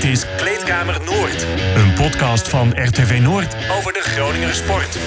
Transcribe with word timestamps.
Dit 0.00 0.04
is 0.04 0.24
Kleedkamer 0.36 1.00
Noord. 1.04 1.46
Een 1.76 1.92
podcast 1.94 2.48
van 2.48 2.72
RTV 2.74 3.18
Noord 3.22 3.56
over 3.78 3.92
de 3.92 4.00
Groninger 4.02 4.54
sport. 4.54 4.98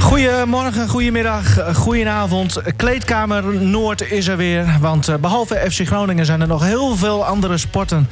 Goedemorgen, 0.00 0.88
goedemiddag, 0.88 1.74
goedenavond. 1.76 2.60
Kleedkamer 2.76 3.54
Noord 3.54 4.10
is 4.10 4.26
er 4.26 4.36
weer. 4.36 4.76
Want 4.80 5.08
eh, 5.08 5.16
behalve 5.16 5.66
FC 5.70 5.86
Groningen 5.86 6.26
zijn 6.26 6.40
er 6.40 6.46
nog 6.46 6.62
heel 6.64 6.96
veel 6.96 7.24
andere 7.26 7.58
sporten 7.58 8.08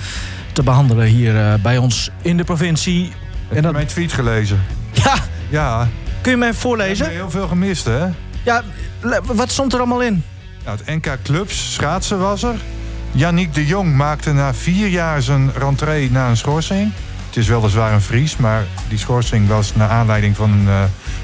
te 0.53 0.63
behandelen 0.63 1.07
hier 1.07 1.37
eh, 1.37 1.55
bij 1.63 1.79
ons 1.79 2.11
in 2.23 2.37
de 2.37 2.45
provincie. 2.45 3.13
Heb 3.49 3.57
je 3.57 3.63
dat- 3.63 3.73
mijn 3.73 3.87
tweet 3.87 4.13
gelezen? 4.13 4.63
Ja, 4.93 5.15
Ja. 5.49 5.89
kun 6.21 6.31
je 6.31 6.37
mij 6.39 6.55
voorlezen? 6.55 7.05
hebben 7.05 7.23
heel 7.23 7.31
veel 7.31 7.49
gemist, 7.49 7.85
hè? 7.85 8.07
Ja, 8.45 8.63
wat 9.25 9.51
stond 9.51 9.73
er 9.73 9.79
allemaal 9.79 10.03
in? 10.03 10.25
Nou, 10.65 10.79
het 10.85 10.87
NK 11.05 11.19
Clubs, 11.23 11.73
schaatsen 11.73 12.19
was 12.19 12.43
er. 12.43 12.55
Yannick 13.13 13.55
de 13.55 13.67
Jong 13.67 13.95
maakte 13.97 14.33
na 14.33 14.55
vier 14.55 14.89
jaar 14.89 15.23
zijn 15.23 15.51
rentree 15.59 16.11
na 16.11 16.29
een 16.29 16.37
schorsing. 16.37 16.93
Het 17.27 17.37
is 17.37 17.49
weliswaar 17.49 17.93
een 17.93 18.01
Fries, 18.01 18.37
maar 18.37 18.65
die 18.89 18.99
schorsing 18.99 19.49
was 19.49 19.75
naar 19.75 19.89
aanleiding 19.89 20.37
van 20.37 20.51
een 20.53 20.69
eh, 20.69 20.83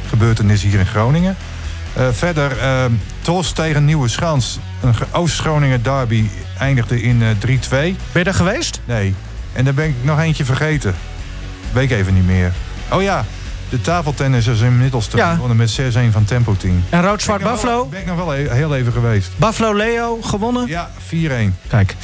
gebeurtenis 0.08 0.62
hier 0.62 0.78
in 0.78 0.86
Groningen. 0.86 1.36
Eh, 1.92 2.08
verder, 2.12 2.58
eh 2.58 2.84
Tos 3.20 3.52
tegen 3.52 3.84
Nieuwe 3.84 4.08
Schans. 4.08 4.58
Een 4.82 4.94
Ge- 4.94 5.06
Oost-Groningen 5.10 5.82
derby 5.82 6.28
eindigde 6.58 7.02
in 7.02 7.22
eh, 7.22 7.28
3-2. 7.28 7.68
Ben 7.70 7.96
je 8.12 8.24
daar 8.24 8.34
geweest? 8.34 8.80
Nee. 8.84 9.14
En 9.52 9.64
dan 9.64 9.74
ben 9.74 9.88
ik 9.88 9.94
nog 10.02 10.20
eentje 10.20 10.44
vergeten. 10.44 10.94
Weet 11.72 11.90
ik 11.90 11.98
even 11.98 12.14
niet 12.14 12.26
meer. 12.26 12.52
Oh 12.92 13.02
ja, 13.02 13.24
de 13.68 13.80
tafeltennis 13.80 14.46
is 14.46 14.60
inmiddels 14.60 15.06
te 15.06 15.16
Ja. 15.16 15.32
gewonnen 15.34 15.56
met 15.56 15.70
6-1 15.70 16.12
van 16.12 16.24
Tempo 16.24 16.54
Team. 16.56 16.84
En 16.90 17.02
Rood-Zwart 17.02 17.42
Buffalo? 17.42 17.86
Ben 17.86 18.00
ik 18.00 18.06
nog 18.06 18.16
wel 18.16 18.34
e- 18.36 18.48
heel 18.50 18.74
even 18.76 18.92
geweest. 18.92 19.30
Buffalo 19.36 19.74
Leo 19.74 20.18
gewonnen? 20.22 20.66
Ja, 20.66 20.90
4-1. 20.98 21.56
Kijk. 21.68 21.94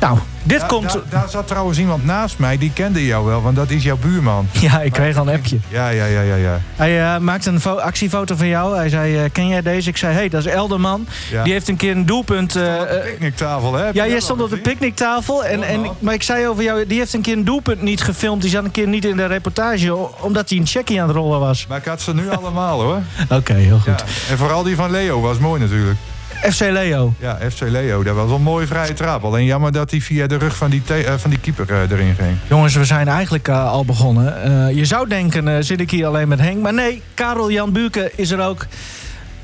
Nou, 0.00 0.18
dit 0.42 0.60
Da- 0.60 0.66
komt... 0.66 0.92
da- 0.92 1.00
daar 1.08 1.28
zat 1.28 1.46
trouwens 1.46 1.78
iemand 1.78 2.04
naast 2.04 2.38
mij, 2.38 2.58
die 2.58 2.70
kende 2.74 3.06
jou 3.06 3.26
wel, 3.26 3.42
want 3.42 3.56
dat 3.56 3.70
is 3.70 3.82
jouw 3.82 3.96
buurman. 3.96 4.48
Ja, 4.60 4.80
ik 4.80 4.92
kreeg 4.92 5.16
al 5.16 5.28
een 5.28 5.34
appje. 5.34 5.58
Ja, 5.68 5.88
ja, 5.88 6.04
ja, 6.04 6.20
ja, 6.20 6.34
ja. 6.34 6.60
Hij 6.76 7.02
eh, 7.14 7.18
maakte 7.20 7.50
een 7.50 7.60
fo- 7.60 7.74
actiefoto 7.78 8.36
van 8.36 8.46
jou. 8.46 8.76
Hij 8.76 8.88
zei, 8.88 9.16
eh, 9.16 9.30
ken 9.32 9.48
jij 9.48 9.62
deze? 9.62 9.88
Ik 9.88 9.96
zei, 9.96 10.12
hé, 10.12 10.18
hey, 10.18 10.28
dat 10.28 10.46
is 10.46 10.52
Elderman. 10.52 11.06
Ja. 11.30 11.42
Die 11.44 11.52
heeft 11.52 11.68
een 11.68 11.76
keer 11.76 11.90
een 11.90 12.06
doelpunt... 12.06 12.56
eh, 12.56 12.62
Op 12.62 12.68
de 12.88 12.94
eh, 12.94 13.10
picknicktafel, 13.10 13.74
hè? 13.74 13.84
Heb 13.84 13.94
Ja, 13.94 14.04
je 14.04 14.10
jij 14.10 14.20
stond 14.20 14.40
op 14.42 14.50
de 14.50 14.56
gezien? 14.56 14.70
picknicktafel. 14.72 15.44
En, 15.44 15.62
en, 15.62 15.86
maar 15.98 16.14
ik 16.14 16.22
zei 16.22 16.48
over 16.48 16.62
jou, 16.62 16.86
die 16.86 16.98
heeft 16.98 17.12
een 17.14 17.20
keer 17.20 17.36
een 17.36 17.44
doelpunt 17.44 17.82
niet 17.82 18.02
gefilmd. 18.02 18.42
Die 18.42 18.50
zat 18.50 18.64
een 18.64 18.70
keer 18.70 18.88
niet 18.88 19.04
in 19.04 19.16
de 19.16 19.26
reportage, 19.26 19.96
omdat 20.20 20.48
hij 20.50 20.58
een 20.58 20.66
checkie 20.66 21.00
aan 21.02 21.08
het 21.08 21.16
rollen 21.16 21.40
was. 21.40 21.66
Maar 21.68 21.78
ik 21.78 21.84
had 21.84 22.00
ze 22.00 22.14
nu 22.14 22.30
allemaal, 22.38 22.82
hoor. 22.82 22.98
Oké, 23.30 23.52
heel 23.52 23.80
Ja. 23.86 23.92
goed. 23.92 24.04
En 24.30 24.38
vooral 24.38 24.62
die 24.62 24.76
van 24.76 24.90
Leo 24.90 25.20
was 25.20 25.38
mooi 25.38 25.60
natuurlijk. 25.60 25.96
FC 26.42 26.60
Leo. 26.60 27.14
Ja, 27.18 27.38
FC 27.50 27.60
Leo, 27.60 28.02
dat 28.02 28.14
was 28.14 28.30
een 28.30 28.42
mooie 28.42 28.66
vrije 28.66 28.92
trap. 28.92 29.24
Alleen 29.24 29.44
jammer 29.44 29.72
dat 29.72 29.90
hij 29.90 30.00
via 30.00 30.26
de 30.26 30.36
rug 30.36 30.56
van 30.56 30.70
die, 30.70 30.82
eh, 30.86 31.14
van 31.16 31.30
die 31.30 31.38
keeper 31.38 31.70
eh, 31.70 31.90
erin 31.90 32.14
ging. 32.14 32.36
Jongens, 32.48 32.74
we 32.74 32.84
zijn 32.84 33.08
eigenlijk 33.08 33.48
eh, 33.48 33.70
al 33.70 33.84
begonnen. 33.84 34.42
Eh, 34.42 34.76
je 34.76 34.84
zou 34.84 35.08
denken, 35.08 35.48
eh, 35.48 35.56
zit 35.60 35.80
ik 35.80 35.90
hier 35.90 36.06
alleen 36.06 36.28
met 36.28 36.38
Henk. 36.40 36.62
Maar 36.62 36.74
nee, 36.74 37.02
Karel 37.14 37.50
Jan 37.50 37.72
Buurke 37.72 38.12
is 38.16 38.30
er 38.30 38.40
ook. 38.40 38.66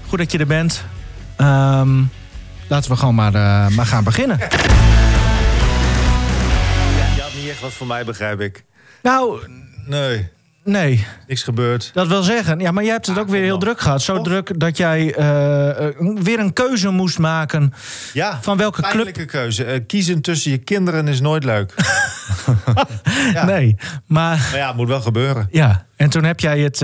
Goed 0.08 0.18
dat 0.18 0.32
je 0.32 0.38
er 0.38 0.46
bent. 0.46 0.84
Ehm, 1.36 2.00
laten 2.66 2.90
we 2.90 2.96
gewoon 2.96 3.14
maar, 3.14 3.34
eh, 3.34 3.68
maar 3.68 3.86
gaan 3.86 4.04
beginnen. 4.04 4.38
Je 7.14 7.20
had 7.22 7.34
niet 7.40 7.48
echt 7.48 7.60
wat 7.60 7.72
voor 7.72 7.86
mij, 7.86 8.04
begrijp 8.04 8.40
ik. 8.40 8.64
Nou, 9.02 9.40
Nee, 9.86 10.28
nee. 10.64 11.06
niks 11.26 11.42
gebeurd. 11.42 11.90
Dat 11.94 12.06
wil 12.08 12.22
zeggen, 12.22 12.58
ja, 12.60 12.70
maar 12.70 12.82
jij 12.84 12.92
hebt 12.92 13.06
het 13.06 13.18
ook 13.18 13.28
weer 13.28 13.42
heel 13.42 13.58
druk 13.58 13.80
gehad. 13.80 14.02
Zo 14.02 14.16
Of- 14.16 14.24
druk 14.24 14.60
dat 14.60 14.76
jij 14.76 15.14
eh, 15.14 15.86
eh, 15.86 15.94
weer 16.22 16.38
een 16.38 16.52
keuze 16.52 16.88
moest 16.90 17.18
maken. 17.18 17.72
Ja, 18.12 18.38
Van 18.42 18.56
welke 18.56 18.80
club? 18.80 18.92
pijnlijke 18.92 19.24
keuze. 19.24 19.64
Eh, 19.64 19.80
kiezen 19.86 20.20
tussen 20.20 20.50
je 20.50 20.58
kinderen 20.58 21.08
is 21.08 21.20
nooit 21.20 21.44
leuk. 21.44 21.74
Ja. 23.32 23.44
Nee, 23.44 23.76
maar 24.06 24.36
Maar 24.50 24.56
ja, 24.56 24.66
het 24.66 24.76
moet 24.76 24.88
wel 24.88 25.00
gebeuren. 25.00 25.48
ja. 25.50 25.86
En 25.96 26.10
toen 26.10 26.24
heb 26.24 26.40
jij 26.40 26.58
het, 26.60 26.80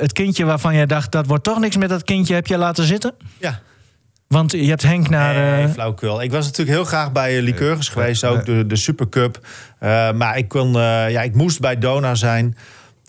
het 0.00 0.12
kindje 0.12 0.44
waarvan 0.44 0.74
jij 0.74 0.86
dacht... 0.86 1.12
dat 1.12 1.26
wordt 1.26 1.44
toch 1.44 1.58
niks 1.60 1.76
met 1.76 1.88
dat 1.88 2.04
kindje, 2.04 2.34
heb 2.34 2.46
jij 2.46 2.58
laten 2.58 2.84
zitten? 2.84 3.14
Ja, 3.38 3.60
Want 4.28 4.52
je 4.52 4.68
hebt 4.68 4.82
Henk 4.82 5.08
naar... 5.08 5.34
nee, 5.34 5.68
flauwekul. 5.68 6.22
Ik 6.22 6.30
was 6.30 6.44
natuurlijk 6.44 6.76
heel 6.76 6.84
graag 6.86 7.12
bij 7.12 7.36
uh, 7.36 7.42
Lycurgus 7.42 7.88
geweest, 7.88 8.24
ook 8.24 8.44
de, 8.44 8.66
de 8.66 8.76
Supercup. 8.76 9.46
Maar 10.14 10.38
ik, 10.38 10.48
kon, 10.48 10.72
ja, 10.72 11.22
ik 11.22 11.34
moest 11.34 11.60
bij 11.60 11.78
Dona 11.78 12.14
zijn. 12.14 12.56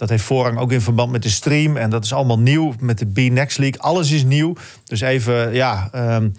Dat 0.01 0.09
heeft 0.09 0.23
voorrang 0.23 0.57
ook 0.57 0.71
in 0.71 0.81
verband 0.81 1.11
met 1.11 1.23
de 1.23 1.29
stream. 1.29 1.77
En 1.77 1.89
dat 1.89 2.03
is 2.03 2.13
allemaal 2.13 2.39
nieuw 2.39 2.73
met 2.79 2.97
de 2.97 3.05
B-Next 3.05 3.57
League. 3.57 3.81
Alles 3.81 4.11
is 4.11 4.23
nieuw. 4.23 4.55
Dus 4.83 5.01
even, 5.01 5.53
ja... 5.53 5.89
ehm, 5.91 6.29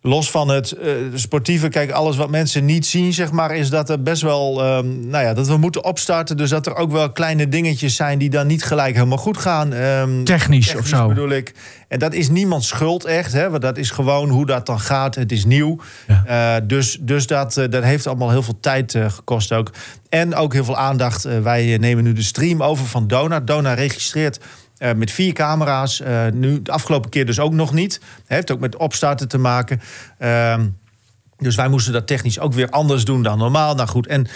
Los 0.00 0.30
van 0.30 0.48
het 0.48 0.72
eh, 0.72 0.90
sportieve, 1.14 1.68
kijk, 1.68 1.90
alles 1.90 2.16
wat 2.16 2.30
mensen 2.30 2.64
niet 2.64 2.86
zien, 2.86 3.12
zeg 3.12 3.30
maar, 3.30 3.56
is 3.56 3.70
dat 3.70 3.90
er 3.90 4.02
best 4.02 4.22
wel, 4.22 4.62
ehm, 4.62 5.08
nou 5.08 5.24
ja, 5.24 5.34
dat 5.34 5.46
we 5.46 5.56
moeten 5.56 5.84
opstarten. 5.84 6.36
Dus 6.36 6.50
dat 6.50 6.66
er 6.66 6.74
ook 6.76 6.90
wel 6.90 7.12
kleine 7.12 7.48
dingetjes 7.48 7.96
zijn 7.96 8.18
die 8.18 8.30
dan 8.30 8.46
niet 8.46 8.64
gelijk 8.64 8.94
helemaal 8.94 9.18
goed 9.18 9.36
gaan. 9.38 9.72
Ehm, 9.72 10.24
Technisch 10.24 10.74
of 10.74 10.86
zo. 10.86 11.08
bedoel 11.08 11.30
ik. 11.30 11.54
En 11.88 11.98
dat 11.98 12.14
is 12.14 12.28
niemands 12.28 12.68
schuld 12.68 13.04
echt, 13.04 13.32
hè, 13.32 13.50
want 13.50 13.62
dat 13.62 13.78
is 13.78 13.90
gewoon 13.90 14.28
hoe 14.28 14.46
dat 14.46 14.66
dan 14.66 14.80
gaat. 14.80 15.14
Het 15.14 15.32
is 15.32 15.44
nieuw. 15.44 15.80
Ja. 16.06 16.56
Eh, 16.56 16.62
dus 16.66 16.98
dus 17.00 17.26
dat, 17.26 17.56
eh, 17.56 17.70
dat 17.70 17.82
heeft 17.82 18.06
allemaal 18.06 18.30
heel 18.30 18.42
veel 18.42 18.60
tijd 18.60 18.98
gekost 19.08 19.52
ook. 19.52 19.70
En 20.08 20.34
ook 20.34 20.52
heel 20.52 20.64
veel 20.64 20.76
aandacht. 20.76 21.22
Wij 21.42 21.76
nemen 21.78 22.04
nu 22.04 22.12
de 22.12 22.22
stream 22.22 22.62
over 22.62 22.86
van 22.86 23.06
Dona. 23.06 23.40
Dona 23.40 23.74
registreert 23.74 24.40
eh, 24.78 24.92
met 24.94 25.10
vier 25.10 25.32
camera's. 25.32 26.00
Eh, 26.00 26.26
nu 26.32 26.62
de 26.62 26.72
afgelopen 26.72 27.10
keer 27.10 27.26
dus 27.26 27.38
ook 27.38 27.52
nog 27.52 27.72
niet. 27.72 28.00
Heeft 28.26 28.50
ook 28.50 28.60
met 28.60 28.76
opstarten 28.76 29.28
te 29.28 29.38
maken. 29.38 29.80
Ehm, 30.18 30.68
dus 31.38 31.54
wij 31.54 31.68
moesten 31.68 31.92
dat 31.92 32.06
technisch 32.06 32.40
ook 32.40 32.52
weer 32.52 32.70
anders 32.70 33.04
doen 33.04 33.22
dan 33.22 33.38
normaal. 33.38 33.74
Nou 33.74 33.88
goed, 33.88 34.06
en 34.06 34.26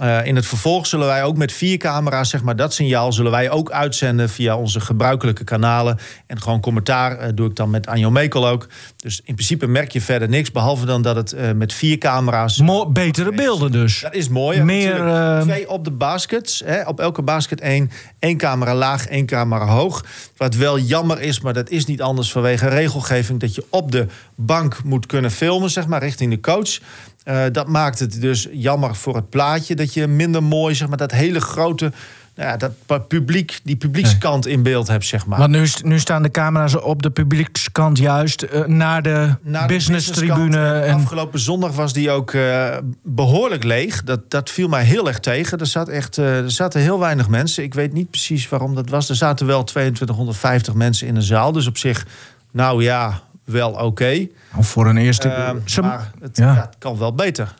eh, 0.00 0.26
in 0.26 0.36
het 0.36 0.46
vervolg 0.46 0.86
zullen 0.86 1.06
wij 1.06 1.22
ook 1.24 1.36
met 1.36 1.52
vier 1.52 1.76
camera's, 1.76 2.30
zeg 2.30 2.42
maar, 2.42 2.56
dat 2.56 2.74
signaal 2.74 3.12
zullen 3.12 3.30
wij 3.30 3.50
ook 3.50 3.70
uitzenden 3.70 4.28
via 4.30 4.56
onze 4.56 4.80
gebruikelijke 4.80 5.44
kanalen. 5.44 5.98
En 6.26 6.40
gewoon 6.40 6.60
commentaar 6.60 7.18
eh, 7.18 7.28
doe 7.34 7.48
ik 7.48 7.56
dan 7.56 7.70
met 7.70 7.86
Anjo 7.86 8.10
Mekel 8.10 8.48
ook. 8.48 8.66
Dus 8.96 9.20
in 9.24 9.34
principe 9.34 9.66
merk 9.66 9.90
je 9.92 10.00
verder 10.00 10.28
niks, 10.28 10.50
behalve 10.50 10.86
dan 10.86 11.02
dat 11.02 11.16
het 11.16 11.32
eh, 11.32 11.52
met 11.52 11.72
vier 11.72 11.98
camera's. 11.98 12.60
mo- 12.60 12.86
betere 12.86 13.32
beelden 13.32 13.72
dus. 13.72 14.00
Dat 14.00 14.14
is 14.14 14.28
mooi. 14.28 14.62
Meer, 14.62 15.40
Twee 15.42 15.68
op 15.70 15.84
de 15.84 15.90
baskets. 15.90 16.62
Hè, 16.64 16.82
op 16.82 17.00
elke 17.00 17.22
basket 17.22 17.60
één. 17.60 17.90
Eén 18.18 18.36
camera 18.36 18.74
laag, 18.74 19.06
één 19.06 19.26
camera 19.26 19.66
hoog. 19.66 20.04
Wat 20.36 20.54
wel 20.54 20.78
jammer 20.78 21.20
is, 21.20 21.40
maar 21.40 21.52
dat 21.52 21.70
is 21.70 21.86
niet 21.86 22.02
anders 22.02 22.32
vanwege 22.32 22.68
regelgeving... 22.68 23.40
dat 23.40 23.54
je 23.54 23.64
op 23.70 23.92
de 23.92 24.06
bank 24.36 24.82
moet 24.84 25.06
kunnen 25.06 25.30
filmen, 25.30 25.70
zeg 25.70 25.86
maar, 25.86 26.00
richting 26.02 26.30
de 26.30 26.40
coach. 26.40 26.78
Eh, 27.24 27.42
dat 27.52 27.68
maakt 27.68 27.98
het 27.98 28.20
dus 28.20 28.48
jammer 28.52 28.94
voor 28.94 29.14
het 29.14 29.30
plaatje... 29.30 29.74
dat 29.74 29.94
je 29.94 30.06
minder 30.06 30.42
mooi, 30.42 30.74
zeg 30.74 30.88
maar, 30.88 30.96
dat 30.96 31.10
hele 31.10 31.40
grote... 31.40 31.92
Nou 32.36 32.48
ja, 32.48 32.56
dat 32.56 33.08
publiek, 33.08 33.60
die 33.62 33.76
publiekskant 33.76 34.46
in 34.46 34.62
beeld 34.62 34.88
hebt, 34.88 35.04
zeg 35.04 35.26
maar. 35.26 35.38
Want 35.38 35.50
nu, 35.50 35.66
nu 35.82 35.98
staan 35.98 36.22
de 36.22 36.30
camera's 36.30 36.82
op 36.82 37.02
de 37.02 37.10
publiekskant 37.10 37.98
juist 37.98 38.42
eh, 38.42 38.64
naar 38.64 39.02
de 39.02 39.34
Naar 39.42 39.68
de 39.68 39.74
business 39.74 40.10
tribune. 40.10 40.58
En 40.58 40.84
En, 40.84 40.94
Afgelopen 40.94 41.38
zondag 41.38 41.72
was 41.72 41.92
die 41.92 42.10
ook 42.10 42.32
eh, 42.32 42.76
behoorlijk 43.02 43.64
leeg. 43.64 44.04
Dat, 44.04 44.30
dat 44.30 44.50
viel 44.50 44.68
mij 44.68 44.84
heel 44.84 45.08
erg 45.08 45.20
tegen. 45.20 45.58
Er, 45.58 45.66
zat 45.66 45.88
echt, 45.88 46.16
er 46.16 46.50
zaten 46.50 46.80
heel 46.80 46.98
weinig 46.98 47.28
mensen. 47.28 47.62
Ik 47.62 47.74
weet 47.74 47.92
niet 47.92 48.10
precies 48.10 48.48
waarom 48.48 48.74
dat 48.74 48.88
was. 48.88 49.08
Er 49.08 49.16
zaten 49.16 49.46
wel 49.46 49.64
2250 49.64 50.74
mensen 50.74 51.06
in 51.06 51.14
de 51.14 51.22
zaal. 51.22 51.52
Dus 51.52 51.66
op 51.66 51.78
zich, 51.78 52.06
nou 52.50 52.82
ja, 52.82 53.22
wel 53.44 53.70
oké. 53.70 54.26
Of 54.56 54.68
voor 54.68 54.86
een 54.86 54.96
eerste... 54.96 55.54
Ze- 55.64 55.80
maar 55.82 56.10
het, 56.20 56.36
ja. 56.36 56.46
ja, 56.46 56.60
het 56.60 56.76
kan 56.78 56.98
wel 56.98 57.14
beter. 57.14 57.54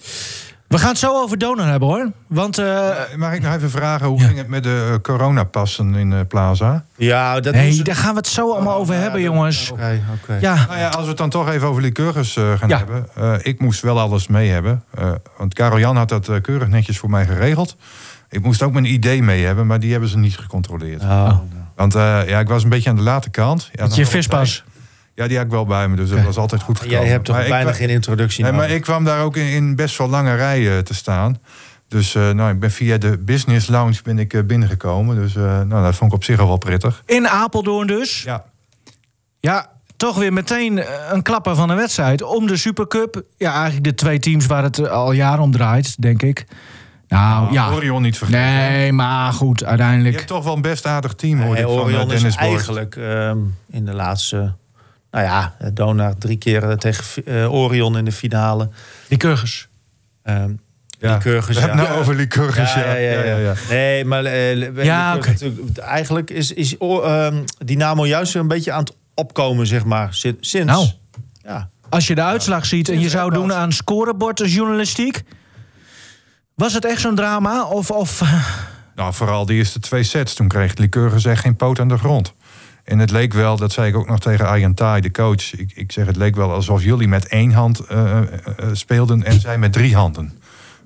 We 0.67 0.79
gaan 0.81 0.89
het 0.89 0.99
zo 0.99 1.23
over 1.23 1.39
donor 1.39 1.67
hebben 1.67 1.89
hoor. 1.89 2.11
Want 2.27 2.59
eh, 2.59 2.89
Eh, 2.89 3.17
Mag 3.17 3.33
ik 3.33 3.43
nog 3.43 3.55
even 3.55 3.71
vragen, 3.71 4.07
hoe 4.07 4.19
Ja. 4.21 4.27
ging 4.27 4.39
het 4.39 4.49
met 4.49 4.63
de 4.63 4.89
eh, 4.91 4.99
coronapassen 5.03 5.95
in 5.95 6.11
de 6.11 6.25
plaza? 6.25 6.85
Ja, 6.97 7.41
dat 7.41 7.55
nee, 7.55 7.83
daar 7.83 7.97
gaan 7.97 8.11
we 8.11 8.17
het 8.17 8.27
zo 8.27 8.53
allemaal 8.53 8.77
over 8.77 8.95
ja, 8.95 9.01
hebben 9.01 9.21
jongens. 9.21 9.71
Oké, 9.71 10.01
oké. 10.23 10.39
Ja, 10.41 10.55
Nou 10.67 10.79
ja, 10.79 10.89
als 10.89 11.03
we 11.03 11.09
het 11.09 11.17
dan 11.19 11.31
toch 11.31 11.49
even 11.49 11.69
over 11.69 11.83
Lycurgus 11.83 12.37
eh 12.37 12.53
gaan 12.59 12.69
Ja. 12.69 12.77
hebben. 12.79 13.07
Eh, 13.15 13.35
ik 13.43 13.61
moest 13.61 13.81
wel 13.81 14.01
alles 14.01 14.27
mee 14.27 14.51
hebben. 14.51 14.83
Eh, 14.95 15.13
want 15.39 15.55
Karel 15.55 15.79
Jan 15.79 15.97
had 15.97 16.09
dat 16.09 16.31
keurig 16.41 16.69
netjes 16.69 16.99
voor 16.99 17.11
mij 17.11 17.27
geregeld. 17.27 17.77
Ik 18.29 18.43
moest 18.43 18.63
ook 18.63 18.73
mijn 18.73 18.93
idee 18.93 19.23
mee 19.23 19.45
hebben, 19.45 19.67
maar 19.67 19.81
die 19.81 19.91
hebben 19.91 20.09
ze 20.09 20.19
niet 20.19 20.37
gecontroleerd. 20.39 21.03
Oh, 21.03 21.39
Want 21.77 21.95
eh, 21.95 22.29
ja, 22.29 22.39
ik 22.41 22.49
was 22.49 22.63
een 22.63 22.69
beetje 22.69 22.91
aan 22.91 22.97
de 22.97 23.03
late 23.03 23.31
kant. 23.31 23.69
Ja, 23.73 23.83
met 23.83 23.95
je 23.95 24.07
vispas. 24.07 24.65
Ja, 25.15 25.27
die 25.27 25.37
had 25.37 25.47
ik 25.47 25.53
wel 25.53 25.65
bij 25.65 25.89
me, 25.89 25.97
dus 25.97 26.11
dat 26.11 26.23
was 26.23 26.37
altijd 26.37 26.63
goed 26.63 26.79
gekomen. 26.79 27.01
Jij 27.01 27.11
hebt 27.11 27.25
toch 27.25 27.37
Maar 27.37 27.49
bijna 27.49 27.73
geen 27.73 27.89
introductie 27.89 28.45
Nee, 28.45 28.53
maar 28.53 28.71
ik 28.71 28.83
kwam 28.83 29.05
daar 29.05 29.23
ook 29.23 29.37
in, 29.37 29.47
in 29.47 29.77
best 29.77 29.99
wel 29.99 30.09
lange 30.09 30.35
rijen 30.35 30.85
te 30.85 30.95
staan. 30.95 31.39
Dus 31.89 32.15
eh, 32.15 32.31
nou, 32.31 32.53
ik 32.53 32.61
ben 32.61 32.71
via 32.71 32.99
de 32.99 33.19
business 33.19 33.69
lounge 33.69 33.97
ben 34.03 34.19
ik, 34.19 34.33
eh, 34.33 34.43
binnengekomen. 34.43 35.17
Dus 35.17 35.37
eh, 35.37 35.43
nou, 35.43 35.85
dat 35.85 35.95
vond 35.95 36.11
ik 36.11 36.17
op 36.17 36.25
zich 36.25 36.39
al 36.39 36.47
wel 36.47 36.59
prettig. 36.59 37.03
In 37.07 37.29
Apeldoorn 37.29 37.87
dus. 37.87 38.23
Ja, 38.23 38.45
Ja, 39.41 39.71
toch 39.97 40.17
weer 40.17 40.33
meteen 40.33 40.85
een 41.13 41.23
klapper 41.23 41.55
van 41.55 41.71
een 41.71 41.77
wedstrijd. 41.77 42.23
Om 42.23 42.47
de 42.47 42.57
Supercup. 42.57 43.23
Ja, 43.37 43.53
eigenlijk 43.53 43.85
de 43.85 43.95
twee 43.95 44.19
teams 44.19 44.47
waar 44.47 44.63
het 44.63 44.89
al 44.89 45.13
jaren 45.13 45.43
om 45.43 45.51
draait, 45.51 46.03
denk 46.03 46.23
ik. 46.23 46.47
Nou, 47.09 47.53
ja. 47.53 47.71
Orion 47.71 48.03
niet 48.03 48.19
vergeten. 48.19 48.41
Nee, 48.41 48.93
maar 48.93 49.33
goed, 49.33 49.61
Je 49.61 49.67
uiteindelijk. 49.67 50.15
hebt 50.15 50.27
toch 50.27 50.45
wel 50.45 50.55
een 50.55 50.63
best 50.63 50.87
aardig 50.87 51.15
team, 51.15 51.41
hoor 51.41 51.57
van 51.57 51.67
Orion 51.67 52.11
eh, 52.11 52.23
is 52.23 52.37
eigenlijk 52.37 52.97
ehm, 52.97 53.39
in 53.71 53.85
de 53.85 53.95
laatste... 53.95 54.55
Nou 55.15 55.27
ja, 55.27 55.55
Dona 55.73 56.15
drie 56.19 56.37
keer 56.37 56.63
eh, 56.71 56.77
tegen 56.77 57.25
eh, 57.25 57.53
Orion 57.55 57.97
in 57.99 58.05
de 58.05 58.13
finale. 58.13 58.69
Die 59.09 59.19
Kurgers. 59.19 59.69
Ehm, 60.23 60.53
Lycurgus, 60.99 61.55
We 61.55 61.61
hebben 61.61 61.79
ja. 61.79 61.83
het 61.85 61.91
nou 61.91 62.01
over 62.01 62.15
Lycurgus, 62.15 62.75
Ja, 62.75 62.95
ja, 62.95 63.23
ja, 63.23 63.37
ja. 63.37 63.55
Nee, 63.69 64.05
maar 64.05 64.25
eh, 64.25 64.57
Ja, 64.77 64.83
ja, 64.83 65.17
oké. 65.17 65.35
eigenlijk 65.81 66.31
is, 66.31 66.53
is 66.53 66.77
oh, 66.79 67.07
ehm, 67.07 67.45
Dynamo 67.65 68.07
juist 68.07 68.33
weer 68.33 68.43
een 68.43 68.49
beetje 68.49 68.73
aan 68.73 68.81
het 68.81 68.95
opkomen, 69.15 69.67
zeg 69.67 69.85
maar. 69.85 70.15
Sin- 70.15 70.37
Sinds. 70.41 70.73
Nou. 70.73 70.89
Ja. 71.43 71.69
Als 71.89 72.07
je 72.07 72.15
de 72.15 72.23
uitslag 72.23 72.67
ziet 72.67 72.89
en 72.89 73.01
je 73.01 73.09
zou 73.09 73.33
doen 73.33 73.53
aan 73.53 73.73
scorebordjournalistiek... 73.73 75.23
Was 76.55 76.73
het 76.75 76.85
echt 76.85 77.01
zo'n 77.01 77.15
drama? 77.15 77.65
Of, 77.65 77.91
of 77.91 78.23
Nou, 78.95 79.15
vooral 79.15 79.47
de 79.47 79.55
eerste 79.55 79.81
twee 79.81 80.03
sets. 80.03 80.35
Toen 80.35 80.49
kreeg 80.49 80.77
Lycurgus 80.77 81.25
echt 81.25 81.41
geen 81.41 81.57
poot 81.57 81.79
aan 81.81 81.89
de 81.89 81.99
grond. 81.99 82.33
En 82.85 82.99
het 82.99 83.11
leek 83.11 83.33
wel, 83.33 83.57
dat 83.57 83.73
zei 83.73 83.89
ik 83.89 83.97
ook 83.97 84.09
nog 84.09 84.21
tegen 84.21 84.47
Arjen 84.47 84.75
de 84.75 85.11
coach. 85.13 85.55
Ik, 85.57 85.73
ik 85.75 85.93
zeg, 85.93 86.07
het 86.07 86.17
leek 86.17 86.37
wel 86.37 86.53
alsof 86.53 86.83
jullie 86.83 87.09
met 87.09 87.27
één 87.29 87.53
hand 87.53 87.79
eh, 87.81 88.19
eh, 88.19 88.23
eh, 88.57 88.67
speelden 88.73 89.25
en 89.25 89.41
zij 89.41 89.59
met 89.59 89.73
drie 89.73 89.95
handen. 89.95 90.33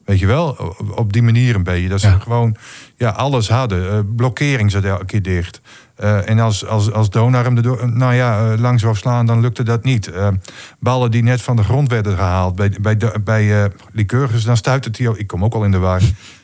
Weet 0.04 0.18
je 0.18 0.26
wel, 0.26 0.74
op- 0.94 1.12
die 1.12 1.22
manier 1.22 1.54
een 1.54 1.62
beetje. 1.62 1.88
Dat 1.88 2.00
ze 2.00 2.08
Ja. 2.08 2.18
gewoon 2.18 2.56
ja, 2.96 3.10
alles 3.10 3.48
hadden. 3.48 3.90
Eh, 3.92 3.98
blokkering 4.16 4.70
zat 4.70 4.84
elke 4.84 5.04
keer 5.04 5.22
dicht. 5.22 5.60
En 6.24 6.38
als, 6.38 6.66
als, 6.66 6.92
als 6.92 7.10
Donar 7.10 7.44
hem 7.44 7.56
erdoor, 7.56 7.92
nou 7.92 8.14
ja, 8.14 8.56
langs 8.58 8.82
wou 8.82 8.96
slaan, 8.96 9.26
dan 9.26 9.40
lukte 9.40 9.62
dat 9.62 9.84
niet. 9.84 10.10
Ballen 10.78 11.10
die 11.10 11.22
net 11.22 11.42
van 11.42 11.56
de 11.56 11.62
grond 11.62 11.88
werden 11.90 12.16
gehaald 12.16 12.54
bij, 12.56 12.72
bij, 12.80 12.96
bij 13.24 13.70
Lycurgus, 13.92 14.44
dan 14.44 14.56
stuit 14.56 14.84
het 14.84 14.98
hij 14.98 15.08
ook. 15.08 15.16
Ik 15.16 15.26
kom 15.26 15.44
ook 15.44 15.54
al 15.54 15.64
in 15.64 15.70
de 15.70 15.78
war. 15.78 16.00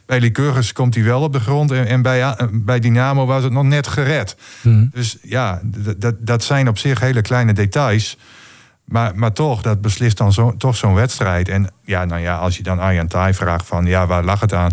Bij 0.07 0.21
Lycurgus 0.21 0.73
komt 0.73 0.95
hij 0.95 1.05
wel 1.05 1.21
op 1.21 1.33
de 1.33 1.41
grond. 1.41 1.71
En, 1.71 1.87
en 1.87 2.03
bij, 2.03 2.23
eh, 2.23 2.47
bij 2.53 2.81
Dynamo 2.81 3.27
was 3.27 3.43
het 3.43 3.53
nog 3.53 3.65
net 3.65 3.87
gered. 3.87 4.37
Dus 4.93 5.19
ja, 5.23 5.61
dat, 5.97 6.15
dat 6.19 6.45
zijn 6.45 6.69
op 6.69 6.79
zich 6.79 7.01
hele 7.01 7.23
kleine 7.23 7.53
details. 7.53 8.19
Maar, 8.85 9.13
maar 9.15 9.33
toch, 9.33 9.63
dat 9.63 9.81
beslist 9.81 10.17
dan 10.17 10.33
zo, 10.33 10.57
toch 10.57 10.77
zo'n 10.77 10.95
wedstrijd. 10.95 11.49
En 11.49 11.71
ja, 11.85 12.05
nou 12.05 12.21
ja, 12.21 12.37
als 12.37 12.57
je 12.57 12.63
dan 12.63 12.79
Arjan 12.79 13.07
Tai 13.07 13.35
vraagt 13.35 13.67
van 13.67 13.87
ja, 13.87 14.07
waar 14.07 14.25
lag 14.25 14.41
het 14.41 14.53
aan? 14.53 14.71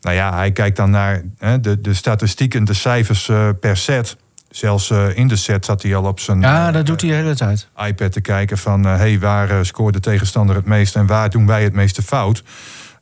Nou 0.00 0.16
ja, 0.16 0.34
hij 0.34 0.52
kijkt 0.52 0.76
dan 0.76 0.90
naar 0.90 1.22
hè, 1.38 1.60
de, 1.60 1.80
de 1.80 1.94
statistieken, 1.94 2.64
de 2.64 2.74
cijfers 2.74 3.28
eh, 3.28 3.48
per 3.60 3.76
set. 3.76 4.16
Zelfs 4.50 4.90
eh, 4.90 5.16
in 5.16 5.28
de 5.28 5.36
set 5.36 5.64
zat 5.64 5.82
hij 5.82 5.94
al 5.96 6.04
op 6.04 6.20
zijn 6.20 6.40
ja, 6.40 6.70
dat 6.70 6.86
doet 6.86 7.00
hij 7.00 7.10
de 7.10 7.16
hele 7.16 7.34
tijd. 7.34 7.68
iPad 7.86 8.12
te 8.12 8.20
kijken 8.20 8.58
van 8.58 8.84
hey, 8.84 9.18
waar 9.18 9.66
scoort 9.66 9.94
de 9.94 10.00
tegenstander 10.00 10.56
het 10.56 10.64
meest 10.64 10.96
en 10.96 11.06
waar 11.06 11.30
doen 11.30 11.46
wij 11.46 11.62
het 11.62 11.72
meeste 11.72 12.02
fout. 12.02 12.42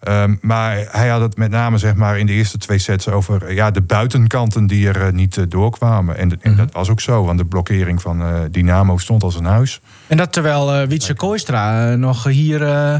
Ehm, 0.00 0.34
maar 0.40 0.86
hij 0.90 1.08
had 1.08 1.20
het 1.20 1.36
met 1.36 1.50
name 1.50 1.78
zeg 1.78 1.94
maar, 1.94 2.18
in 2.18 2.26
de 2.26 2.32
eerste 2.32 2.58
twee 2.58 2.78
sets 2.78 3.08
over 3.08 3.44
eh, 3.46 3.54
ja, 3.54 3.70
de 3.70 3.80
buitenkanten 3.82 4.66
die 4.66 4.88
er 4.88 5.06
eh, 5.06 5.12
niet 5.12 5.36
eh, 5.36 5.44
doorkwamen. 5.48 6.16
En, 6.16 6.42
en 6.42 6.56
dat 6.56 6.72
was 6.72 6.88
ook 6.88 7.00
zo, 7.00 7.24
want 7.24 7.38
de 7.38 7.44
blokkering 7.44 8.02
van 8.02 8.22
eh, 8.22 8.40
Dynamo 8.50 8.98
stond 8.98 9.22
als 9.22 9.34
een 9.34 9.44
huis. 9.44 9.80
En 10.06 10.16
dat 10.16 10.32
terwijl 10.32 10.74
eh 10.74 10.88
Wietse 10.88 11.14
Kooistra 11.14 11.94
nog 11.96 12.24
hier 12.24 12.62
eh, 12.62 12.96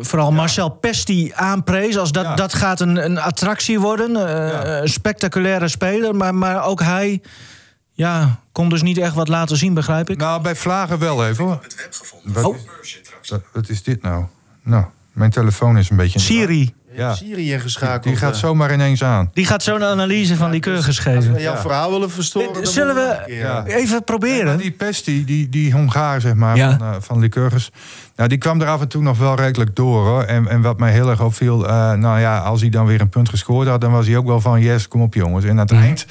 vooral 0.00 0.32
Marcel 0.32 0.68
Pesti 0.70 1.32
aanprees. 1.34 1.96
Als 1.98 2.12
dat, 2.12 2.24
Ja. 2.24 2.34
dat 2.34 2.54
gaat 2.54 2.80
een, 2.80 3.04
een 3.04 3.18
attractie 3.18 3.80
worden. 3.80 4.16
eh, 4.16 4.48
Ja. 4.52 4.80
Een 4.82 4.88
spectaculaire 4.88 5.68
speler. 5.68 6.14
Maar, 6.14 6.34
maar 6.34 6.64
ook 6.64 6.82
hij 6.82 7.22
ja, 7.92 8.38
kon 8.52 8.68
dus 8.68 8.82
niet 8.82 8.98
echt 8.98 9.14
wat 9.14 9.28
laten 9.28 9.56
zien, 9.56 9.74
begrijp 9.74 10.10
ik. 10.10 10.16
Nou, 10.18 10.42
bij 10.42 10.54
Vlagen 10.56 10.98
wel 10.98 11.26
even 11.26 11.44
hoor. 11.44 11.60
Wat, 12.24 12.44
Oh. 12.44 12.56
is, 12.82 13.00
wat, 13.28 13.42
wat 13.52 13.68
is 13.68 13.82
dit 13.82 14.02
nou? 14.02 14.24
Nou, 14.62 14.84
mijn 15.14 15.30
telefoon 15.30 15.78
is 15.78 15.90
een 15.90 15.96
beetje... 15.96 16.18
Siri, 16.18 16.74
Ja, 16.96 17.14
Syrië 17.14 17.58
geschakeld. 17.60 18.02
die 18.02 18.16
gaat 18.16 18.36
zomaar 18.36 18.72
ineens 18.72 19.04
aan. 19.04 19.30
die 19.32 19.46
gaat 19.46 19.62
zo'n 19.62 19.84
analyse 19.84 20.36
van 20.36 20.50
die 20.50 20.60
keurgers 20.60 20.86
Als 20.86 21.04
we 21.04 21.10
geven. 21.22 21.40
jouw 21.40 21.56
verhaal 21.56 21.90
willen 21.90 22.10
verstoren... 22.10 22.48
Eh, 22.48 22.54
dan 22.54 22.66
zullen 22.66 22.94
we- 22.94 23.22
Ja. 23.34 23.64
Even 23.66 23.94
Ja, 23.94 24.00
proberen. 24.00 24.44
maar 24.46 24.56
die 24.56 24.70
Pesti, 24.70 25.24
die, 25.24 25.48
die 25.48 25.72
Hongaar, 25.72 26.20
zeg 26.20 26.34
maar, 26.34 26.56
Ja. 26.56 26.76
van, 26.78 26.86
eh, 26.88 26.94
van 27.00 27.18
Lycurgus... 27.18 27.70
Nou, 28.16 28.28
die 28.28 28.38
kwam 28.38 28.60
er 28.60 28.66
af 28.68 28.80
en 28.80 28.88
toe 28.88 29.02
nog 29.02 29.18
wel 29.18 29.34
redelijk 29.36 29.76
door, 29.76 30.06
hoor. 30.06 30.22
En, 30.22 30.48
en 30.48 30.60
wat 30.62 30.78
mij 30.78 30.92
heel 30.92 31.10
erg 31.10 31.20
opviel... 31.22 31.68
eh, 31.68 31.92
nou 31.92 32.20
ja, 32.20 32.38
als 32.38 32.60
hij 32.60 32.70
dan 32.70 32.86
weer 32.86 33.00
een 33.00 33.08
punt 33.08 33.28
gescoord 33.28 33.68
had... 33.68 33.80
dan 33.80 33.92
was 33.92 34.06
hij 34.06 34.16
ook 34.16 34.26
wel 34.26 34.40
van, 34.40 34.60
yes, 34.60 34.88
kom 34.88 35.00
op 35.02 35.14
jongens. 35.14 35.44
En 35.44 35.50
aan 35.50 35.56
het 35.58 35.70
Mhm. 35.70 35.82
eind... 35.82 36.06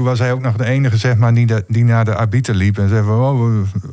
Toen 0.00 0.08
was 0.08 0.18
hij 0.18 0.32
ook 0.32 0.40
nog 0.40 0.56
de 0.56 0.64
enige 0.64 0.96
zeg 0.96 1.16
maar, 1.16 1.34
die, 1.34 1.46
de- 1.46 1.64
die 1.68 1.84
naar 1.84 2.04
de 2.04 2.14
arbiter 2.14 2.54
liep. 2.54 2.78
En 2.78 2.88
zei 2.88 3.04
van, 3.04 3.18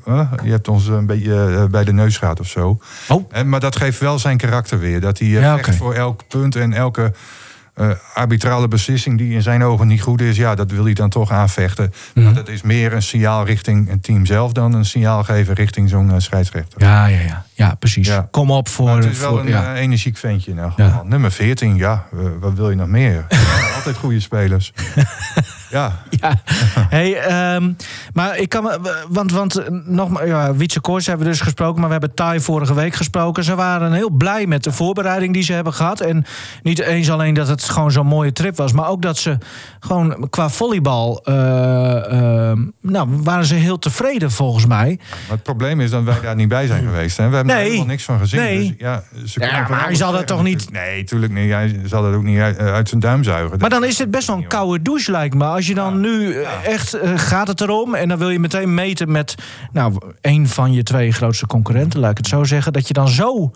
oh, 0.06 0.32
je 0.44 0.52
hebt 0.52 0.68
ons 0.68 0.88
een 0.88 1.06
beetje 1.06 1.46
eh, 1.46 1.66
bij 1.66 1.84
de 1.84 1.94
neus 1.94 2.18
gehad 2.18 2.40
of 2.40 2.48
zo. 2.48 2.80
Oh. 3.08 3.26
En, 3.32 3.50
maar 3.50 3.60
dat 3.60 3.76
geeft 3.76 4.00
wel 4.00 4.20
zijn 4.20 4.38
karakter 4.38 4.80
weer. 4.80 5.02
Dat 5.02 5.20
hij 5.20 5.28
eh, 5.28 5.42
Ja, 5.42 5.60
voor 5.64 5.94
elk 5.94 6.28
punt 6.28 6.56
en 6.56 6.74
elke 6.74 7.14
eh, 7.74 7.90
arbitrale 8.14 8.68
beslissing 8.68 9.18
die 9.18 9.34
in 9.34 9.42
zijn 9.42 9.64
ogen 9.64 9.88
niet 9.88 10.02
goed 10.02 10.22
is. 10.22 10.38
Ja, 10.38 10.56
dat 10.56 10.72
wil 10.72 10.84
hij 10.84 10.94
dan 10.94 11.10
toch 11.10 11.32
aanvechten. 11.32 11.94
Mhm. 12.14 12.26
Maar 12.26 12.34
dat 12.34 12.48
is 12.48 12.62
meer 12.62 12.94
een 12.94 13.02
signaal 13.02 13.46
richting 13.46 13.90
het 13.90 14.04
team 14.04 14.26
zelf 14.26 14.52
dan 14.52 14.74
een 14.74 14.86
signaal 14.86 15.24
geven 15.24 15.54
richting 15.54 15.90
zo'n 15.90 16.22
scheidsrechter. 16.22 16.82
Ja, 16.82 17.06
ja, 17.06 17.20
ja. 17.20 17.46
ja 17.54 17.76
precies. 17.76 18.08
Ja. 18.08 18.28
Kom 18.32 18.52
op 18.52 18.70
voor... 18.70 18.86
Maar 18.86 18.96
het 18.98 19.06
is 19.06 19.20
wel 19.20 19.30
voor- 19.30 19.40
een 19.40 19.48
ja. 19.48 19.76
energiek 19.76 20.18
ventje 20.18 20.54
Ja. 20.56 20.70
geval. 20.70 21.04
Nummer 21.06 21.32
14, 21.32 21.76
ja, 21.76 22.06
wat 22.40 22.54
wil 22.54 22.70
je 22.70 22.76
nog 22.76 22.88
meer? 22.88 23.26
Altijd 23.76 23.98
goede 23.98 24.20
spelers. 24.20 24.74
ja, 25.70 26.04
Ja, 26.22 26.42
hey, 26.90 27.20
ehm, 27.20 27.72
maar 28.14 28.38
ik 28.38 28.50
kan 28.50 28.72
want, 29.10 29.32
want 29.32 29.56
eh, 29.56 29.66
nog 29.86 30.10
maar, 30.10 30.28
ja, 30.28 30.56
Wietse 30.56 30.82
Koors 30.82 31.06
hebben 31.06 31.26
we 31.26 31.32
dus 31.32 31.42
gesproken, 31.42 31.80
maar 31.80 31.86
we 31.86 31.92
hebben 31.92 32.14
Thai 32.14 32.40
vorige 32.40 32.74
week 32.74 32.96
gesproken. 32.96 33.44
Ze 33.44 33.56
waren 33.56 33.92
heel 33.92 34.10
blij 34.10 34.46
met 34.46 34.64
de 34.64 34.72
voorbereiding 34.72 35.34
die 35.34 35.44
ze 35.44 35.54
hebben 35.54 35.74
gehad. 35.74 36.00
En 36.00 36.26
niet 36.64 36.80
eens 36.80 37.10
alleen 37.10 37.34
dat 37.34 37.48
het 37.48 37.64
gewoon 37.64 37.92
zo'n 37.92 38.08
mooie 38.08 38.32
trip 38.32 38.56
was, 38.56 38.72
maar 38.72 38.88
ook 38.88 39.02
dat 39.02 39.18
ze 39.18 39.38
gewoon 39.80 40.28
qua 40.30 40.50
volleybal, 40.50 41.22
ehm, 41.24 42.66
nou, 42.82 43.08
waren 43.24 43.46
ze 43.46 43.56
heel 43.56 43.80
tevreden 43.80 44.32
volgens 44.32 44.66
mij. 44.66 45.00
maar 45.10 45.36
het 45.36 45.44
probleem 45.44 45.82
is 45.82 45.90
dat 45.90 46.04
wij 46.04 46.20
daar 46.22 46.36
niet 46.36 46.48
bij 46.48 46.68
zijn 46.68 46.84
geweest. 46.84 47.18
Hè. 47.18 47.30
We 47.30 47.36
hebben 47.36 47.56
er 47.56 47.62
helemaal 47.62 47.86
niks 47.86 48.04
van 48.04 48.20
gezien. 48.20 48.40
Nee. 48.40 48.58
Dus, 48.58 48.74
ja, 48.78 49.04
ze 49.26 49.40
Ja, 49.40 49.68
maar 49.70 49.84
hij 49.84 49.96
zal 49.96 50.12
dat 50.12 50.28
toch 50.28 50.44
niet-. 50.44 50.72
Nee, 50.72 51.04
tuurlijk 51.04 51.34
niet. 51.34 51.52
Hij 51.52 51.80
zal 51.86 52.02
dat 52.02 52.14
ook 52.14 52.24
niet 52.24 52.40
uit, 52.40 52.58
eh, 52.58 52.74
uit 52.74 52.90
zijn 52.90 53.02
duim 53.02 53.24
zuigen. 53.24 53.60
Maar 53.60 53.70
dan 53.70 53.84
is 53.84 53.98
het 53.98 54.12
best 54.12 54.28
wel 54.28 54.38
een 54.38 54.48
koude 54.48 54.82
douche, 54.82 55.12
lijkt 55.12 55.36
me. 55.36 55.46
Als 55.58 55.68
je 55.68 55.74
dan 55.76 56.00
nu 56.00 56.34
eh, 56.42 56.66
echt 56.66 56.94
eh, 56.94 57.12
gaat 57.16 57.48
het 57.48 57.62
erom 57.62 57.96
en 57.96 58.08
dan 58.10 58.18
wil 58.18 58.30
je 58.30 58.40
meteen 58.40 58.74
meten 58.74 59.12
met 59.12 59.36
nou, 59.72 59.98
een 60.22 60.48
van 60.48 60.74
je 60.74 60.84
twee 60.84 61.12
grootste 61.12 61.48
concurrenten, 61.48 62.00
laat 62.00 62.12
ik 62.12 62.18
het 62.18 62.28
zo 62.28 62.44
zeggen, 62.44 62.74
dat 62.74 62.88
je 62.88 62.94
dan 62.94 63.08
zo 63.08 63.52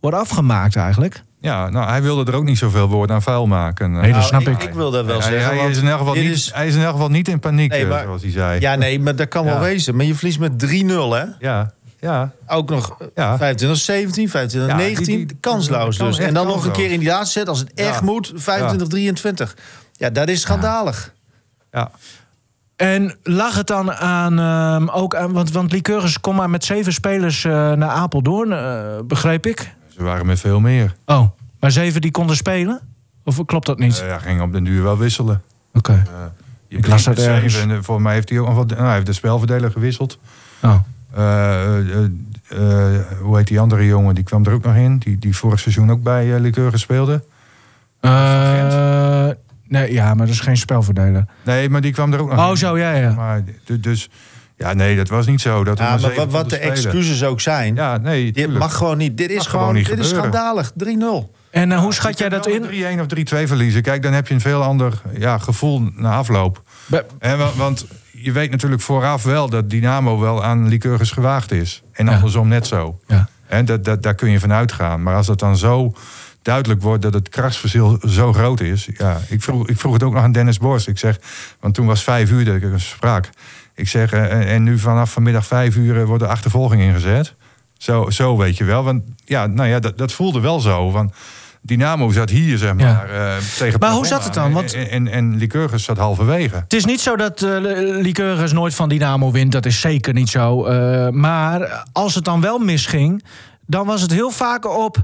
wordt 0.00 0.16
afgemaakt 0.16 0.76
eigenlijk. 0.76 1.22
Ja, 1.40 1.68
nou, 1.70 1.88
hij 1.88 2.02
wilde 2.02 2.30
er 2.32 2.36
ook 2.38 2.44
niet 2.44 2.58
zoveel 2.58 2.88
woorden 2.88 3.16
aan 3.16 3.22
vuil 3.22 3.46
maken. 3.46 3.92
Nee, 3.92 4.00
dat 4.02 4.10
nou, 4.10 4.22
snap 4.22 4.40
ik. 4.40 4.48
ik. 4.48 4.62
Ik 4.62 4.74
wil 4.74 4.90
dat 4.90 5.04
wel 5.04 5.20
hij, 5.20 5.30
zeggen. 5.30 5.58
hij, 5.58 5.70
is 5.70 5.78
in 5.78 5.88
elk 5.88 5.98
geval 5.98 6.14
niet, 6.14 6.30
is- 6.30 6.50
hij 6.54 6.66
is 6.66 6.74
in 6.74 6.82
elk 6.82 6.92
geval 6.92 7.08
niet 7.08 7.28
in 7.28 7.38
paniek, 7.40 7.70
Nee, 7.70 7.82
eh, 7.82 7.88
maar- 7.88 8.02
zoals 8.04 8.22
hij 8.22 8.30
zei. 8.30 8.60
Ja, 8.60 8.74
nee, 8.74 9.00
maar 9.00 9.16
dat 9.16 9.28
kan 9.28 9.44
wel 9.44 9.60
wezen. 9.60 9.96
Maar 9.96 10.06
je 10.06 10.14
verliest 10.14 10.38
met 10.38 10.58
3-0, 10.58 11.12
hè? 11.14 11.24
ja, 11.38 11.72
ja. 12.00 12.32
Ook 12.46 12.70
nog 12.70 12.96
Ja. 13.14 13.36
25, 13.36 13.78
17, 13.80 14.28
25, 14.28 14.70
Ja, 14.70 14.76
die- 14.76 14.86
19. 14.86 15.26
die- 15.26 15.36
kansloos 15.40 15.96
kan 15.96 16.06
dus. 16.06 16.18
En 16.18 16.34
dan 16.34 16.46
nog 16.46 16.64
een 16.64 16.72
keer 16.72 16.90
in 16.90 16.98
die 16.98 17.08
laatste 17.08 17.38
set, 17.38 17.48
als 17.48 17.58
het 17.58 17.72
echt 17.74 17.98
Ja. 17.98 18.04
moet, 18.04 18.32
25, 18.34 18.88
23. 18.88 19.56
Ja, 19.96 20.10
dat 20.10 20.28
is 20.28 20.40
schandalig. 20.40 21.12
Ja. 21.74 21.90
En 22.76 23.16
lag 23.22 23.54
het 23.54 23.66
dan 23.66 23.92
aan, 23.92 24.38
ehm, 24.38 24.88
ook 24.88 25.14
aan, 25.14 25.32
want, 25.32 25.52
want 25.52 25.72
Lycurgus 25.72 26.20
kon 26.20 26.34
maar 26.34 26.50
met 26.50 26.64
zeven 26.64 26.92
spelers 26.92 27.44
eh, 27.44 27.52
naar 27.52 27.88
Apeldoorn, 27.88 28.52
eh, 28.52 28.82
begreep 29.04 29.46
ik. 29.46 29.74
Ze 29.88 30.02
waren 30.02 30.26
met 30.26 30.40
veel 30.40 30.60
meer. 30.60 30.94
Oh, 31.06 31.28
maar 31.60 31.70
zeven 31.70 32.00
die 32.00 32.10
konden 32.10 32.36
spelen? 32.36 32.80
Of 33.24 33.44
klopt 33.44 33.66
dat 33.66 33.78
niet? 33.78 34.00
Eh, 34.00 34.08
hij 34.08 34.18
ging 34.18 34.40
op 34.40 34.52
den 34.52 34.64
duur 34.64 34.82
wel 34.82 34.98
wisselen. 34.98 35.42
Oké. 35.72 36.02
Je 36.68 36.76
Ik 36.76 36.86
las 36.86 37.04
dat 37.04 37.18
ergens. 37.18 37.60
en, 37.60 37.84
Volgens 37.84 38.06
mij 38.06 38.14
heeft 38.14 38.28
hij 38.28 38.38
ook 38.38 38.54
wat. 38.54 38.68
Nou, 38.70 38.82
hij 38.82 38.94
heeft 38.94 39.06
de 39.06 39.12
spelverdeler 39.12 39.70
gewisseld. 39.70 40.18
Oh. 40.62 40.76
Hoe 43.20 43.36
heet 43.36 43.46
die 43.46 43.60
andere 43.60 43.86
jongen? 43.86 44.14
Die 44.14 44.24
kwam 44.24 44.44
er 44.44 44.52
ook 44.52 44.64
nog 44.64 44.74
in. 44.74 44.98
Die, 44.98 45.18
die 45.18 45.36
vorig 45.36 45.60
seizoen 45.60 45.90
ook 45.90 46.02
bij 46.02 46.26
uh, 46.26 46.40
Lycurgus 46.40 46.80
speelde. 46.80 47.24
Nee, 49.68 49.92
ja, 49.92 50.14
maar 50.14 50.26
dat 50.26 50.34
is 50.34 50.40
geen 50.40 50.56
spelverdeler. 50.56 51.24
Nee, 51.44 51.68
maar 51.68 51.80
die 51.80 51.92
kwam 51.92 52.12
er 52.12 52.20
ook 52.20 52.30
nog 52.30 52.44
Oh, 52.44 52.50
in. 52.50 52.56
zo, 52.56 52.78
ja, 52.78 52.92
ja. 52.92 53.12
Maar, 53.14 53.42
dus, 53.80 54.08
ja, 54.56 54.72
nee, 54.72 54.96
dat 54.96 55.08
was 55.08 55.26
niet 55.26 55.40
zo. 55.40 55.64
Dat 55.64 55.78
Ja, 55.78 55.98
maar 56.00 56.14
wat, 56.14 56.30
wat 56.30 56.48
de 56.50 56.54
spelen. 56.54 56.72
excuses 56.72 57.24
ook 57.24 57.40
zijn, 57.40 57.74
Ja, 57.74 57.96
nee, 57.96 58.32
dit 58.32 58.58
mag 58.58 58.76
gewoon 58.76 58.96
niet. 58.98 59.16
Dit 59.16 59.30
is 59.30 59.36
Mag 59.36 59.50
gewoon, 59.50 59.74
niet 59.74 59.86
dit 59.86 59.98
is 59.98 60.08
schandalig. 60.08 60.72
3-0. 60.76 61.32
En 61.50 61.72
eh, 61.72 61.78
hoe 61.78 61.94
schat 61.94 62.18
jij 62.18 62.28
dat 62.28 62.46
in? 62.46 62.60
wel 62.60 62.70
3-1 62.96 63.00
of 63.00 63.06
3-2 63.06 63.46
verliezen. 63.46 63.82
Kijk, 63.82 64.02
dan 64.02 64.12
heb 64.12 64.28
je 64.28 64.34
een 64.34 64.40
veel 64.40 64.62
ander 64.62 65.02
ja, 65.18 65.38
gevoel 65.38 65.82
na 65.94 66.14
afloop. 66.16 66.62
Be- 66.86 67.04
wa- 67.20 67.50
want 67.56 67.86
je 68.12 68.32
weet 68.32 68.50
natuurlijk 68.50 68.82
vooraf 68.82 69.22
wel 69.22 69.48
dat 69.48 69.70
Dynamo 69.70 70.18
wel 70.20 70.44
aan 70.44 70.68
Lycurgus 70.68 71.10
gewaagd 71.10 71.52
is. 71.52 71.82
En 71.92 72.06
Ja. 72.06 72.14
andersom 72.14 72.48
net 72.48 72.66
zo. 72.66 72.98
Ja. 73.06 73.28
Hè, 73.46 73.64
dat, 73.64 73.84
dat, 73.84 74.02
daar 74.02 74.14
kun 74.14 74.30
je 74.30 74.40
van 74.40 74.52
uitgaan. 74.52 75.02
Maar 75.02 75.14
als 75.14 75.26
het 75.26 75.38
dan 75.38 75.56
zo 75.56 75.92
duidelijk 76.44 76.82
wordt 76.82 77.02
dat 77.02 77.14
het 77.14 77.28
krachtsverschil 77.28 77.98
zo 78.08 78.32
groot 78.32 78.60
is. 78.60 78.88
Ja, 78.96 79.20
ik, 79.28 79.42
vroeg, 79.42 79.68
ik 79.68 79.78
vroeg 79.78 79.92
het 79.92 80.02
ook 80.02 80.12
nog 80.12 80.22
aan 80.22 80.32
Dennis 80.32 80.58
Borst. 80.58 80.88
Ik 80.88 80.98
zeg, 80.98 81.18
want 81.60 81.74
toen 81.74 81.86
was 81.86 82.02
vijf 82.02 82.30
uur 82.30 82.44
dat 82.44 82.54
ik 82.54 82.64
sprak. 82.76 83.28
Ik 83.74 83.88
zeg, 83.88 84.12
eh, 84.12 84.52
en 84.54 84.62
nu 84.62 84.78
vanaf 84.78 85.12
vanmiddag 85.12 85.46
vijf 85.46 85.76
uur 85.76 86.00
eh, 86.00 86.04
wordt 86.06 86.22
de 86.22 86.28
achtervolging 86.28 86.82
ingezet. 86.82 87.34
Zo, 87.78 88.10
zo 88.10 88.36
weet 88.36 88.56
je 88.56 88.64
wel. 88.64 88.84
Want 88.84 89.02
ja, 89.24 89.46
nou 89.46 89.68
ja, 89.68 89.78
dat, 89.80 89.98
dat 89.98 90.12
voelde 90.12 90.40
wel 90.40 90.60
zo. 90.60 90.90
Want 90.90 91.12
Dynamo 91.62 92.10
zat 92.10 92.30
hier, 92.30 92.58
zeg 92.58 92.68
Ja. 92.68 92.74
maar, 92.74 93.10
eh, 93.10 93.36
tegen 93.58 93.80
Maar 93.80 93.90
hoe 93.90 94.06
zat 94.06 94.24
het 94.24 94.34
dan? 94.34 94.52
Want- 94.52 94.72
En, 94.74 94.90
en, 94.90 95.08
en 95.08 95.36
Lycurgus 95.36 95.84
zat 95.84 95.98
halverwege. 95.98 96.56
Het 96.56 96.72
is 96.72 96.84
niet 96.84 97.00
zo 97.00 97.16
dat 97.16 97.42
eh 97.42 97.56
Lycurgus 98.00 98.52
nooit 98.52 98.74
van 98.74 98.88
Dynamo 98.88 99.30
wint. 99.30 99.52
Dat 99.52 99.66
is 99.66 99.80
zeker 99.80 100.12
niet 100.14 100.28
zo. 100.28 100.64
Eh, 100.64 101.08
maar 101.08 101.84
als 101.92 102.14
het 102.14 102.24
dan 102.24 102.40
wel 102.40 102.58
misging, 102.58 103.24
dan 103.66 103.86
was 103.86 104.00
het 104.02 104.10
heel 104.12 104.30
vaak 104.30 104.66
op... 104.78 105.02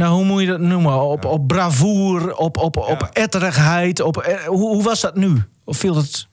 nou, 0.00 0.14
hoe 0.14 0.24
moet 0.24 0.40
je 0.40 0.46
dat 0.46 0.60
noemen? 0.60 1.02
Op, 1.02 1.24
op 1.24 1.46
bravoer, 1.46 2.36
op, 2.36 2.56
op, 2.56 2.76
op 2.76 3.08
etterigheid. 3.12 4.00
Op, 4.00 4.16
eh, 4.16 4.46
hoe, 4.46 4.58
hoe 4.68 4.82
was 4.82 5.00
dat 5.00 5.16
nu? 5.16 5.42
Of 5.64 5.76
viel 5.76 5.96
het... 5.96 6.28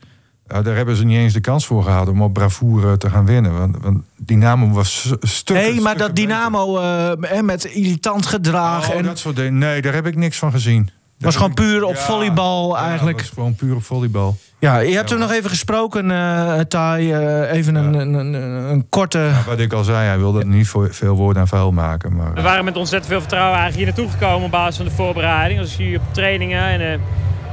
Ja, 0.48 0.62
daar 0.62 0.76
hebben 0.76 0.96
ze 0.96 1.06
niet 1.06 1.18
eens 1.18 1.34
de 1.34 1.40
kans 1.42 1.66
voor 1.66 1.84
gehad 1.84 2.08
om 2.08 2.22
op 2.22 2.34
bravoure 2.34 2.98
te 2.98 3.10
gaan 3.10 3.26
winnen. 3.26 3.58
Want, 3.58 3.78
want 3.82 4.02
Dynamo 4.18 4.70
was 4.70 5.00
st- 5.00 5.16
stukken... 5.28 5.66
Nee, 5.66 5.82
maar 5.82 5.98
dat 5.98 6.16
Dynamo 6.16 6.78
eh, 6.80 7.12
hè, 7.22 7.44
met 7.44 7.64
irritant 7.64 8.26
gedrag. 8.26 8.90
Oh, 8.90 8.96
en 8.96 9.04
dat 9.04 9.20
soort 9.20 9.36
dingen. 9.36 9.58
Nee, 9.58 9.82
daar 9.82 9.94
heb 9.94 10.06
ik 10.08 10.16
niks 10.16 10.38
van 10.38 10.52
gezien. 10.52 10.90
Was 11.20 11.36
gewoon 11.36 11.54
puur 11.54 11.84
op 11.84 11.96
Ja, 11.96 12.02
volleybal 12.02 12.76
Ja, 12.76 12.88
eigenlijk. 12.88 13.18
was 13.20 13.30
gewoon 13.34 13.56
puur 13.56 13.76
op 13.76 13.84
volleybal. 13.84 14.38
Ja, 14.60 14.78
je 14.80 14.96
hebt 14.96 15.10
hem 15.10 15.20
nog 15.20 15.32
even 15.32 15.50
gesproken, 15.50 16.12
eh 16.12 16.60
Tai. 16.60 17.12
eh, 17.14 17.52
even 17.54 17.76
een, 17.76 17.94
een, 17.94 18.14
een, 18.14 18.34
een 18.72 18.86
korte... 18.90 19.30
Wat 19.48 19.60
ik 19.60 19.74
al 19.74 19.84
zei, 19.84 20.08
hij 20.08 20.18
wilde 20.18 20.46
niet 20.46 20.68
voor 20.68 20.94
veel 20.94 21.16
woorden 21.16 21.42
aan 21.42 21.48
vuil 21.48 21.72
maken. 21.72 22.16
Maar, 22.16 22.34
We 22.34 22.42
waren 22.42 22.66
met 22.66 22.78
ontzettend 22.78 23.12
veel 23.12 23.20
vertrouwen 23.22 23.58
eigenlijk 23.60 23.88
hier 23.88 23.96
naartoe 23.96 24.20
gekomen 24.20 24.46
op 24.46 24.52
basis 24.52 24.76
van 24.78 24.86
de 24.86 24.92
voorbereiding. 24.92 25.60
Als 25.60 25.76
je 25.76 25.84
hier 25.84 26.00
op 26.00 26.14
trainingen 26.14 26.62
en 26.64 26.82
eh, 26.92 27.00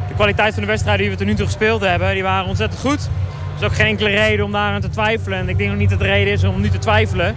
de 0.08 0.14
kwaliteit 0.14 0.52
van 0.54 0.62
de 0.62 0.68
wedstrijden 0.68 1.02
die 1.02 1.10
we 1.10 1.18
tot 1.18 1.26
nu 1.26 1.34
toe 1.34 1.46
gespeeld 1.46 1.80
hebben, 1.80 2.12
die 2.14 2.22
waren 2.22 2.48
ontzettend 2.48 2.80
goed. 2.80 3.00
Er 3.56 3.60
is 3.60 3.66
ook 3.66 3.74
geen 3.74 3.86
enkele 3.86 4.08
reden 4.10 4.44
om 4.44 4.52
daar 4.52 4.72
aan 4.74 4.80
te 4.80 4.88
twijfelen. 4.90 5.38
En 5.38 5.48
ik 5.48 5.58
denk 5.58 5.70
ook 5.72 5.78
niet 5.78 5.90
dat 5.90 5.98
de 5.98 6.04
reden 6.04 6.32
is 6.32 6.44
om 6.44 6.60
nu 6.60 6.68
te 6.70 6.78
twijfelen. 6.78 7.34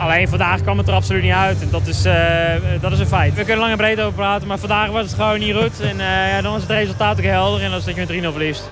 Alleen 0.00 0.28
vandaag 0.28 0.62
kwam 0.62 0.78
het 0.78 0.88
er 0.88 0.94
absoluut 0.94 1.22
niet 1.22 1.32
uit. 1.32 1.60
En 1.62 1.68
dat 1.70 1.86
is, 1.86 2.04
eh, 2.04 2.54
dat 2.80 2.92
is 2.92 2.98
een 2.98 3.06
feit. 3.06 3.34
We 3.34 3.40
kunnen 3.42 3.58
lang 3.58 3.70
en 3.70 3.76
breed 3.76 4.00
over 4.00 4.12
praten, 4.12 4.48
maar 4.48 4.58
vandaag 4.58 4.90
was 4.90 5.02
het 5.02 5.14
gewoon 5.14 5.38
niet 5.38 5.54
goed. 5.54 5.80
En 5.80 6.00
eh, 6.00 6.30
ja, 6.30 6.40
dan 6.42 6.54
is 6.56 6.62
het 6.62 6.70
resultaat 6.70 7.18
ook 7.18 7.24
helder 7.24 7.62
en 7.62 7.70
dat 7.70 7.78
is 7.78 7.84
dat 7.84 7.94
je 7.94 8.00
met 8.00 8.08
3-0 8.08 8.32
verliest. 8.32 8.70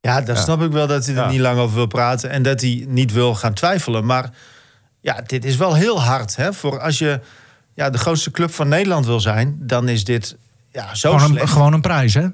Ja, 0.00 0.20
dan 0.20 0.36
snap 0.36 0.62
ik 0.62 0.70
wel 0.72 0.86
dat 0.86 1.06
hij 1.06 1.14
er 1.14 1.22
Ja. 1.22 1.28
niet 1.30 1.40
lang 1.40 1.58
over 1.58 1.74
wil 1.76 1.86
praten 1.86 2.30
en 2.30 2.42
dat 2.42 2.60
hij 2.60 2.84
niet 2.88 3.12
wil 3.12 3.34
gaan 3.34 3.52
twijfelen. 3.52 4.04
Maar 4.06 4.30
ja, 5.00 5.20
dit 5.26 5.44
is 5.44 5.56
wel 5.56 5.74
heel 5.74 6.02
hard. 6.02 6.36
Hè? 6.36 6.52
Voor 6.52 6.80
als 6.80 6.98
je 6.98 7.20
ja, 7.74 7.90
de 7.90 7.98
grootste 7.98 8.30
club 8.30 8.50
van 8.54 8.68
Nederland 8.68 9.06
wil 9.06 9.20
zijn, 9.20 9.56
dan 9.60 9.88
is 9.88 10.04
dit 10.04 10.36
ja, 10.72 10.94
zo 10.94 11.10
Gewoon 11.12 11.30
een, 11.30 11.36
slecht. 11.36 11.52
gewoon 11.52 11.72
een 11.72 11.80
prijs, 11.80 12.14
hè? 12.14 12.26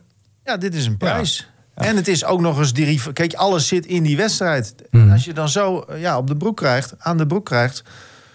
Ja, 0.45 0.57
dit 0.57 0.75
is 0.75 0.87
een 0.87 0.97
prijs. 0.97 1.49
En 1.75 1.97
het 1.97 2.09
is 2.09 2.25
ook 2.25 2.41
nog 2.41 2.59
eens 2.59 2.73
die 2.73 3.13
Kijk, 3.13 3.35
alles 3.35 3.69
zit 3.69 3.87
in 3.87 4.03
die 4.03 4.17
wedstrijd. 4.17 4.75
Mhm. 4.91 5.03
En 5.03 5.13
als 5.13 5.25
je 5.25 5.33
dan 5.33 5.49
zo 5.49 5.81
eh, 5.81 6.01
ja, 6.01 6.17
op 6.19 6.27
de 6.27 6.37
broek 6.37 6.57
krijgt, 6.57 6.95
aan 6.99 7.17
de 7.17 7.27
broek 7.27 7.45
krijgt, 7.45 7.83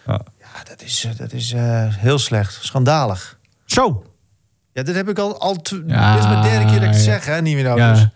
Ja. 0.10 0.22
ja, 0.40 0.64
dat 0.64 0.82
is, 0.82 1.06
eh, 1.06 1.12
dat 1.18 1.32
is 1.34 1.52
eh, 1.52 1.86
heel 1.88 2.20
slecht, 2.20 2.58
schandalig. 2.62 3.38
Zo. 3.66 4.04
Ja, 4.74 4.84
dit 4.84 4.96
heb 4.96 5.10
ik 5.10 5.20
al, 5.20 5.40
al 5.40 5.54
dit 5.54 5.72
is 5.72 5.82
mijn 6.28 6.42
derde 6.42 6.66
keer 6.66 6.80
dat 6.80 6.90
ik 6.90 6.96
het 6.96 6.96
ja. 6.96 7.02
zeg, 7.02 7.26
hè, 7.26 7.42
Nivino. 7.42 7.76
Ja. 7.78 7.94
Dus 7.94 8.08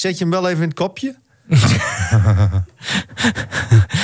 zet 0.00 0.18
je 0.18 0.24
hem 0.24 0.32
wel 0.32 0.48
even 0.48 0.62
in 0.62 0.68
het 0.68 0.78
kopje? 0.78 1.16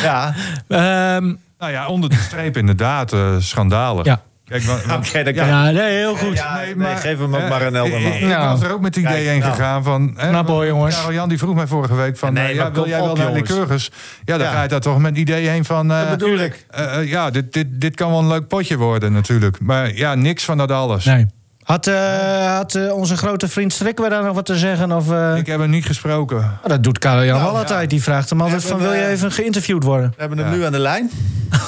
ja, 0.02 0.35
Ehm, 0.69 1.35
Nou 1.59 1.73
ja, 1.73 1.87
onder 1.88 2.11
de 2.11 2.17
streep 2.17 2.57
inderdaad, 2.57 3.12
eh 3.12 3.37
schandalig. 3.38 4.05
Ja. 4.05 4.23
Kijk, 4.49 4.62
wa- 4.62 4.78
wa- 4.87 4.97
oké, 4.97 5.23
dan 5.23 5.35
kan 5.35 5.47
ja, 5.47 5.71
nee, 5.71 5.97
heel 5.97 6.17
goed. 6.17 6.37
Ja, 6.37 6.61
nee, 6.76 6.97
geef 6.97 7.19
hem 7.19 7.35
ook 7.37 7.49
maar 7.49 7.62
een 7.62 7.75
helder 7.75 8.00
man. 8.00 8.12
Ik, 8.12 8.21
ik 8.21 8.28
Ja. 8.28 8.49
was 8.50 8.62
er 8.62 8.73
ook 8.73 8.81
met 8.81 8.95
het 8.95 9.05
idee 9.05 9.17
Kijk, 9.17 9.26
heen 9.28 9.40
nou. 9.40 9.52
gegaan 9.52 9.85
van... 9.85 10.12
hè, 10.17 10.28
Knap 10.28 10.47
hoor, 10.47 10.57
want 10.57 10.69
jongens. 10.69 10.97
Karel 10.97 11.12
Jan 11.12 11.28
die 11.28 11.38
vroeg 11.38 11.55
mij 11.55 11.67
vorige 11.67 11.95
week 11.95 12.17
van... 12.19 12.33
Nee, 12.33 12.50
eh, 12.52 12.57
maar 12.57 12.67
ja, 12.67 12.73
wil 12.73 12.88
jij 12.88 13.00
op, 13.00 13.07
wel 13.07 13.17
naar. 13.17 13.33
Lycurgus? 13.33 13.90
Ja, 14.25 14.37
dan 14.38 14.47
Ja. 14.47 14.52
ga 14.52 14.62
je 14.62 14.69
daar 14.69 14.81
toch 14.81 14.99
met 14.99 15.11
het 15.11 15.19
idee 15.19 15.49
heen 15.49 15.64
van... 15.64 15.90
eh, 15.93 15.99
dat 16.00 16.11
bedoel 16.19 16.38
ik. 16.38 16.67
eh, 16.71 16.97
eh, 16.99 17.09
ja, 17.09 17.31
dit, 17.31 17.52
dit, 17.52 17.67
dit 17.81 17.95
kan 17.97 18.11
wel 18.11 18.19
een 18.19 18.28
leuk 18.28 18.49
potje 18.49 18.76
worden 18.76 19.12
natuurlijk. 19.12 19.61
Maar 19.61 19.95
ja, 19.95 20.14
niks 20.14 20.45
van 20.45 20.57
dat 20.59 20.71
alles. 20.71 21.05
Nee. 21.05 21.26
Had, 21.62 21.87
eh, 21.87 22.55
had 22.57 22.75
eh, 22.75 22.93
onze 22.93 23.17
grote 23.17 23.49
vriend 23.49 23.73
Strikker 23.73 24.11
daar 24.11 24.23
nog 24.25 24.35
wat 24.35 24.47
te 24.47 24.59
zeggen? 24.59 24.93
Of, 24.93 25.11
eh, 25.12 25.37
Ik 25.37 25.47
heb 25.47 25.61
hem 25.61 25.71
niet 25.71 25.87
gesproken. 25.87 26.37
Oh, 26.38 26.69
dat 26.69 26.83
doet 26.83 26.99
Karel 26.99 27.25
Jan 27.25 27.38
Nou, 27.38 27.50
wel 27.52 27.61
altijd. 27.61 27.90
Die 27.90 28.02
vraagt 28.02 28.31
hem 28.31 28.40
altijd 28.40 28.64
van, 28.64 28.78
wil 28.78 28.93
je 28.93 29.00
eh, 29.00 29.11
even 29.11 29.33
geïnterviewd 29.33 29.83
worden? 29.83 30.09
We 30.09 30.14
hebben 30.21 30.38
hem 30.38 30.47
Ja. 30.50 30.55
nu 30.57 30.64
aan 30.64 30.73
de 30.73 30.78
lijn. 30.78 31.11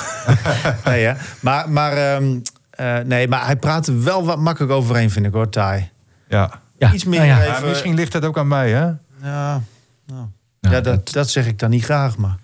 nee, 0.85 1.05
hè? 1.05 1.13
Maar, 1.41 1.71
maar, 1.71 1.93
ehm, 1.93 2.39
eh, 2.81 3.05
nee, 3.05 3.29
maar 3.29 3.45
hij 3.45 3.57
praat 3.57 3.87
er 3.87 4.03
wel 4.03 4.25
wat 4.25 4.39
makkelijk 4.39 4.73
overheen, 4.73 5.11
vind 5.11 5.27
ik 5.27 5.33
hoor, 5.33 5.49
Tai. 5.49 5.91
Ja. 6.29 6.51
Ja. 6.79 6.93
Iets 6.93 7.05
meer 7.05 7.19
Nou 7.19 7.31
ja. 7.31 7.43
Ja, 7.43 7.57
even... 7.57 7.69
misschien 7.69 7.95
ligt 7.95 8.13
het 8.13 8.25
ook 8.25 8.39
aan 8.39 8.49
mij, 8.49 8.71
hè? 8.71 8.85
Ja, 9.23 9.63
nou. 10.07 10.27
Ja 10.61 10.81
dat, 10.81 11.13
dat 11.13 11.31
zeg 11.31 11.47
ik 11.47 11.59
dan 11.59 11.71
niet 11.71 11.85
graag, 11.85 12.17
maar... 12.17 12.37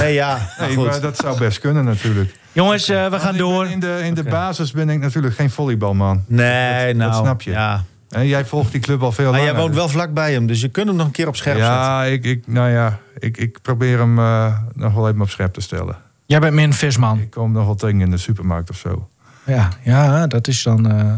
Nee, 0.00 0.14
ja, 0.14 0.36
maar 0.58 0.66
Nee, 0.68 0.76
goed. 0.76 0.86
maar 0.86 1.00
dat 1.00 1.16
zou 1.16 1.38
best 1.38 1.58
kunnen 1.58 1.84
natuurlijk. 1.84 2.34
Jongens, 2.52 2.88
eh, 2.88 3.10
we 3.10 3.18
gaan 3.18 3.36
door. 3.36 3.66
In 3.66 3.80
de, 3.80 4.00
in 4.02 4.14
de 4.14 4.22
basis 4.22 4.70
ben 4.70 4.90
ik 4.90 5.00
natuurlijk 5.00 5.34
geen 5.34 5.50
volleybalman. 5.50 6.24
Nee, 6.26 6.94
dat 6.96 7.10
nou... 7.10 7.24
snap 7.24 7.42
je. 7.42 7.50
Ja. 7.50 7.84
En 8.08 8.26
jij 8.26 8.44
volgt 8.44 8.72
die 8.72 8.80
club 8.80 9.02
al 9.02 9.12
veel 9.12 9.24
Maar 9.24 9.34
langer. 9.34 9.46
jij 9.52 9.60
woont 9.60 9.72
dus- 9.72 9.78
wel 9.78 9.88
vlakbij 9.88 10.32
hem, 10.32 10.46
dus 10.46 10.60
je 10.60 10.68
kunt 10.68 10.86
hem 10.86 10.96
nog 10.96 11.06
een 11.06 11.12
keer 11.12 11.28
op 11.28 11.36
scherp 11.36 11.56
zetten. 11.56 11.74
Ja, 11.74 12.04
ik, 12.04 12.24
ik, 12.24 12.46
nou 12.46 12.70
ja, 12.70 12.98
ik, 13.18 13.36
ik 13.36 13.62
probeer 13.62 13.98
hem 13.98 14.18
eh, 14.18 14.58
nog 14.74 14.94
wel 14.94 15.08
even 15.08 15.20
op 15.20 15.30
scherp 15.30 15.52
te 15.52 15.60
stellen. 15.60 15.96
Jij 16.26 16.38
bent 16.40 16.54
min 16.54 16.72
visman. 16.72 17.18
Ik 17.18 17.30
kom 17.30 17.52
nog 17.52 17.64
wel 17.64 17.74
tegen 17.74 18.00
in 18.00 18.10
de 18.10 18.16
supermarkt 18.16 18.70
of 18.70 18.76
zo. 18.76 19.08
Ja, 19.46 19.68
ja 19.82 20.26
dat 20.26 20.48
is 20.48 20.62
dan... 20.62 20.90
eh, 20.90 21.12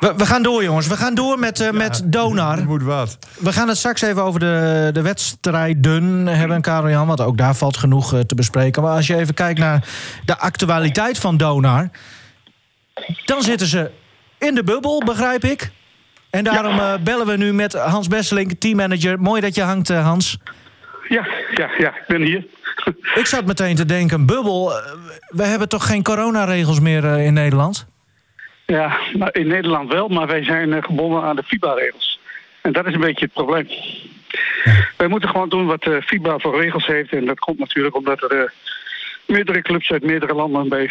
We, 0.00 0.14
we 0.16 0.26
gaan 0.26 0.42
door, 0.42 0.62
jongens. 0.62 0.86
We 0.86 0.96
gaan 0.96 1.14
door 1.14 1.38
met, 1.38 1.60
eh, 1.60 1.70
met 1.70 2.02
Donar. 2.04 2.64
Moet 2.64 2.82
wat. 2.82 3.18
We 3.38 3.52
gaan 3.52 3.68
het 3.68 3.76
straks 3.76 4.02
even 4.02 4.22
over 4.22 4.40
de, 4.40 4.90
de 4.92 5.02
wedstrijden 5.02 6.26
hebben, 6.26 6.60
Karel 6.60 6.90
Jan. 6.90 7.06
Want 7.06 7.20
ook 7.20 7.36
daar 7.38 7.54
valt 7.54 7.76
genoeg 7.76 8.14
eh, 8.14 8.20
te 8.20 8.34
bespreken. 8.34 8.82
Maar 8.82 8.92
als 8.96 9.06
je 9.06 9.16
even 9.16 9.34
kijkt 9.34 9.58
naar 9.58 9.84
de 10.24 10.38
actualiteit 10.38 11.18
van 11.18 11.36
Donar... 11.36 11.88
dan 13.24 13.42
zitten 13.42 13.66
ze 13.66 13.90
in 14.38 14.54
de 14.54 14.64
bubbel, 14.64 15.02
begrijp 15.04 15.44
ik. 15.44 15.70
En 16.30 16.44
daarom 16.44 17.04
bellen 17.04 17.26
we 17.26 17.36
nu 17.36 17.52
met 17.52 17.72
Hans 17.72 18.08
Besselink, 18.08 18.52
teammanager. 18.58 19.20
Mooi 19.20 19.40
dat 19.40 19.54
je 19.54 19.62
hangt, 19.62 19.88
Hans. 19.88 20.38
Ja, 21.08 21.26
ja, 21.54 21.70
ja, 21.78 21.88
ik 21.88 22.04
ben 22.06 22.22
hier. 22.22 22.44
Ik 23.20 23.26
zat 23.26 23.46
meteen 23.46 23.76
te 23.76 23.84
denken, 23.84 24.26
bubbel... 24.26 24.72
eh, 24.72 24.92
we 25.28 25.42
hebben 25.44 25.68
toch 25.68 25.86
geen 25.86 26.02
coronaregels 26.02 26.80
meer 26.80 27.04
eh, 27.04 27.26
in 27.26 27.32
Nederland? 27.32 27.86
Ja, 28.66 28.98
nou, 29.12 29.30
in 29.32 29.46
Nederland 29.46 29.92
wel, 29.92 30.08
maar 30.08 30.26
wij 30.26 30.44
zijn 30.44 30.72
eh, 30.72 30.82
gebonden 30.82 31.22
aan 31.22 31.36
de 31.36 31.42
FIBA-regels. 31.42 32.18
En 32.60 32.72
dat 32.72 32.86
is 32.86 32.94
een 32.94 33.00
beetje 33.00 33.24
het 33.24 33.34
probleem. 33.34 33.68
Wij 34.96 35.08
moeten 35.08 35.28
gewoon 35.28 35.48
doen 35.48 35.66
wat 35.66 35.82
de 35.82 36.02
FIBA 36.02 36.38
voor 36.38 36.60
regels 36.60 36.86
heeft. 36.86 37.12
En 37.12 37.24
dat 37.24 37.38
komt 37.38 37.58
natuurlijk 37.58 37.96
omdat 37.96 38.22
er 38.22 38.52
meerdere 39.26 39.62
clubs 39.62 39.90
uit 39.90 40.02
meerdere 40.02 40.34
landen 40.34 40.68
bij 40.68 40.90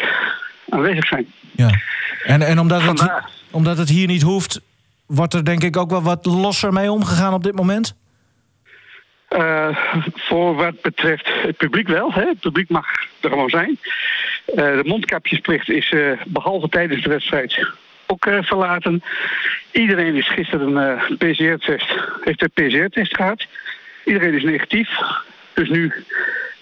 aanwezig 0.69 1.07
zijn. 1.07 1.25
Ja. 1.51 1.69
En, 2.23 2.41
en 2.41 2.59
omdat, 2.59 2.81
het, 2.81 2.99
Vandaar. 2.99 3.29
omdat 3.51 3.77
het 3.77 3.89
hier 3.89 4.07
niet 4.07 4.21
hoeft... 4.21 4.61
wordt 5.05 5.33
er 5.33 5.45
denk 5.45 5.63
ik 5.63 5.77
ook 5.77 5.89
wel 5.89 6.01
wat 6.01 6.25
losser 6.25 6.73
mee 6.73 6.91
omgegaan 6.91 7.33
op 7.33 7.43
dit 7.43 7.55
moment? 7.55 7.95
Eh, 9.33 9.77
voor 10.13 10.55
wat 10.55 10.81
betreft 10.81 11.29
het 11.41 11.57
publiek 11.57 11.87
wel. 11.87 12.13
Hè? 12.13 12.27
Het 12.27 12.39
publiek 12.39 12.69
mag 12.69 12.85
er 13.21 13.29
gewoon 13.29 13.49
zijn. 13.49 13.77
Eh, 14.45 14.55
de 14.55 14.83
mondkapjesplicht 14.83 15.69
is 15.69 15.91
eh, 15.91 16.11
behalve 16.25 16.69
tijdens 16.69 17.03
de 17.03 17.09
wedstrijd 17.09 17.65
ook 18.13 18.25
eh, 18.25 18.43
verlaten. 18.43 19.03
Iedereen 19.71 20.15
is 20.15 20.29
gisteren 20.29 20.75
een 20.75 20.99
eh, 20.99 21.17
PCR-test, 21.17 21.93
heeft 22.23 22.41
een 22.41 22.51
PCR-test 22.51 23.15
gehad. 23.15 23.45
Iedereen 24.05 24.33
is 24.33 24.43
negatief. 24.43 24.89
Dus 25.53 25.69
nu, 25.69 25.93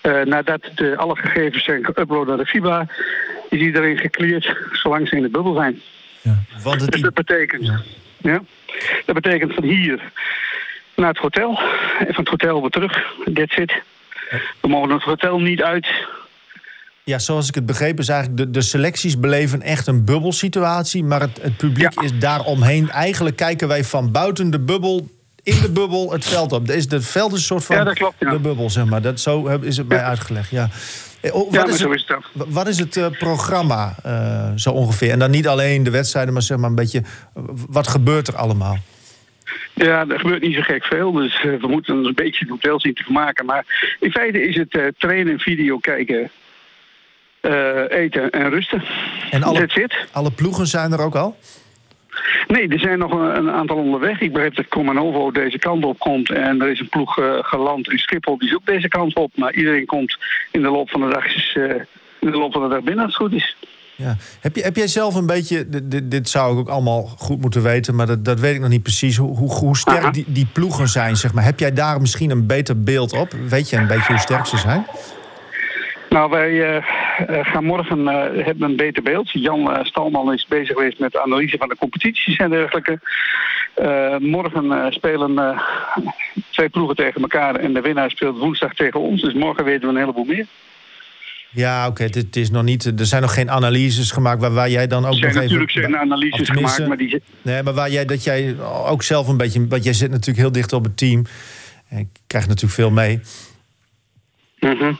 eh, 0.01 0.21
nadat 0.21 0.69
de, 0.75 0.97
alle 0.97 1.15
gegevens 1.15 1.63
zijn 1.63 1.85
geüpload 1.85 2.27
naar 2.27 2.37
de 2.37 2.45
FIBA, 2.45 2.87
is 3.49 3.59
iedereen 3.59 3.97
gecleared 3.97 4.57
zolang 4.71 5.07
ze 5.07 5.15
in 5.15 5.21
de 5.21 5.29
bubbel 5.29 5.53
zijn. 5.53 5.81
Want 6.63 6.81
het 6.81 6.91
Dus 6.91 7.01
dat 7.01 7.13
betekent, 7.13 7.71
ja. 8.17 8.41
dat 9.05 9.15
betekent 9.15 9.53
van 9.53 9.63
hier 9.63 10.11
naar 10.95 11.07
het 11.09 11.17
hotel 11.17 11.59
en 11.99 12.13
van 12.13 12.23
het 12.23 12.29
hotel 12.29 12.61
weer 12.61 12.69
terug. 12.69 13.03
That's 13.33 13.57
it. 13.57 13.71
We 14.61 14.67
mogen 14.67 14.89
het 14.91 15.03
hotel 15.03 15.39
niet 15.39 15.61
uit. 15.61 15.87
Ja, 17.03 17.19
zoals 17.19 17.47
ik 17.47 17.55
het 17.55 17.65
begreep 17.65 17.99
is 17.99 18.09
eigenlijk 18.09 18.39
de, 18.41 18.51
de 18.51 18.61
selecties 18.61 19.19
beleven 19.19 19.61
echt 19.61 19.87
een 19.87 20.05
bubbelsituatie. 20.05 21.03
Maar 21.03 21.21
het, 21.21 21.39
het 21.41 21.57
publiek 21.57 21.93
Ja. 21.93 22.01
is 22.01 22.19
daaromheen. 22.19 22.89
Eigenlijk 22.89 23.35
kijken 23.35 23.67
wij 23.67 23.83
van 23.83 24.11
buiten 24.11 24.49
de 24.49 24.59
bubbel, 24.59 25.07
in 25.43 25.61
de 25.61 25.71
bubbel, 25.71 26.11
het 26.11 26.25
veld 26.25 26.51
op. 26.51 26.69
Is 26.69 26.91
het 26.91 27.05
veld 27.05 27.31
is 27.31 27.37
een 27.37 27.43
soort 27.43 27.63
van 27.63 27.75
Ja, 27.75 27.83
dat 27.83 27.93
klopt, 27.93 28.15
ja. 28.19 28.29
de 28.29 28.39
bubbel, 28.39 28.69
zeg 28.69 28.85
maar. 28.85 29.01
Dat, 29.01 29.19
zo 29.19 29.45
is 29.47 29.77
het 29.77 29.87
mij 29.87 30.03
uitgelegd, 30.03 30.49
ja. 30.49 30.69
Oh, 31.31 31.51
Wat 31.53 31.67
is 31.69 31.79
het, 31.79 31.91
is 31.93 32.05
wat 32.33 32.67
is 32.67 32.77
het 32.79 33.17
programma 33.17 33.95
eh, 34.03 34.51
zo 34.55 34.69
ongeveer? 34.71 35.11
En 35.11 35.19
dan 35.19 35.31
niet 35.31 35.47
alleen 35.47 35.83
de 35.83 35.89
wedstrijden, 35.89 36.33
maar 36.33 36.41
zeg 36.41 36.57
maar 36.57 36.69
een 36.69 36.75
beetje... 36.75 36.99
eh, 37.35 37.43
wat 37.69 37.87
gebeurt 37.87 38.27
er 38.27 38.35
allemaal? 38.35 38.77
Ja, 39.73 40.05
er 40.07 40.19
gebeurt 40.19 40.41
niet 40.41 40.55
zo 40.55 40.61
gek 40.61 40.83
veel. 40.83 41.11
Dus 41.11 41.35
eh, 41.35 41.55
we 41.59 41.67
moeten 41.67 41.97
ons 41.97 42.07
een 42.07 42.13
beetje 42.13 42.39
het 42.39 42.49
hotel 42.49 42.79
zien 42.79 42.93
te 42.93 43.03
vermaken. 43.03 43.45
Maar 43.45 43.95
in 43.99 44.11
feite 44.11 44.43
is 44.47 44.55
het 44.55 44.75
eh, 44.75 44.85
trainen, 44.97 45.39
video 45.39 45.77
kijken, 45.77 46.31
eh, 47.41 47.89
eten 47.89 48.29
en 48.29 48.49
rusten. 48.49 48.83
En 49.31 49.43
alle-. 49.43 49.89
Alle 50.11 50.31
ploegen 50.31 50.67
zijn 50.67 50.91
er 50.91 50.99
ook 50.99 51.15
al? 51.15 51.37
Nee, 52.47 52.67
er 52.67 52.79
zijn 52.79 52.99
nog 52.99 53.11
een, 53.11 53.49
aantal 53.49 53.77
onderweg. 53.77 54.19
Ik 54.19 54.33
begreep 54.33 54.55
dat 54.55 54.67
Comanovo 54.67 55.31
deze 55.31 55.57
kant 55.57 55.85
op 55.85 55.99
komt. 55.99 56.29
En 56.29 56.61
er 56.61 56.69
is 56.69 56.79
een 56.79 56.89
ploeg 56.89 57.19
eh, 57.19 57.37
geland 57.41 57.91
in 57.91 57.97
Schiphol, 57.97 58.37
die 58.37 58.47
is 58.47 58.55
ook 58.55 58.65
deze 58.65 58.87
kant 58.87 59.15
op. 59.15 59.31
Maar 59.35 59.53
iedereen 59.53 59.85
komt 59.85 60.17
in 60.51 60.61
de 60.61 60.69
loop 60.69 60.89
van 60.89 61.01
de 61.01 61.07
dag, 61.07 61.25
is, 61.25 61.57
in 62.19 62.31
de 62.31 62.37
loop 62.37 62.53
van 62.53 62.61
de 62.61 62.69
dag 62.69 62.83
binnen 62.83 63.05
als 63.05 63.17
het 63.17 63.23
goed 63.23 63.33
is. 63.33 63.55
Ja. 64.01 64.15
Heb, 64.39 64.55
je, 64.55 64.61
heb 64.61 64.75
jij 64.75 64.87
zelf 64.87 65.15
een 65.15 65.25
beetje, 65.25 65.69
dit, 65.69 66.11
dit, 66.11 66.29
zou 66.29 66.53
ik 66.53 66.59
ook 66.59 66.69
allemaal 66.69 67.03
goed 67.17 67.41
moeten 67.41 67.63
weten, 67.63 67.95
maar 67.95 68.07
dat, 68.07 68.25
dat 68.25 68.39
weet 68.39 68.53
ik 68.53 68.59
nog 68.59 68.69
niet 68.69 68.83
precies, 68.83 69.17
hoe, 69.17 69.37
hoe, 69.37 69.49
hoe 69.49 69.77
sterk 69.77 70.13
die, 70.13 70.25
die 70.27 70.47
ploegen 70.53 70.87
zijn, 70.87 71.15
zeg 71.15 71.33
maar. 71.33 71.43
Heb 71.43 71.59
jij 71.59 71.73
daar 71.73 72.01
misschien 72.01 72.29
een 72.29 72.45
beter 72.45 72.83
beeld 72.83 73.13
op? 73.13 73.31
Weet 73.49 73.69
je 73.69 73.77
een 73.77 73.87
beetje 73.87 74.11
hoe 74.13 74.21
sterk 74.21 74.45
ze 74.45 74.57
zijn? 74.57 74.85
Nou, 76.09 76.29
wij 76.29 76.51
uh, 76.51 76.83
gaan 77.41 77.63
morgen 77.63 77.99
uh, 77.99 78.45
hebben 78.45 78.69
een 78.69 78.75
beter 78.75 79.03
beeld. 79.03 79.31
Jan 79.31 79.85
Stalman 79.85 80.33
is 80.33 80.45
bezig 80.47 80.75
geweest 80.75 80.99
met 80.99 81.17
analyse 81.17 81.57
van 81.57 81.69
de 81.69 81.77
competities 81.77 82.37
en 82.37 82.49
dergelijke. 82.49 82.99
morgen 84.19 84.93
spelen 84.93 85.61
twee 86.49 86.69
ploegen 86.69 86.95
tegen 86.95 87.21
elkaar 87.21 87.55
en 87.55 87.73
de 87.73 87.81
winnaar 87.81 88.11
speelt 88.11 88.37
woensdag 88.37 88.73
tegen 88.73 88.99
ons. 88.99 89.21
Dus 89.21 89.33
morgen 89.33 89.65
weten 89.65 89.81
we 89.81 89.87
een 89.87 89.99
heleboel 89.99 90.25
meer. 90.25 90.45
Ja, 91.53 91.87
oké. 91.87 92.03
Okay. 92.03 92.21
Het 92.23 92.35
is 92.35 92.51
nog 92.51 92.63
niet. 92.63 92.85
Er 92.99 93.05
zijn 93.05 93.21
nog 93.21 93.33
geen 93.33 93.51
analyses 93.51 94.11
gemaakt 94.11 94.41
waar, 94.41 94.53
waar 94.53 94.69
jij 94.69 94.87
dan 94.87 95.05
ook 95.05 95.11
er 95.11 95.17
zijn 95.17 95.33
nog 95.33 95.41
natuurlijk 95.43 95.69
even. 95.69 95.89
zijn 95.89 95.97
analyses 95.97 96.49
gemaakt, 96.49 96.87
maar 96.87 96.97
die. 96.97 97.21
Nee, 97.41 97.63
maar 97.63 97.73
waar 97.73 97.89
jij 97.89 98.05
dat 98.05 98.23
jij 98.23 98.55
ook 98.85 99.03
zelf 99.03 99.27
een 99.27 99.37
beetje. 99.37 99.67
Want 99.67 99.83
jij 99.83 99.93
zit 99.93 100.09
natuurlijk 100.09 100.37
heel 100.37 100.51
dicht 100.51 100.73
op 100.73 100.83
het 100.83 100.97
team. 100.97 101.25
En 101.89 102.11
krijgt 102.27 102.47
natuurlijk 102.47 102.75
veel 102.75 102.91
mee. 102.91 103.19
Mm 104.59 104.77
-hmm. 104.77 104.99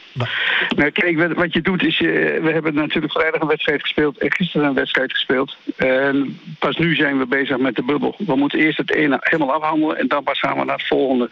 nou, 0.76 0.90
kijk, 0.90 1.34
wat 1.34 1.52
je 1.52 1.60
doet 1.60 1.82
is, 1.84 1.98
je, 1.98 2.38
we 2.42 2.50
hebben 2.52 2.74
natuurlijk 2.74 3.12
vrijdag 3.12 3.40
een 3.40 3.48
wedstrijd 3.48 3.80
gespeeld 3.80 4.18
en 4.18 4.32
gisteren 4.32 4.66
een 4.66 4.74
wedstrijd 4.74 5.12
gespeeld. 5.12 5.56
En 5.76 6.38
pas 6.58 6.76
nu 6.76 6.94
zijn 6.94 7.18
we 7.18 7.26
bezig 7.26 7.58
met 7.58 7.76
de 7.76 7.84
bubbel. 7.84 8.14
We 8.18 8.36
moeten 8.36 8.58
eerst 8.58 8.78
het 8.78 8.94
ene 8.94 9.16
helemaal 9.20 9.54
afhandelen 9.54 9.98
en 9.98 10.08
dan 10.08 10.22
pas 10.22 10.38
gaan 10.38 10.58
we 10.58 10.64
naar 10.64 10.76
het 10.76 10.86
volgende. 10.86 11.30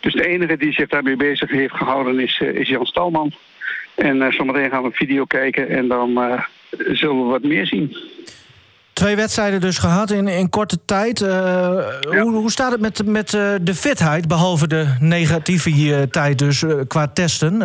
Dus 0.00 0.12
de 0.12 0.28
enige 0.28 0.56
die 0.56 0.72
zich 0.72 0.88
daarmee 0.88 1.16
bezig 1.16 1.50
heeft 1.50 1.74
gehouden 1.74 2.20
is, 2.20 2.38
is 2.38 2.68
Jan 2.68 2.86
Stalman. 2.86 3.32
En 3.98 4.16
uh, 4.16 4.30
zometeen 4.30 4.70
gaan 4.70 4.82
we 4.82 4.86
een 4.86 4.94
video 4.94 5.24
kijken 5.24 5.68
en 5.68 5.88
dan 5.88 6.10
uh, 6.10 6.42
zullen 6.96 7.24
we 7.24 7.30
wat 7.30 7.42
meer 7.42 7.66
zien. 7.66 7.96
Twee 8.92 9.16
wedstrijden 9.16 9.60
dus 9.60 9.78
gehad 9.78 10.10
in, 10.10 10.28
in 10.28 10.50
korte 10.50 10.78
tijd. 10.84 11.20
Uh, 11.20 11.28
ja. 11.28 12.20
hoe, 12.20 12.32
hoe 12.32 12.50
staat 12.50 12.72
het 12.72 12.80
met, 12.80 13.06
met 13.06 13.30
de 13.62 13.74
fitheid, 13.74 14.28
behalve 14.28 14.66
de 14.66 14.96
negatieve 15.00 16.08
tijd 16.10 16.38
dus 16.38 16.64
qua 16.88 17.08
testen? 17.08 17.56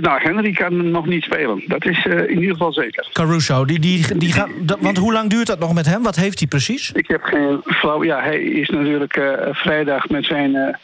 nou, 0.00 0.22
Henry 0.22 0.52
kan 0.52 0.90
nog 0.90 1.06
niet 1.06 1.22
spelen. 1.22 1.62
Dat 1.66 1.84
is 1.84 2.04
in 2.04 2.38
ieder 2.38 2.50
geval 2.50 2.72
zeker. 2.72 3.08
Caruso, 3.12 3.64
die, 3.64 3.78
die, 3.78 4.18
die 4.18 4.32
gaat, 4.32 4.48
want 4.80 4.96
hoe 4.96 5.12
lang 5.12 5.30
duurt 5.30 5.46
dat 5.46 5.58
nog 5.58 5.74
met 5.74 5.86
hem? 5.86 6.02
Wat 6.02 6.16
heeft 6.16 6.38
hij 6.38 6.48
precies? 6.48 6.92
Ik 6.92 7.08
heb 7.08 7.22
geen 7.22 7.60
flauw... 7.64 8.04
Ja, 8.04 8.20
hij 8.20 8.42
is 8.42 8.68
natuurlijk 8.68 9.20
vrijdag 9.52 10.08
met 10.08 10.24
zijn 10.24 10.76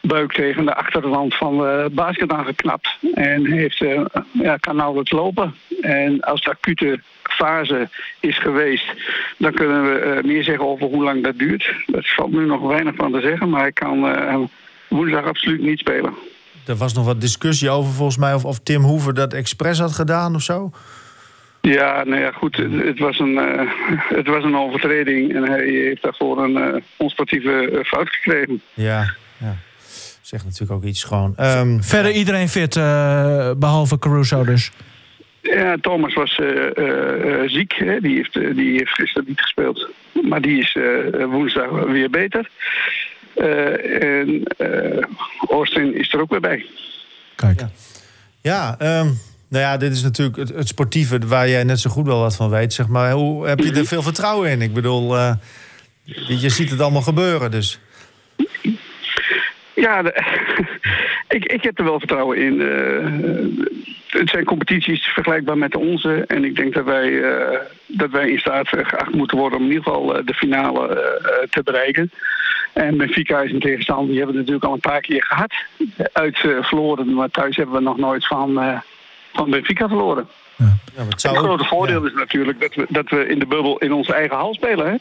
buik 0.00 0.32
tegen 0.32 0.64
de 0.64 0.74
achterwand 0.74 1.34
van 1.34 1.58
de 1.58 1.90
basket 1.92 2.32
aangeknapt. 2.32 2.88
En 3.14 3.46
heeft, 3.46 3.80
uh, 3.80 4.04
ja, 4.32 4.56
kan 4.56 4.76
nauwelijks 4.76 5.10
lopen. 5.10 5.54
En 5.80 6.20
als 6.20 6.42
de 6.42 6.50
acute 6.50 7.00
fase 7.22 7.88
is 8.20 8.38
geweest, 8.38 8.86
dan 9.38 9.52
kunnen 9.52 9.82
we 9.82 10.16
uh, 10.16 10.22
meer 10.22 10.44
zeggen 10.44 10.66
over 10.66 10.86
hoe 10.86 11.02
lang 11.02 11.24
dat 11.24 11.38
duurt. 11.38 11.74
Dat 11.86 12.08
valt 12.08 12.32
nu 12.32 12.46
nog 12.46 12.60
weinig 12.60 12.94
van 12.94 13.12
te 13.12 13.20
zeggen, 13.20 13.48
maar 13.48 13.60
hij 13.60 13.72
kan 13.72 14.04
uh, 14.04 14.36
woensdag 14.88 15.24
absoluut 15.24 15.62
niet 15.62 15.78
spelen. 15.78 16.14
Er 16.66 16.76
was 16.76 16.94
nog 16.94 17.04
wat 17.04 17.20
discussie 17.20 17.70
over 17.70 17.92
volgens 17.92 18.18
mij 18.18 18.34
of, 18.34 18.44
of 18.44 18.58
Tim 18.58 18.82
Hoever 18.82 19.14
dat 19.14 19.32
expres 19.32 19.78
had 19.78 19.92
gedaan 19.92 20.34
of 20.34 20.42
zo. 20.42 20.70
Ja, 21.60 22.04
nou 22.04 22.20
ja, 22.20 22.30
goed. 22.32 22.56
Het 22.56 22.98
was 22.98 23.18
een, 23.18 23.32
uh, 23.32 23.72
het 24.08 24.26
was 24.26 24.44
een 24.44 24.56
overtreding 24.56 25.34
en 25.34 25.42
hij 25.42 25.64
heeft 25.64 26.02
daarvoor 26.02 26.42
een 26.42 26.56
uh, 26.56 26.74
onsportieve 26.96 27.82
fout 27.84 28.08
gekregen. 28.08 28.62
Ja, 28.74 29.14
ja 29.38 29.56
zegt 30.30 30.44
natuurlijk 30.44 30.72
ook 30.72 30.84
iets 30.84 31.04
gewoon. 31.04 31.34
Um, 31.38 31.82
Verder 31.82 32.12
iedereen 32.12 32.48
fit, 32.48 32.76
uh, 32.76 33.50
behalve 33.56 33.98
Caruso 33.98 34.44
dus? 34.44 34.70
Ja, 35.40 35.76
Thomas 35.80 36.14
was 36.14 36.38
uh, 36.38 36.46
uh, 36.74 37.48
ziek. 37.48 37.72
Hè? 37.72 38.00
Die, 38.00 38.16
heeft, 38.16 38.32
die 38.56 38.72
heeft 38.72 38.94
gisteren 38.94 39.28
niet 39.28 39.40
gespeeld. 39.40 39.88
Maar 40.28 40.40
die 40.40 40.60
is 40.60 40.76
woensdag 41.28 41.70
weer 41.70 42.10
beter. 42.10 42.48
en 44.00 44.42
Austin 45.48 45.94
is 45.94 46.12
er 46.12 46.20
ook 46.20 46.30
weer 46.30 46.40
bij. 46.40 46.66
Kijk. 47.34 47.60
Ja, 47.60 47.70
ja 48.78 49.00
um, 49.00 49.18
nou 49.48 49.64
ja, 49.64 49.76
dit 49.76 49.92
is 49.92 50.02
natuurlijk 50.02 50.36
het, 50.36 50.48
het, 50.48 50.68
sportieve 50.68 51.18
waar 51.26 51.48
jij 51.48 51.64
net 51.64 51.80
zo 51.80 51.90
goed 51.90 52.06
wel 52.06 52.20
wat 52.20 52.36
van 52.36 52.50
weet. 52.50 52.72
Zeg 52.72 52.88
maar. 52.88 53.12
Hoe 53.12 53.46
heb 53.46 53.58
je 53.58 53.72
er 53.72 53.86
veel 53.86 54.02
vertrouwen 54.02 54.50
in? 54.50 54.62
Ik 54.62 54.74
bedoel, 54.74 55.16
je, 56.02 56.40
je 56.40 56.48
ziet 56.48 56.70
het 56.70 56.80
allemaal 56.80 57.02
gebeuren 57.02 57.50
dus. 57.50 57.80
Ja, 59.80 60.02
de, 60.02 60.22
ik, 61.36 61.44
ik 61.44 61.62
heb 61.62 61.78
er 61.78 61.84
wel 61.84 61.98
vertrouwen 61.98 62.38
in. 62.38 62.60
Uh, 62.60 63.68
het 64.06 64.30
zijn 64.30 64.44
competities 64.44 65.06
vergelijkbaar 65.06 65.58
met 65.58 65.72
de 65.72 65.78
onze. 65.78 66.24
En 66.26 66.44
ik 66.44 66.56
denk 66.56 66.74
dat 66.74 66.84
wij, 66.84 67.08
uh, 67.08 67.58
dat 67.86 68.10
wij 68.10 68.30
in 68.30 68.38
staat 68.38 68.68
geacht 68.68 69.14
moeten 69.14 69.38
worden 69.38 69.58
om 69.58 69.64
in 69.64 69.70
ieder 69.70 69.84
geval 69.84 70.18
uh, 70.18 70.26
de 70.26 70.34
finale 70.34 71.12
te 71.50 71.62
bereiken. 71.62 72.10
En 72.72 72.96
Benfica 72.96 73.40
is 73.40 73.52
een 73.52 73.60
tegenstander, 73.60 74.06
die 74.06 74.16
hebben 74.16 74.34
we 74.34 74.40
natuurlijk 74.40 74.66
al 74.66 74.74
een 74.74 74.90
paar 74.90 75.00
keer 75.00 75.24
gehad. 75.24 75.52
Uit 76.12 76.38
verloren, 76.38 77.14
maar 77.14 77.30
thuis 77.30 77.56
hebben 77.56 77.74
we 77.74 77.80
nog 77.80 77.96
nooit 77.96 78.26
van, 78.26 78.80
van 79.32 79.50
Benfica 79.50 79.88
verloren. 79.88 80.28
Ja. 80.56 80.76
Ja, 80.96 81.04
het, 81.04 81.20
zou 81.20 81.36
het 81.36 81.44
grote 81.44 81.64
voordeel 81.64 82.06
is 82.06 82.12
natuurlijk 82.12 82.60
dat 82.60 82.74
we, 82.74 82.86
dat 82.88 83.08
we 83.08 83.26
in 83.26 83.38
de 83.38 83.46
bubbel 83.46 83.78
in 83.78 83.92
onze 83.92 84.14
eigen 84.14 84.36
hal 84.36 84.54
spelen. 84.54 84.86
Hè? 84.86 84.96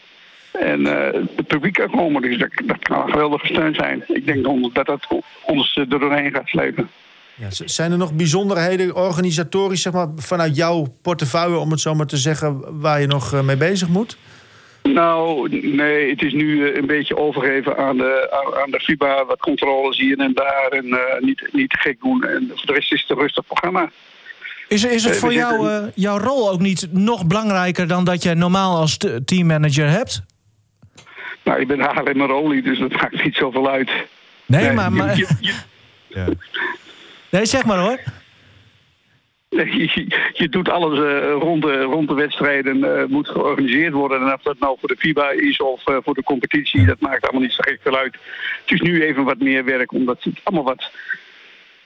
En 0.52 0.82
uh, 0.82 0.94
het 1.36 1.48
publiek 1.48 1.74
kan 1.74 1.90
komen, 1.90 2.22
dus 2.22 2.38
dat, 2.38 2.50
dat, 2.66 2.80
kan 2.80 3.02
een 3.02 3.12
geweldige 3.12 3.46
steun 3.46 3.76
zijn. 3.76 4.04
Ik 4.08 4.26
denk 4.26 4.74
dat 4.74 4.86
dat 4.86 5.08
ons 5.46 5.76
er 5.76 5.90
doorheen 5.90 6.32
gaat 6.32 6.48
slepen. 6.48 6.90
Ja, 7.36 7.48
zijn 7.50 7.92
er 7.92 7.98
nog 7.98 8.14
bijzonderheden 8.14 8.96
organisatorisch 8.96 9.82
zeg 9.82 9.94
maar, 9.94 10.08
vanuit 10.16 10.56
jouw 10.56 10.88
portefeuille, 11.02 11.58
om 11.58 11.72
het 11.72 11.80
zo 11.80 11.96
maar 11.96 12.06
te 12.06 12.18
zeggen, 12.18 12.80
waar 12.82 13.02
je 13.02 13.08
nog 13.08 13.44
mee 13.44 13.58
bezig 13.58 13.88
moet? 13.88 14.18
Nou, 14.84 15.50
nee, 15.76 16.10
het 16.10 16.22
is 16.22 16.34
nu 16.34 16.76
een 16.76 16.86
beetje 16.88 17.18
overgeven 17.18 17.78
aan 17.78 17.98
de, 17.98 18.30
aan 18.64 18.72
de 18.72 18.80
FIBA, 18.80 19.26
wat 19.26 19.40
controles 19.40 19.98
hier 19.98 20.20
en 20.20 20.34
daar 20.34 20.68
en 20.70 20.86
uh, 20.86 21.00
niet, 21.20 21.50
niet 21.52 21.70
te 21.70 21.78
gek 21.78 22.00
doen. 22.02 22.24
En 22.24 22.52
voor 22.56 22.66
de 22.66 22.74
rest 22.74 22.94
is 22.94 23.02
het 23.02 23.10
een 23.10 23.18
rustig 23.18 23.46
programma. 23.46 23.90
Is, 24.68 24.84
is 24.84 25.04
het 25.04 25.18
voor 25.18 25.34
jou, 25.34 25.70
uh, 25.70 25.84
jouw 25.96 26.18
rol 26.18 26.50
ook 26.50 26.60
niet 26.60 26.88
nog 26.92 27.28
belangrijker 27.28 27.88
dan 27.88 28.04
dat 28.04 28.24
je 28.24 28.34
normaal 28.34 28.78
als 28.78 28.98
teammanager 29.26 29.90
hebt? 29.90 30.22
Nou, 31.50 31.62
ik 31.62 31.68
ben 31.68 31.80
Haarlemmer 31.80 32.28
Rolie, 32.28 32.62
dus 32.62 32.80
dat 32.80 32.92
maakt 32.92 33.24
niet 33.24 33.36
zoveel 33.36 33.70
uit. 33.70 33.90
Nee, 34.46 34.64
nee 34.64 34.72
maar... 34.72 34.92
maar... 34.92 35.18
Je, 35.18 35.28
je, 35.40 35.54
ja. 36.08 36.28
Nee, 37.30 37.46
zeg 37.46 37.66
maar 37.66 37.78
hoor. 37.78 38.00
Je, 39.50 40.06
je 40.34 40.50
doet 40.50 40.70
alles 40.70 41.00
uh, 41.00 41.32
rond, 41.32 41.62
de, 41.62 41.82
rond 41.82 42.08
de 42.08 42.14
wedstrijden, 42.14 42.78
uh, 42.78 43.06
moet 43.06 43.28
georganiseerd 43.28 43.94
worden. 43.94 44.22
En 44.22 44.34
of 44.34 44.42
dat 44.42 44.60
nou 44.60 44.78
voor 44.80 44.90
de 44.90 44.96
FIBA 44.98 45.30
is 45.32 45.58
of 45.58 45.88
uh, 45.88 45.98
voor 46.04 46.14
de 46.14 46.24
competitie, 46.24 46.86
dat 46.86 47.00
maakt 47.00 47.24
allemaal 47.24 47.42
niet 47.42 47.54
zo 47.54 47.62
gek 47.62 47.80
veel 47.84 47.98
uit. 47.98 48.18
Het 48.62 48.72
is 48.72 48.82
nu 48.82 49.04
even 49.04 49.24
wat 49.24 49.40
meer 49.40 49.66
werk, 49.66 49.92
omdat 49.92 50.24
het 50.24 50.40
allemaal 50.44 50.66
wat 50.66 50.92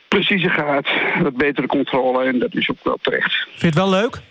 preciezer 0.08 0.52
gaat. 0.52 0.88
Wat 1.22 1.36
betere 1.36 1.68
controle 1.68 2.24
en 2.24 2.40
dat 2.40 2.56
is 2.56 2.70
ook 2.70 2.84
wel 2.84 2.98
terecht. 3.02 3.34
Vind 3.34 3.60
je 3.60 3.66
het 3.66 3.76
wel 3.76 3.90
leuk? 3.90 4.22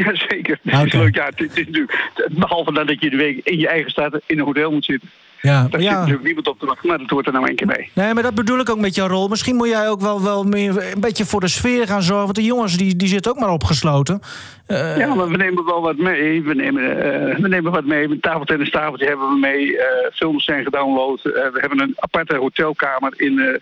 Ja, 0.04 0.14
zeker. 0.14 0.58
Het 0.62 0.86
is 0.86 0.92
leuk. 0.92 1.14
Ja, 1.14 1.24
het, 1.24 1.40
is 1.40 1.66
natuurlijk, 1.66 2.10
behalve 2.30 2.72
dan 2.72 2.86
dat 2.86 3.00
je 3.00 3.10
de 3.10 3.16
week 3.16 3.40
in 3.44 3.58
je 3.58 3.68
eigen 3.68 3.90
staat 3.90 4.20
in 4.26 4.38
een 4.38 4.44
hotel 4.44 4.70
moet 4.70 4.84
zitten. 4.84 5.10
Ja, 5.42 5.66
Daar 5.70 5.80
ja. 5.80 5.88
zit 5.88 5.98
natuurlijk 5.98 6.24
niemand 6.24 6.48
op 6.48 6.58
te 6.58 6.66
wachten, 6.66 6.88
maar 6.88 6.98
dat 6.98 7.08
hoort 7.08 7.26
er 7.26 7.32
nou 7.32 7.46
één 7.46 7.56
keer 7.56 7.66
mee. 7.66 7.90
Nee, 7.94 8.14
maar 8.14 8.22
dat 8.22 8.34
bedoel 8.34 8.58
ik 8.58 8.70
ook 8.70 8.78
met 8.78 8.94
jouw 8.94 9.06
rol. 9.06 9.28
Misschien 9.28 9.56
moet 9.56 9.68
jij 9.68 9.88
ook 9.88 10.00
wel, 10.00 10.22
wel 10.22 10.44
meer 10.44 10.92
een 10.92 11.00
beetje 11.00 11.24
voor 11.24 11.40
de 11.40 11.48
sfeer 11.48 11.86
gaan 11.86 12.02
zorgen. 12.02 12.24
Want 12.24 12.36
de 12.36 12.44
jongens 12.44 12.76
die, 12.76 12.96
die 12.96 13.08
zitten 13.08 13.32
ook 13.32 13.38
maar 13.38 13.50
opgesloten. 13.50 14.20
Uh, 14.68 14.96
ja, 14.96 15.14
maar 15.14 15.28
we 15.28 15.36
nemen 15.36 15.64
wel 15.64 15.80
wat 15.80 15.96
mee. 15.96 16.42
We 16.42 16.54
nemen, 16.54 16.82
uh, 16.82 17.36
we 17.36 17.48
nemen 17.48 17.72
wat 17.72 17.84
mee. 17.84 18.04
Een 18.04 18.20
tafeltennis 18.20 18.70
tafeltje 18.70 19.06
hebben 19.06 19.28
we 19.28 19.38
mee. 19.38 19.66
Uh, 19.66 19.82
films 20.12 20.44
zijn 20.44 20.64
gedownload. 20.64 21.22
we 21.22 21.58
hebben 21.60 21.80
een 21.80 21.94
aparte 21.96 22.36
hotelkamer 22.36 23.12
in 23.16 23.60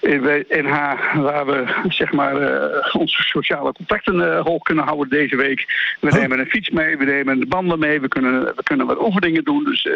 in 0.00 0.44
NH, 0.48 1.14
waar 1.14 1.46
we 1.46 1.64
zeg 1.88 2.12
maar 2.12 2.40
uh, 2.40 2.94
onze 2.94 3.22
sociale 3.22 3.72
contacten 3.72 4.14
uh, 4.14 4.40
hoog 4.40 4.62
kunnen 4.62 4.84
houden 4.84 5.08
deze 5.08 5.36
week. 5.36 5.66
We 6.00 6.10
oh. 6.10 6.14
nemen 6.14 6.38
een 6.38 6.46
fiets 6.46 6.70
mee, 6.70 6.96
we 6.96 7.04
nemen 7.04 7.40
de 7.40 7.46
banden 7.46 7.78
mee, 7.78 8.00
we 8.00 8.08
kunnen, 8.08 8.44
we 8.44 8.62
kunnen 8.62 8.86
wat 8.86 9.00
oefeningen 9.00 9.44
doen. 9.44 9.64
Dus 9.64 9.84
uh, 9.84 9.94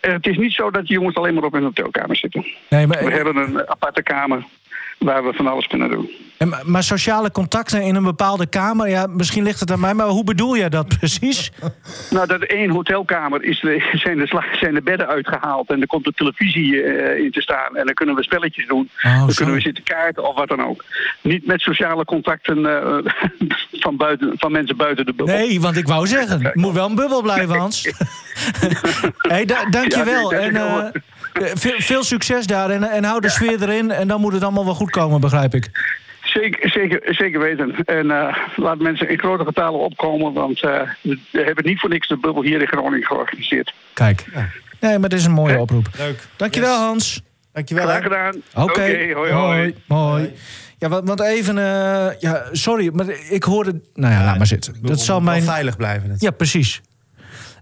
het 0.00 0.26
is 0.26 0.36
niet 0.36 0.52
zo 0.52 0.70
dat 0.70 0.86
de 0.86 0.92
jongens 0.92 1.16
alleen 1.16 1.34
maar 1.34 1.44
op 1.44 1.54
een 1.54 1.62
hotelkamer 1.62 2.16
zitten. 2.16 2.46
Nee, 2.68 2.86
maar, 2.86 3.04
we 3.04 3.12
hebben 3.12 3.36
een 3.36 3.68
aparte 3.68 4.02
kamer 4.02 4.44
waar 4.98 5.24
we 5.24 5.32
van 5.32 5.46
alles 5.46 5.66
kunnen 5.66 5.90
doen. 5.90 6.10
En, 6.38 6.54
maar 6.64 6.82
sociale 6.82 7.30
contacten 7.30 7.82
in 7.82 7.94
een 7.94 8.02
bepaalde 8.02 8.46
kamer, 8.46 8.88
ja, 8.88 9.06
misschien 9.06 9.42
ligt 9.42 9.60
het 9.60 9.70
aan 9.70 9.80
mij, 9.80 9.94
maar 9.94 10.06
hoe 10.06 10.24
bedoel 10.24 10.56
jij 10.56 10.68
dat 10.68 10.98
precies? 10.98 11.52
nou, 12.10 12.26
dat 12.26 12.42
één 12.42 12.70
hotelkamer 12.70 13.42
is 13.42 13.60
de, 13.60 13.90
zijn, 14.04 14.18
de 14.18 14.26
slag, 14.26 14.56
zijn 14.56 14.74
de 14.74 14.82
bedden 14.82 15.06
uitgehaald 15.06 15.70
en 15.70 15.80
er 15.80 15.86
komt 15.86 16.04
de 16.04 16.12
televisie 16.12 16.72
uh, 16.72 17.18
in 17.18 17.30
te 17.30 17.40
staan 17.40 17.76
en 17.76 17.84
dan 17.86 17.94
kunnen 17.94 18.14
we 18.14 18.22
spelletjes 18.22 18.66
doen. 18.66 18.90
Oh, 19.02 19.18
dan 19.18 19.30
zo. 19.30 19.36
kunnen 19.36 19.54
we 19.54 19.60
zitten 19.60 19.84
kaarten 19.84 20.28
of 20.28 20.36
wat 20.36 20.48
dan 20.48 20.64
ook. 20.64 20.84
Niet 21.20 21.46
met 21.46 21.60
sociale 21.60 22.04
contacten 22.04 22.58
uh, 22.58 22.98
van, 23.84 23.96
buiten, 23.96 24.32
van 24.36 24.52
mensen 24.52 24.76
buiten 24.76 25.06
de 25.06 25.14
bubbel. 25.14 25.36
Nee, 25.36 25.60
want 25.60 25.76
ik 25.76 25.86
wou 25.86 26.06
zeggen, 26.06 26.50
moet 26.54 26.74
wel 26.74 26.88
een 26.88 26.94
bubbel 26.94 27.22
blijven, 27.22 27.58
Hans. 27.58 27.90
hey, 29.18 29.44
da 29.44 29.64
dankjewel. 29.64 30.32
Ja, 30.32 30.38
en, 30.38 30.54
uh, 30.54 30.84
veel, 31.34 31.80
veel, 31.80 32.02
succes 32.02 32.46
daar 32.46 32.70
en, 32.70 32.84
en 32.84 33.04
hou 33.04 33.20
de 33.20 33.28
sfeer 33.28 33.62
erin 33.62 33.90
en 33.90 34.08
dan 34.08 34.20
moet 34.20 34.32
het 34.32 34.42
allemaal 34.42 34.64
wel 34.64 34.74
goed 34.74 34.90
komen, 34.90 35.20
begrijp 35.20 35.54
ik. 35.54 35.70
Zeker, 36.22 36.70
zeker, 36.70 37.14
zeker 37.14 37.40
weten. 37.40 37.74
En 37.84 38.06
uh, 38.06 38.36
laat 38.56 38.78
mensen 38.78 39.08
in 39.08 39.18
grote 39.18 39.44
getalen 39.44 39.80
opkomen, 39.80 40.32
want 40.32 40.62
uh, 40.62 40.80
we 41.02 41.42
hebben 41.44 41.64
niet 41.64 41.80
voor 41.80 41.90
niks 41.90 42.08
de 42.08 42.18
bubbel 42.18 42.42
hier 42.42 42.60
in 42.60 42.66
Groningen 42.66 43.06
georganiseerd. 43.06 43.74
Kijk, 43.92 44.24
nee, 44.80 44.98
maar 44.98 45.10
het 45.10 45.18
is 45.18 45.24
een 45.24 45.32
mooie 45.32 45.58
oproep. 45.58 45.88
Leuk. 45.98 46.26
Dankjewel, 46.36 46.76
yes. 46.76 46.78
Hans. 46.78 47.22
Dankjewel. 47.52 47.86
Graag 47.86 48.02
gedaan. 48.02 48.34
Oké, 48.54 49.12
hoi, 49.14 49.32
hoi. 49.32 49.74
hoi. 49.88 50.32
Ja, 50.78 50.88
want, 50.88 51.20
even... 51.20 51.58
eh, 51.58 52.10
ja, 52.18 52.48
sorry, 52.52 52.90
maar 52.92 53.06
ik 53.28 53.42
hoorde... 53.42 53.80
Nou 53.94 54.12
ja, 54.12 54.24
laat 54.24 54.36
maar 54.38 54.46
zitten. 54.46 54.76
Dat 54.80 55.00
zal 55.00 55.20
mijn... 55.20 55.42
veilig 55.42 55.76
blijven. 55.76 56.10
Het. 56.10 56.20
Ja, 56.20 56.30
precies. 56.30 56.80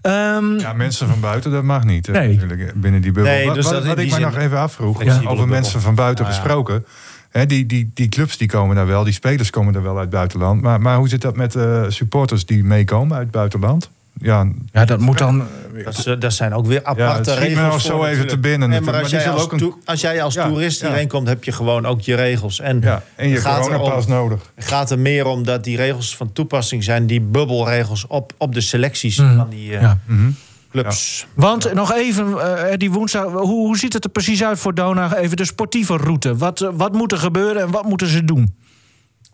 Ehm, 0.03 0.59
Ja, 0.59 0.73
mensen 0.73 1.09
van 1.09 1.21
buiten, 1.21 1.51
dat 1.51 1.63
mag 1.63 1.85
niet. 1.85 2.09
Nee. 2.09 2.29
natuurlijk, 2.35 2.73
binnen 2.81 3.01
die 3.01 3.13
bubbel. 3.13 3.33
Nee, 3.33 3.47
wat 3.47 3.55
dus 3.55 3.65
wat, 3.65 3.87
ik 3.87 3.97
me 3.97 4.09
zin- 4.09 4.21
nog 4.21 4.37
even 4.37 4.59
afvroeg, 4.59 5.01
over 5.03 5.21
bubbel. 5.27 5.47
mensen 5.47 5.81
van 5.81 5.95
buiten 5.95 6.25
Nou 6.25 6.37
ja. 6.37 6.43
gesproken. 6.43 6.85
Hè, 7.31 7.47
die, 7.47 7.67
die, 7.67 7.91
die 7.95 8.09
clubs 8.09 8.37
die 8.37 8.49
komen 8.49 8.77
daar 8.77 8.87
wel, 8.87 9.05
die 9.05 9.13
spelers 9.13 9.51
komen 9.51 9.75
er 9.75 9.83
wel 9.83 9.93
uit 9.95 10.01
het 10.01 10.11
buitenland. 10.11 10.63
Maar, 10.63 10.81
maar 10.81 10.97
hoe 10.97 11.09
zit 11.09 11.21
dat 11.21 11.37
met 11.37 11.55
eh, 11.55 11.85
supporters 11.89 12.47
die 12.47 12.65
meekomen 12.65 13.13
uit 13.17 13.23
het 13.23 13.33
buitenland? 13.33 13.91
Ja, 14.21 14.49
ja, 14.73 14.85
dat 14.85 15.01
moet 15.01 15.19
dan... 15.19 15.47
Dat, 15.85 15.99
is, 15.99 16.07
eh, 16.07 16.15
dat 16.21 16.33
zijn 16.33 16.55
ook 16.55 16.67
weer 16.67 16.81
ja, 16.81 16.87
aparte 16.89 17.31
me 17.31 17.37
regels. 17.37 17.73
nog 17.73 17.81
zo 17.81 17.97
voor 17.97 18.07
even 18.07 18.27
te 18.27 18.39
binnen. 18.39 18.69
Nee, 18.69 18.81
maar 18.81 18.95
als 18.95 19.03
die 19.03 19.11
jij 19.13 19.21
zullen 19.21 19.35
als, 19.37 19.45
ook 19.45 19.53
een- 19.53 19.75
als 19.85 20.01
jij 20.01 20.23
als 20.23 20.35
Ja, 20.35 20.49
toerist 20.49 20.81
ja. 20.81 20.87
hierheen 20.87 21.09
komt, 21.09 21.29
heb 21.29 21.45
je 21.45 21.53
gewoon 21.53 21.87
ook 21.87 22.01
je 22.01 22.15
regels. 22.15 22.61
En 22.61 22.81
ja, 22.81 23.03
en 23.17 23.29
je 23.29 23.37
gaat 23.37 23.61
coronapas 23.61 24.05
erom- 24.07 24.17
nodig. 24.17 24.53
Het 24.55 24.65
gaat 24.65 24.91
er 24.91 24.99
meer 24.99 25.27
om 25.27 25.45
dat 25.45 25.65
die 25.65 25.77
regels 25.77 26.17
van 26.17 26.33
toepassing 26.33 26.85
zijn, 26.85 27.07
die 27.07 27.21
bubbelregels 27.21 28.07
op, 28.07 28.33
op 28.39 28.55
de 28.55 28.61
selecties 28.61 29.19
Mhm. 29.19 29.37
van 29.37 29.49
die 29.49 29.75
eh, 29.77 29.81
Ja. 29.83 29.99
Mhm. 30.07 30.31
clubs. 30.71 31.27
Want 31.35 31.75
nog 31.75 31.93
even, 31.93 32.57
eh, 32.69 32.77
die 32.77 32.91
woensdag, 32.91 33.25
hoe, 33.25 33.41
hoe 33.43 33.79
ziet 33.79 33.93
het 33.93 34.05
er 34.05 34.11
precies 34.11 34.45
uit 34.45 34.59
voor 34.59 34.75
Dona? 34.75 35.17
Even 35.17 35.37
de 35.37 35.45
sportieve 35.45 35.97
route. 35.97 36.37
Wat, 36.37 36.71
wat 36.75 36.93
moet 36.93 37.13
er 37.13 37.19
gebeuren 37.19 37.63
en 37.63 37.71
wat 37.71 37.85
moeten 37.85 38.07
ze 38.09 38.25
doen? 38.25 38.55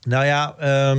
Nou 0.02 0.24
ja, 0.24 0.54
ehm, 0.58 0.98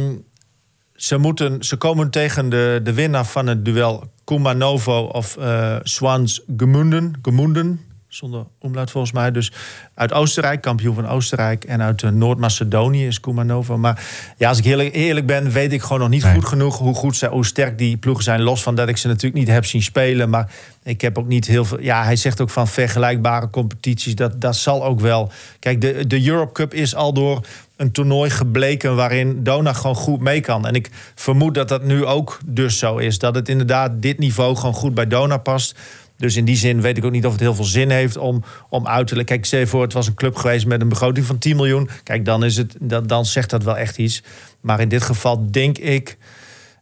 ze, 0.99 1.17
moeten, 1.17 1.63
ze 1.63 1.75
komen 1.75 2.09
tegen 2.09 2.49
de, 2.49 2.79
de 2.83 2.93
winnaar 2.93 3.25
van 3.25 3.47
het 3.47 3.65
duel 3.65 4.11
Kumanovo 4.23 5.01
of 5.01 5.37
eh 5.37 5.75
Swans 5.83 6.41
Gemunden. 6.57 7.13
Gemunden, 7.21 7.79
zonder 8.07 8.45
omlaut 8.59 8.91
volgens 8.91 9.13
mij. 9.13 9.31
Dus 9.31 9.51
uit 9.93 10.13
Oostenrijk, 10.13 10.61
kampioen 10.61 10.95
van 10.95 11.07
Oostenrijk. 11.07 11.63
En 11.63 11.81
uit 11.81 12.03
eh, 12.03 12.09
Noord-Macedonië 12.09 13.07
is 13.07 13.19
Kumanovo. 13.19 13.77
Maar 13.77 14.03
ja, 14.37 14.49
als 14.49 14.57
ik 14.57 14.65
eerlijk, 14.65 14.95
eerlijk 14.95 15.25
ben, 15.25 15.51
weet 15.51 15.73
ik 15.73 15.81
gewoon 15.81 15.99
nog 15.99 16.09
niet 16.09 16.23
Nee. 16.23 16.33
goed 16.33 16.45
genoeg 16.45 16.77
hoe, 16.77 16.95
goed 16.95 17.15
ze, 17.15 17.27
hoe 17.27 17.45
sterk 17.45 17.77
die 17.77 17.97
ploegen 17.97 18.23
zijn. 18.23 18.41
Los 18.41 18.63
van 18.63 18.75
dat 18.75 18.89
ik 18.89 18.97
ze 18.97 19.07
natuurlijk 19.07 19.35
niet 19.35 19.47
heb 19.47 19.65
zien 19.65 19.81
spelen. 19.83 20.29
Maar 20.29 20.51
ik 20.83 21.01
heb 21.01 21.17
ook 21.17 21.27
niet 21.27 21.47
heel 21.47 21.65
veel. 21.65 21.81
Ja, 21.81 22.03
hij 22.03 22.15
zegt 22.15 22.41
ook 22.41 22.49
van 22.49 22.67
vergelijkbare 22.67 23.49
competities. 23.49 24.15
Dat, 24.15 24.41
dat 24.41 24.55
zal 24.55 24.85
ook 24.85 24.99
wel. 24.99 25.31
Kijk, 25.59 25.81
de, 25.81 26.07
de 26.07 26.27
Europe 26.27 26.51
Cup 26.51 26.73
is 26.73 26.95
al 26.95 27.13
door 27.13 27.45
een 27.79 27.91
toernooi 27.91 28.29
gebleken 28.29 28.95
waarin 28.95 29.43
Dona 29.43 29.73
gewoon 29.73 29.95
goed 29.95 30.19
mee 30.19 30.41
kan. 30.41 30.65
En 30.67 30.73
ik 30.73 30.89
vermoed 31.15 31.53
dat 31.55 31.67
dat 31.67 31.83
nu 31.83 32.05
ook 32.05 32.39
dus 32.45 32.77
zo 32.77 32.97
is. 32.97 33.19
Dat 33.19 33.35
het 33.35 33.49
inderdaad 33.49 33.91
dit 34.01 34.19
niveau 34.19 34.55
gewoon 34.55 34.73
goed 34.73 34.93
bij 34.93 35.07
Dona 35.07 35.37
past. 35.37 35.75
Dus 36.17 36.35
in 36.35 36.45
die 36.45 36.55
zin 36.55 36.81
weet 36.81 36.97
ik 36.97 37.05
ook 37.05 37.11
niet 37.11 37.25
of 37.25 37.31
het 37.31 37.41
heel 37.41 37.55
veel 37.55 37.63
zin 37.65 37.89
heeft 37.89 38.17
om, 38.17 38.43
om 38.69 38.87
uit 38.87 39.07
te 39.07 39.15
leggen. 39.15 39.35
Kijk, 39.35 39.45
stel 39.45 39.67
voor, 39.67 39.81
het 39.81 39.93
was 39.93 40.07
een 40.07 40.13
club 40.13 40.35
geweest 40.35 40.65
met 40.65 40.81
een 40.81 40.89
begroting 40.89 41.25
van 41.25 41.37
10 41.37 41.55
miljoen. 41.55 41.89
Kijk, 42.03 42.25
dan, 42.25 42.43
is 42.43 42.57
het, 42.57 42.75
dan, 42.79 43.07
dan 43.07 43.25
zegt 43.25 43.49
dat 43.49 43.63
wel 43.63 43.77
echt 43.77 43.97
iets. 43.97 44.23
Maar 44.61 44.79
in 44.79 44.89
dit 44.89 45.03
geval 45.03 45.51
denk 45.51 45.77
ik, 45.77 46.17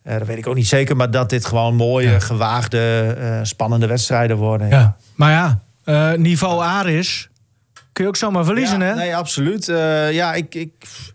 eh, 0.04 0.18
dat 0.18 0.28
weet 0.28 0.38
ik 0.38 0.48
ook 0.48 0.56
niet 0.56 0.68
zeker... 0.68 0.96
maar 0.96 1.12
dat 1.12 1.30
dit 1.30 1.46
gewoon 1.46 1.76
mooie, 1.76 2.10
Ja. 2.10 2.20
gewaagde, 2.20 3.16
eh, 3.20 3.40
spannende 3.44 3.88
wedstrijden 3.88 4.38
worden. 4.38 4.70
Ja. 4.70 4.96
Maar 5.16 5.32
ja, 5.32 5.62
eh, 5.84 6.14
niveau 6.20 6.62
Aris 6.64 7.30
kun 7.98 8.06
je 8.06 8.12
ook 8.12 8.18
zomaar 8.18 8.46
verliezen, 8.46 8.80
ja, 8.80 8.86
hè? 8.86 8.96
Nee, 8.96 9.16
absoluut. 9.16 9.70
Eh, 9.70 10.12
ja, 10.14 10.34
ik, 10.34 10.56
ik, 10.56 10.72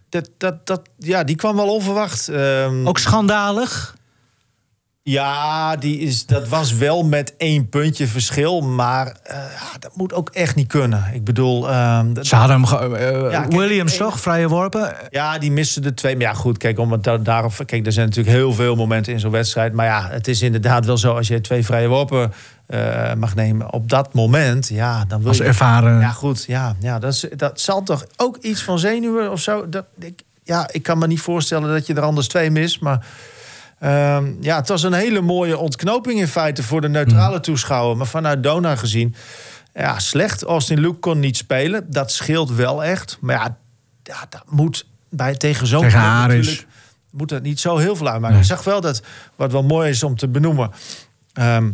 dat, 0.09 0.31
dat, 0.39 0.67
dat, 0.67 0.81
ja, 0.99 1.25
die 1.25 1.37
kwam 1.37 1.57
wel 1.57 1.75
onverwacht. 1.75 2.29
Ehm, 2.29 2.87
Ook 2.87 2.99
schandalig. 2.99 3.95
Ja, 5.05 5.77
die 5.77 5.99
is, 5.99 6.27
dat 6.27 6.49
was 6.49 6.75
wel 6.75 7.05
met 7.05 7.35
één 7.37 7.69
puntje 7.69 8.07
verschil. 8.07 8.61
Maar 8.61 9.17
eh, 9.23 9.37
dat 9.79 9.91
moet 9.97 10.13
ook 10.13 10.29
echt 10.33 10.55
niet 10.55 10.67
kunnen. 10.69 11.05
Ik 11.13 11.25
bedoel, 11.25 11.61
dat- 12.13 12.27
Ze 12.27 12.37
hadden 12.37 12.63
hem... 12.65 12.95
eh, 12.95 13.31
Ja, 13.31 13.49
Williams 13.49 13.97
toch? 13.97 14.21
Vrije 14.21 14.49
worpen? 14.49 14.95
ja, 15.11 15.39
die 15.39 15.51
misten 15.53 15.83
de 15.83 15.95
twee. 15.95 16.13
Maar 16.17 16.23
ja, 16.25 16.35
goed, 16.35 16.59
kijk, 16.59 16.79
om 16.79 16.93
het 16.93 17.05
daarop. 17.25 17.53
Kijk, 17.67 17.87
er 17.87 17.93
zijn 17.93 18.07
natuurlijk 18.07 18.37
heel 18.37 18.53
veel 18.53 18.75
momenten 18.77 19.13
in 19.13 19.21
zo'n 19.21 19.31
wedstrijd. 19.31 19.73
Maar 19.73 19.87
ja, 19.87 20.09
het 20.11 20.29
is 20.29 20.43
inderdaad 20.43 20.87
wel 20.87 20.97
zo. 20.99 21.15
Als 21.17 21.29
je 21.29 21.41
twee 21.41 21.65
vrije 21.65 21.89
worpen 21.89 22.33
eh, 22.67 23.13
mag 23.15 23.35
nemen 23.35 23.73
op 23.73 23.89
dat 23.89 24.15
moment, 24.15 24.69
ja, 24.69 25.05
dan 25.05 25.19
wil 25.19 25.29
Als 25.29 25.37
je. 25.37 25.45
ervaren... 25.45 26.01
Ja, 26.01 26.11
goed, 26.11 26.45
ja, 26.47 26.77
ja 26.81 26.99
dat, 26.99 27.13
is, 27.13 27.27
dat 27.37 27.61
zal 27.61 27.83
toch 27.83 28.05
ook 28.17 28.37
iets 28.37 28.63
van 28.63 28.79
zenuwen 28.79 29.31
of 29.33 29.41
zo. 29.41 29.69
Dat, 29.69 29.85
ik, 29.99 30.23
ja, 30.45 30.69
ik 30.73 30.83
kan 30.83 30.99
me 30.99 31.07
niet 31.07 31.21
voorstellen 31.21 31.71
dat 31.73 31.87
je 31.87 31.95
er 31.95 32.03
anders 32.03 32.29
twee 32.29 32.51
mist. 32.51 32.81
Maar 32.81 33.07
ehm, 33.83 34.33
ja, 34.41 34.57
het 34.57 34.69
was 34.69 34.83
een 34.83 34.93
hele 34.93 35.21
mooie 35.21 35.59
ontknoping 35.59 36.21
in 36.21 36.29
feite 36.29 36.63
voor 36.63 36.81
de 36.81 36.89
neutrale 36.89 37.41
toeschouwer. 37.41 37.97
Maar 37.97 38.07
vanuit 38.07 38.43
Dona 38.43 38.77
gezien, 38.77 39.15
ja, 39.75 39.99
slecht. 39.99 40.43
Austin 40.43 40.81
Luke 40.81 40.99
kon 40.99 41.21
niet 41.21 41.37
spelen. 41.37 41.87
Dat 41.91 42.13
scheelt 42.13 42.55
wel 42.55 42.85
echt. 42.85 43.19
Maar 43.21 43.37
ja, 43.37 43.57
ja 44.03 44.27
dat 44.29 44.45
moet 44.47 44.87
bij 45.09 45.35
tegen 45.35 45.67
zo'n 45.67 45.83
Tegen 45.83 46.01
natuurlijk 46.01 46.67
moet 47.13 47.29
dat 47.29 47.43
niet 47.43 47.61
zo 47.61 47.77
heel 47.77 47.97
veel 47.97 48.09
uitmaken. 48.09 48.37
Nee. 48.37 48.45
Ik 48.45 48.51
zag 48.51 48.65
wel 48.65 48.81
dat, 48.81 49.03
wat 49.37 49.53
wel 49.53 49.63
mooi 49.63 49.91
is 49.91 50.03
om 50.03 50.17
te 50.17 50.29
benoemen... 50.29 50.71
ehm, 51.33 51.71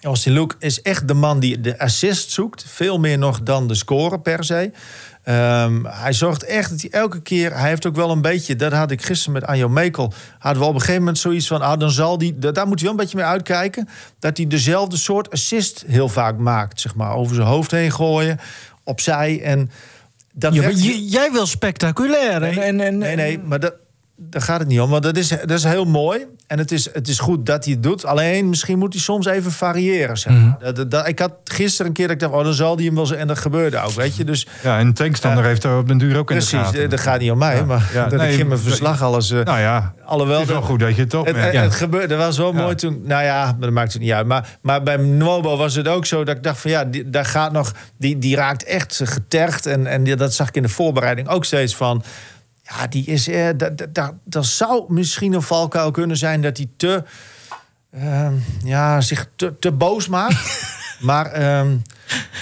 Austin 0.00 0.32
Luke 0.32 0.54
is 0.58 0.82
echt 0.82 1.08
de 1.08 1.14
man 1.14 1.40
die 1.40 1.60
de 1.60 1.78
assist 1.78 2.30
zoekt. 2.30 2.64
Veel 2.66 2.98
meer 2.98 3.18
nog 3.18 3.42
dan 3.42 3.66
de 3.66 3.74
score 3.74 4.20
per 4.20 4.44
se. 4.44 4.72
Ehm, 5.28 5.84
hij 5.84 6.12
zorgt 6.12 6.44
echt 6.44 6.70
dat 6.70 6.80
hij 6.80 6.90
elke 6.90 7.20
keer... 7.22 7.56
Hij 7.58 7.68
heeft 7.68 7.86
ook 7.86 7.94
wel 7.96 8.10
een 8.10 8.20
beetje... 8.20 8.56
Dat 8.56 8.72
had 8.72 8.90
ik 8.90 9.02
gisteren 9.02 9.32
met 9.32 9.44
Anjo 9.46 9.68
Mekel. 9.68 10.12
Hadden 10.38 10.62
we 10.62 10.68
op 10.68 10.74
een 10.74 10.80
gegeven 10.80 11.00
moment 11.02 11.18
zoiets 11.18 11.46
van... 11.46 11.60
Ah, 11.62 11.78
dan 11.78 11.90
zal 11.90 12.18
die, 12.18 12.38
da- 12.38 12.50
daar 12.52 12.66
moet 12.66 12.74
hij 12.80 12.88
wel 12.88 12.98
een 12.98 13.02
beetje 13.04 13.16
mee 13.16 13.26
uitkijken. 13.26 13.88
Dat 14.18 14.36
hij 14.36 14.46
dezelfde 14.46 14.96
soort 14.96 15.30
assist 15.30 15.84
heel 15.86 16.08
vaak 16.08 16.38
maakt. 16.38 16.80
Zeg 16.80 16.94
maar, 16.94 17.12
over 17.14 17.34
zijn 17.34 17.46
hoofd 17.46 17.70
heen 17.70 17.92
gooien. 17.92 18.38
Opzij. 18.84 19.42
En 19.42 19.70
dat 20.32 20.54
Ja, 20.54 20.60
werkt- 20.60 21.10
jij 21.12 21.30
wil 21.32 21.46
spectaculair. 21.46 22.42
En, 22.42 22.62
en, 22.62 22.80
en, 22.80 22.98
Nee, 22.98 23.16
nee, 23.16 23.38
maar 23.38 23.60
dat, 23.60 23.74
daar 24.20 24.42
gaat 24.42 24.58
het 24.58 24.68
niet 24.68 24.80
om. 24.80 24.90
Want 24.90 25.02
dat 25.02 25.16
is, 25.16 25.28
dat 25.28 25.50
is 25.50 25.64
heel 25.64 25.84
mooi. 25.84 26.26
En 26.46 26.58
het 26.58 26.72
is, 26.72 26.92
het 26.92 27.08
is 27.08 27.18
goed 27.18 27.46
dat 27.46 27.64
hij 27.64 27.72
het 27.74 27.82
doet. 27.82 28.04
Alleen 28.04 28.48
misschien 28.48 28.78
moet 28.78 28.92
hij 28.92 29.02
soms 29.02 29.26
even 29.26 29.52
variëren. 29.52 30.16
Zeg 30.18 30.32
Mhm. 30.32 30.44
maar. 30.44 30.56
dat, 30.60 30.76
dat- 30.76 30.90
dat- 30.90 31.08
ik 31.08 31.18
had 31.18 31.32
gisteren 31.44 31.86
een 31.86 31.92
keer 31.92 32.06
dat 32.06 32.14
ik 32.14 32.20
dacht... 32.22 32.32
Oh, 32.34 32.44
dan 32.44 32.52
zal 32.54 32.76
hij 32.76 32.84
hem 32.84 32.94
wel 32.94 33.06
zo. 33.06 33.14
En 33.14 33.26
dat 33.26 33.38
gebeurde 33.38 33.78
ook, 33.80 33.90
weet 33.90 34.16
je. 34.16 34.24
Dus 34.24 34.46
Ja, 34.62 34.78
en 34.78 34.92
tegenstander 34.92 35.44
heeft 35.44 35.64
er 35.64 35.78
op 35.78 35.88
den 35.88 35.98
duur 35.98 36.16
ook 36.18 36.30
in 36.30 36.38
de 36.38 36.44
precies, 36.46 36.66
gaten. 36.66 36.82
eh, 36.82 36.88
dat 36.90 37.00
gaat 37.00 37.20
niet 37.20 37.30
om 37.30 37.38
mij. 37.38 37.56
Ja. 37.56 37.64
Maar 37.64 37.90
Ja, 37.92 38.06
dat 38.08 38.18
nee, 38.20 38.32
ik 38.32 38.38
in 38.38 38.48
mijn 38.48 38.60
verslag 38.60 39.02
alles... 39.02 39.30
eh, 39.30 39.44
Nou 39.44 39.58
ja, 39.60 39.94
alhoewel... 40.04 40.38
het 40.38 40.48
is 40.48 40.52
wel 40.54 40.62
goed 40.62 40.80
dat 40.80 40.94
je 40.96 41.02
het 41.02 41.12
het, 41.12 41.20
opmerkt. 41.20 41.42
het, 41.44 41.52
Ja. 41.54 41.62
het 41.62 41.74
gebeurde, 41.74 42.06
dat 42.06 42.18
was 42.18 42.38
wel 42.38 42.52
mooi 42.52 42.74
toen. 42.74 43.00
Nou 43.04 43.22
ja, 43.24 43.44
maar 43.44 43.60
dat 43.60 43.70
maakt 43.70 43.92
het 43.92 44.02
niet 44.02 44.12
uit. 44.12 44.26
Maar, 44.26 44.58
maar 44.62 44.82
bij 44.82 44.96
Nobo 44.96 45.56
was 45.56 45.74
het 45.74 45.88
ook 45.88 46.06
zo 46.06 46.24
dat 46.24 46.36
ik 46.36 46.42
dacht 46.42 46.60
van 46.60 46.70
ja, 46.70 46.84
die, 46.84 47.10
daar 47.10 47.24
gaat 47.24 47.52
nog, 47.52 47.72
die, 47.98 48.18
die 48.18 48.36
raakt 48.36 48.64
echt 48.64 49.00
getergd. 49.04 49.66
En, 49.66 49.86
en 49.86 50.04
dat 50.16 50.34
zag 50.34 50.48
ik 50.48 50.56
in 50.56 50.62
de 50.62 50.68
voorbereiding 50.68 51.28
ook 51.28 51.44
steeds 51.44 51.76
van. 51.76 52.02
Ja, 52.68 52.86
die 52.86 53.04
is. 53.06 53.28
Eh, 53.28 53.48
dat, 54.24 54.46
zou 54.46 54.84
misschien 54.92 55.32
een 55.32 55.42
valkuil 55.42 55.90
kunnen 55.90 56.16
zijn 56.16 56.42
dat 56.42 56.56
hij 56.56 56.66
te. 56.76 57.02
ehm, 57.92 58.32
ja, 58.64 59.00
zich 59.00 59.28
te, 59.36 59.58
te 59.58 59.72
boos 59.72 60.08
maakt. 60.08 60.36
maar 61.00 61.26
ehm, 61.26 61.76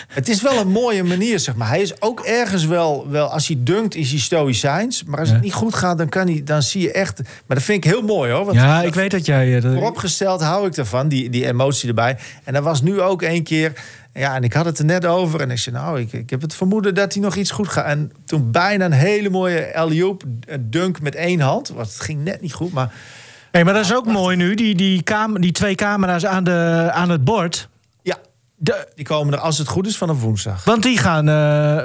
het 0.08 0.28
is 0.28 0.42
wel 0.42 0.58
een 0.60 0.70
mooie 0.70 1.04
manier, 1.04 1.38
zeg 1.38 1.54
maar. 1.54 1.68
Hij 1.68 1.80
is 1.80 2.00
ook 2.02 2.20
ergens 2.20 2.64
wel, 2.66 3.10
wel 3.10 3.26
als 3.28 3.46
hij 3.46 3.56
dunkt, 3.60 3.94
is 3.94 4.10
hij 4.10 4.18
stoïcijns. 4.18 5.04
Maar 5.04 5.18
als 5.20 5.28
het 5.30 5.42
niet 5.42 5.52
goed 5.52 5.74
gaat, 5.74 5.98
dan, 5.98 6.08
kan 6.08 6.26
hij, 6.26 6.40
dan 6.44 6.62
zie 6.62 6.82
je 6.82 6.92
echt... 6.92 7.18
Maar 7.22 7.56
dat 7.56 7.62
vind 7.62 7.84
ik 7.84 7.90
heel 7.90 8.02
mooi, 8.02 8.32
hoor. 8.32 8.44
Want 8.44 8.56
ja, 8.56 8.82
ik 8.82 8.94
weet 8.94 9.10
dat 9.10 9.26
jij... 9.26 9.56
eh, 9.56 9.62
dat- 9.62 9.72
Vooropgesteld 9.72 10.40
hou 10.42 10.66
ik 10.66 10.76
ervan, 10.76 11.08
die, 11.08 11.30
die 11.30 11.46
emotie 11.46 11.88
erbij. 11.88 12.16
En 12.44 12.52
dat 12.52 12.62
was 12.62 12.82
nu 12.82 13.00
ook 13.00 13.22
één 13.22 13.42
keer... 13.42 13.72
Ja, 14.16 14.34
en 14.34 14.44
ik 14.44 14.52
had 14.52 14.64
het 14.64 14.78
er 14.78 14.84
net 14.84 15.06
over. 15.06 15.40
En 15.40 15.50
ik 15.50 15.58
zei, 15.58 15.76
nou, 15.76 16.00
ik, 16.00 16.12
ik 16.12 16.30
heb 16.30 16.40
het 16.40 16.54
vermoeden 16.54 16.94
dat 16.94 17.12
hij 17.12 17.22
nog 17.22 17.36
iets 17.36 17.50
goed 17.50 17.68
gaat. 17.68 17.84
En 17.84 18.12
toen 18.24 18.50
bijna 18.50 18.84
een 18.84 18.92
hele 18.92 19.30
mooie 19.30 19.74
alley-oop, 19.74 20.22
een 20.46 20.70
dunk 20.70 21.00
met 21.00 21.14
één 21.14 21.40
hand. 21.40 21.68
Want 21.68 21.86
het 21.86 22.00
ging 22.00 22.24
net 22.24 22.40
niet 22.40 22.52
goed, 22.52 22.72
maar... 22.72 22.92
Nee, 23.52 23.64
maar 23.64 23.74
dat 23.74 23.84
is 23.84 23.94
ook 23.94 24.06
mooi 24.06 24.36
nu. 24.36 24.54
Die, 24.54 24.74
die, 24.74 25.02
die 25.40 25.52
twee 25.52 25.74
camera's 25.74 26.26
aan, 26.26 26.44
de, 26.44 26.90
aan 26.92 27.10
het 27.10 27.24
bord. 27.24 27.68
De, 28.58 28.88
die 28.94 29.04
komen 29.04 29.34
er, 29.34 29.40
als 29.40 29.58
het 29.58 29.68
goed 29.68 29.86
is, 29.86 29.96
vanaf 29.96 30.20
woensdag. 30.20 30.64
want 30.64 30.82
die 30.82 30.98
gaan... 30.98 31.28
eh, 31.28 31.84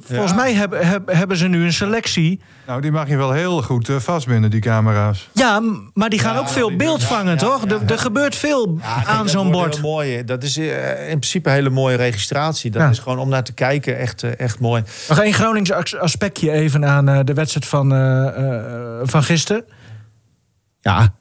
volgens 0.00 0.30
Ja. 0.30 0.36
mij 0.36 0.52
heb, 0.54 0.72
heb- 0.82 1.08
hebben 1.12 1.36
ze 1.36 1.46
nu 1.48 1.64
een 1.64 1.72
selectie. 1.72 2.40
Nou, 2.66 2.80
die 2.80 2.90
mag 2.92 3.08
je 3.08 3.16
wel 3.16 3.32
heel 3.32 3.62
goed 3.62 3.88
eh, 3.88 3.96
vastbinden, 3.96 4.50
die 4.50 4.60
camera's. 4.60 5.28
Ja, 5.32 5.62
maar 5.94 6.08
die 6.08 6.18
gaan 6.18 6.36
ook 6.36 6.48
veel 6.48 6.68
die- 6.68 6.76
beeld 6.76 7.02
vangen, 7.04 7.32
ja, 7.32 7.36
toch? 7.38 7.64
ja, 7.64 7.70
Er- 7.74 7.90
Er 7.92 7.98
gebeurt 7.98 8.36
veel 8.36 8.78
aan 9.06 9.28
zo'n 9.28 9.50
bord. 9.50 9.74
Heel 9.74 9.82
mooi. 9.82 10.24
Dat 10.24 10.42
is 10.42 10.56
eh, 10.56 11.00
in 11.02 11.18
principe 11.18 11.48
een 11.48 11.54
hele 11.54 11.70
mooie 11.70 11.96
registratie. 11.96 12.70
Dat 12.70 12.82
Ja. 12.82 12.88
is 12.88 12.98
gewoon 12.98 13.18
om 13.18 13.28
naar 13.28 13.44
te 13.44 13.52
kijken 13.52 13.98
echt, 13.98 14.22
eh, 14.22 14.38
echt 14.38 14.58
mooi. 14.60 14.82
Nog 15.08 15.18
één 15.18 15.32
Gronings 15.34 15.72
as- 15.72 15.96
aspectje 15.96 16.50
even 16.52 16.84
aan 16.86 17.08
eh, 17.08 17.18
de 17.24 17.34
wedstrijd 17.34 17.66
van, 17.66 17.92
eh, 17.92 18.26
eh, 18.26 19.00
van 19.02 19.22
gisteren. 19.22 19.64
Ja, 20.80 21.14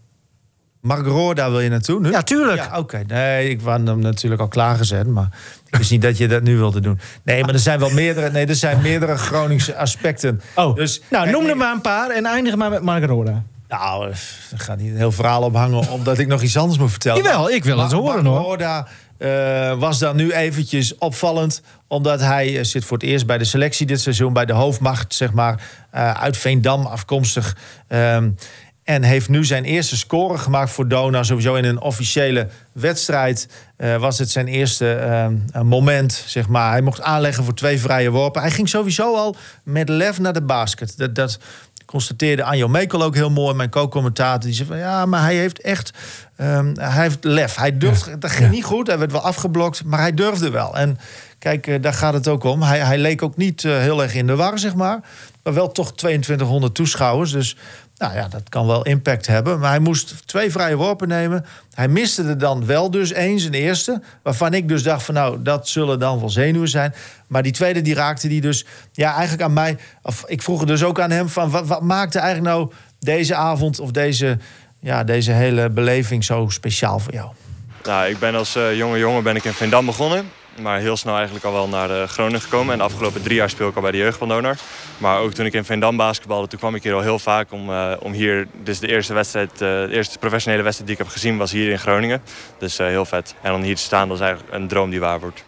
Mark 0.81 1.35
daar 1.35 1.51
wil 1.51 1.59
je 1.59 1.69
naartoe 1.69 1.99
nu? 1.99 2.11
ja 2.11 2.21
tuurlijk. 2.21 2.57
Ja, 2.57 2.77
oké. 2.79 3.01
Nee, 3.07 3.49
ik 3.49 3.61
had 3.61 3.87
hem 3.87 3.99
natuurlijk 3.99 4.41
al 4.41 4.47
klaargezet, 4.47 5.07
maar 5.07 5.29
ik 5.69 5.75
wist 5.75 5.91
niet 5.91 6.01
dat 6.01 6.17
je 6.17 6.27
dat 6.27 6.41
nu 6.43 6.57
wilde 6.57 6.79
doen. 6.79 6.99
Nee, 7.23 7.43
maar 7.43 7.53
er 7.53 7.59
zijn 7.59 7.79
wel 7.79 7.89
meerdere, 7.89 8.31
nee, 8.31 8.45
er 8.45 8.55
zijn 8.55 8.81
meerdere 8.81 9.17
Groningse 9.17 9.75
aspecten. 9.77 10.41
Oh, 10.55 10.75
Dus, 10.75 11.01
nou, 11.09 11.23
kijk, 11.23 11.35
noem 11.35 11.43
nee, 11.43 11.51
er 11.51 11.57
maar 11.57 11.73
een 11.73 11.81
paar 11.81 12.09
en 12.09 12.25
eindig 12.25 12.55
maar 12.55 12.69
met 12.69 12.81
Mark 12.81 13.05
Roda. 13.05 13.43
Nou, 13.67 14.09
er 14.09 14.59
gaat 14.59 14.77
niet 14.77 14.91
een 14.91 14.97
heel 14.97 15.11
verhaal 15.11 15.43
ophangen 15.43 15.89
omdat 15.89 16.17
ik 16.19 16.27
nog 16.27 16.41
iets 16.41 16.57
anders 16.57 16.79
moet 16.79 16.91
vertellen. 16.91 17.23
Jawel, 17.23 17.49
ik 17.49 17.63
wil 17.63 17.79
het 17.79 17.91
horen 17.91 18.23
maar 18.23 18.33
hoor. 18.33 18.41
Roda 18.41 18.87
eh, 19.17 19.79
was 19.79 19.99
dan 19.99 20.15
nu 20.15 20.31
eventjes 20.31 20.97
opvallend. 20.97 21.61
Omdat 21.87 22.19
hij 22.19 22.57
eh, 22.57 22.63
zit 22.63 22.85
voor 22.85 22.97
het 22.97 23.05
eerst 23.05 23.25
bij 23.25 23.37
de 23.37 23.43
selectie 23.45 23.85
dit 23.85 24.01
seizoen. 24.01 24.33
Bij 24.33 24.45
de 24.45 24.53
hoofdmacht, 24.53 25.13
zeg 25.13 25.33
maar. 25.33 25.61
eh, 25.91 26.11
uit 26.11 26.37
Veendam 26.37 26.85
afkomstig. 26.85 27.55
Ehm, 27.87 28.29
en 28.89 29.03
heeft 29.03 29.29
nu 29.29 29.45
zijn 29.45 29.63
eerste 29.63 29.97
score 29.97 30.37
gemaakt 30.37 30.71
voor 30.71 30.87
Dona. 30.87 31.23
Sowieso 31.23 31.55
in 31.55 31.65
een 31.65 31.81
officiële 31.81 32.47
wedstrijd 32.71 33.47
eh, 33.75 33.95
was 33.95 34.19
het 34.19 34.29
zijn 34.29 34.47
eerste 34.47 34.93
ehm, 34.93 35.65
moment, 35.65 36.23
zeg 36.25 36.47
maar. 36.47 36.71
Hij 36.71 36.81
mocht 36.81 37.01
aanleggen 37.01 37.43
voor 37.43 37.53
twee 37.53 37.79
vrije 37.79 38.09
worpen. 38.09 38.41
Hij 38.41 38.51
ging 38.51 38.69
sowieso 38.69 39.15
al 39.15 39.35
met 39.63 39.89
lef 39.89 40.19
naar 40.19 40.33
de 40.33 40.41
basket. 40.41 40.97
Dat, 40.97 41.15
dat 41.15 41.39
constateerde 41.85 42.43
Anjo 42.43 42.67
Mekel 42.67 43.03
ook 43.03 43.15
heel 43.15 43.29
mooi, 43.29 43.55
mijn 43.55 43.69
co-commentator. 43.69 44.39
Die 44.39 44.53
zei 44.53 44.67
van 44.67 44.77
ja, 44.77 45.05
maar 45.05 45.21
hij 45.21 45.35
heeft 45.35 45.61
echt 45.61 45.93
ehm, 46.35 46.73
hij 46.75 47.01
heeft 47.01 47.23
lef. 47.23 47.55
Hij 47.55 47.77
durft, 47.77 48.21
dat 48.21 48.31
ging 48.31 48.51
niet 48.51 48.63
goed, 48.63 48.87
hij 48.87 48.97
werd 48.97 49.11
wel 49.11 49.21
afgeblokt, 49.21 49.83
maar 49.83 49.99
hij 49.99 50.13
durfde 50.13 50.49
wel. 50.49 50.77
En 50.77 50.97
kijk, 51.39 51.67
eh, 51.67 51.81
daar 51.81 51.93
gaat 51.93 52.13
het 52.13 52.27
ook 52.27 52.43
om. 52.43 52.61
Hij, 52.61 52.79
hij 52.79 52.97
leek 52.97 53.21
ook 53.21 53.37
niet 53.37 53.65
eh, 53.65 53.77
heel 53.77 54.03
erg 54.03 54.13
in 54.13 54.27
de 54.27 54.35
war, 54.35 54.59
zeg 54.59 54.75
maar. 54.75 54.99
Maar 55.43 55.53
wel 55.53 55.71
toch 55.71 55.93
2200 55.93 56.75
toeschouwers. 56.75 57.31
Dus 57.31 57.55
nou 57.99 58.13
ja, 58.13 58.27
dat 58.27 58.49
kan 58.49 58.67
wel 58.67 58.85
impact 58.85 59.27
hebben. 59.27 59.59
Maar 59.59 59.69
hij 59.69 59.79
moest 59.79 60.27
twee 60.27 60.51
vrije 60.51 60.75
worpen 60.75 61.07
nemen. 61.07 61.45
Hij 61.73 61.87
miste 61.87 62.23
er 62.23 62.37
dan 62.37 62.65
wel 62.65 62.91
dus 62.91 63.13
eens, 63.13 63.43
een 63.43 63.53
eerste. 63.53 64.01
Waarvan 64.23 64.53
ik 64.53 64.67
dus 64.67 64.83
dacht 64.83 65.03
van 65.03 65.13
nou, 65.13 65.41
dat 65.41 65.67
zullen 65.67 65.99
dan 65.99 66.19
wel 66.19 66.29
zenuwen 66.29 66.67
zijn. 66.67 66.93
Maar 67.27 67.43
die 67.43 67.51
tweede, 67.51 67.81
die 67.81 67.93
raakte 67.93 68.27
die 68.27 68.41
dus 68.41 68.65
ja, 68.91 69.11
eigenlijk 69.11 69.41
aan 69.41 69.53
mij. 69.53 69.77
Of 70.01 70.23
ik 70.27 70.41
vroeg 70.41 70.65
dus 70.65 70.83
ook 70.83 70.99
aan 70.99 71.11
hem 71.11 71.29
van 71.29 71.49
wat, 71.49 71.67
wat 71.67 71.81
maakte 71.81 72.19
eigenlijk 72.19 72.55
nou 72.55 72.71
deze 72.99 73.35
avond 73.35 73.79
of 73.79 73.91
deze, 73.91 74.37
ja, 74.79 75.03
deze 75.03 75.31
hele 75.31 75.69
beleving 75.69 76.23
zo 76.23 76.45
speciaal 76.49 76.99
voor 76.99 77.13
jou? 77.13 77.29
Nou, 77.83 78.09
ik 78.09 78.19
ben 78.19 78.35
als 78.35 78.55
eh, 78.55 78.77
jonge 78.77 78.97
jongen 78.97 79.23
ben 79.23 79.35
ik 79.35 79.43
in 79.43 79.53
Veendam 79.53 79.85
begonnen. 79.85 80.25
Maar 80.61 80.79
heel 80.79 80.97
snel 80.97 81.15
eigenlijk 81.15 81.45
al 81.45 81.53
wel 81.53 81.67
naar 81.67 81.89
eh, 82.01 82.07
Groningen 82.07 82.41
gekomen. 82.41 82.71
En 82.71 82.77
de 82.77 82.83
afgelopen 82.83 83.21
drie 83.21 83.35
jaar 83.35 83.49
speel 83.49 83.67
ik 83.67 83.75
al 83.75 83.81
bij 83.81 83.91
de 83.91 83.97
jeugd 83.97 84.17
van 84.17 84.27
Donar. 84.27 84.57
Maar 84.99 85.19
ook 85.19 85.33
toen 85.33 85.45
ik 85.45 85.53
in 85.53 85.65
Veendam 85.65 85.97
basketbalde, 85.97 86.47
toen 86.47 86.59
kwam 86.59 86.75
ik 86.75 86.83
hier 86.83 86.93
al 86.93 87.01
heel 87.01 87.19
vaak 87.19 87.51
om, 87.51 87.69
eh, 87.69 87.91
om 87.99 88.11
hier... 88.11 88.47
Dus 88.63 88.79
de 88.79 88.87
eerste 88.87 89.13
wedstrijd, 89.13 89.51
eh, 89.51 89.59
de 89.59 89.89
eerste 89.91 90.17
professionele 90.17 90.63
wedstrijd 90.63 90.89
die 90.89 90.99
ik 90.99 91.05
heb 91.05 91.13
gezien 91.13 91.37
was 91.37 91.51
hier 91.51 91.69
in 91.69 91.79
Groningen. 91.79 92.21
Dus 92.57 92.79
eh, 92.79 92.87
heel 92.87 93.05
vet. 93.05 93.35
En 93.41 93.53
om 93.53 93.61
hier 93.61 93.75
te 93.75 93.81
staan, 93.81 94.07
dat 94.07 94.17
is 94.17 94.23
eigenlijk 94.23 94.53
een 94.53 94.67
droom 94.67 94.89
die 94.89 94.99
waar 94.99 95.19
wordt. 95.19 95.43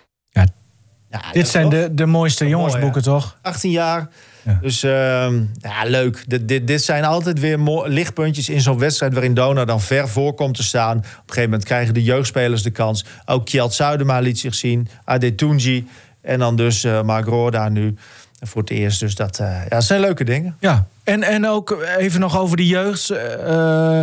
Ja, 1.09 1.21
Dit 1.31 1.47
zijn 1.47 1.69
de, 1.69 1.89
de 1.93 2.05
mooiste 2.05 2.43
Mooi, 2.43 2.55
jongensboeken, 2.55 3.01
toch? 3.01 3.37
18 3.41 3.71
jaar. 3.71 4.09
Ja. 4.43 4.57
Dus 4.61 4.83
ehm, 4.83 5.43
ja, 5.59 5.83
leuk. 5.85 6.23
Dit, 6.27 6.47
dit, 6.47 6.67
dit 6.67 6.83
zijn 6.83 7.03
altijd 7.03 7.39
weer 7.39 7.59
lichtpuntjes 7.85 8.49
in 8.49 8.61
zo'n 8.61 8.79
wedstrijd... 8.79 9.13
waarin 9.13 9.33
Dona 9.33 9.65
dan 9.65 9.81
ver 9.81 10.09
voor 10.09 10.33
komt 10.33 10.55
te 10.55 10.63
staan. 10.63 10.97
Op 10.97 11.03
een 11.03 11.11
gegeven 11.25 11.43
moment 11.49 11.63
krijgen 11.63 11.93
de 11.93 12.03
jeugdspelers 12.03 12.63
de 12.63 12.69
kans. 12.69 13.05
Ook 13.25 13.45
Kjeld 13.45 13.73
Zuidema 13.73 14.19
liet 14.19 14.39
zich 14.39 14.55
zien. 14.55 14.87
Adetunji. 15.03 15.87
En 16.21 16.39
dan 16.39 16.55
dus 16.55 16.83
eh 16.83 17.01
Mark 17.01 17.25
Roorda 17.25 17.69
nu 17.69 17.95
voor 18.39 18.61
het 18.61 18.69
eerst. 18.69 18.99
Dus 18.99 19.15
dat, 19.15 19.39
eh, 19.39 19.61
ja, 19.69 19.81
zijn 19.81 19.99
leuke 20.01 20.23
dingen. 20.23 20.55
Ja, 20.59 20.85
en, 21.03 21.23
en 21.23 21.47
ook 21.47 21.85
even 21.97 22.19
nog 22.19 22.37
over 22.37 22.57
de 22.57 22.67
jeugd. 22.67 23.09
eh, 23.09 24.01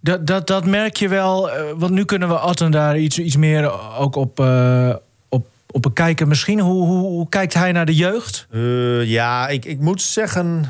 dat, 0.00 0.26
dat, 0.26 0.46
dat 0.46 0.64
merk 0.64 0.96
je 0.96 1.08
wel. 1.08 1.50
want 1.76 1.92
nu 1.92 2.04
kunnen 2.04 2.28
we 2.28 2.38
Atten 2.38 2.70
daar 2.70 2.98
iets, 2.98 3.18
iets 3.18 3.36
meer 3.36 3.96
ook 3.98 4.16
op, 4.16 4.38
op, 5.70 5.82
bekijken. 5.82 6.28
Misschien, 6.28 6.60
hoe, 6.60 6.86
hoe, 6.86 6.98
hoe 7.06 7.28
kijkt 7.28 7.54
hij 7.54 7.72
naar 7.72 7.86
de 7.86 7.94
jeugd? 7.94 8.46
Eh, 8.50 9.04
ja, 9.04 9.48
ik, 9.48 9.64
ik 9.64 9.80
moet 9.80 10.02
zeggen. 10.02 10.64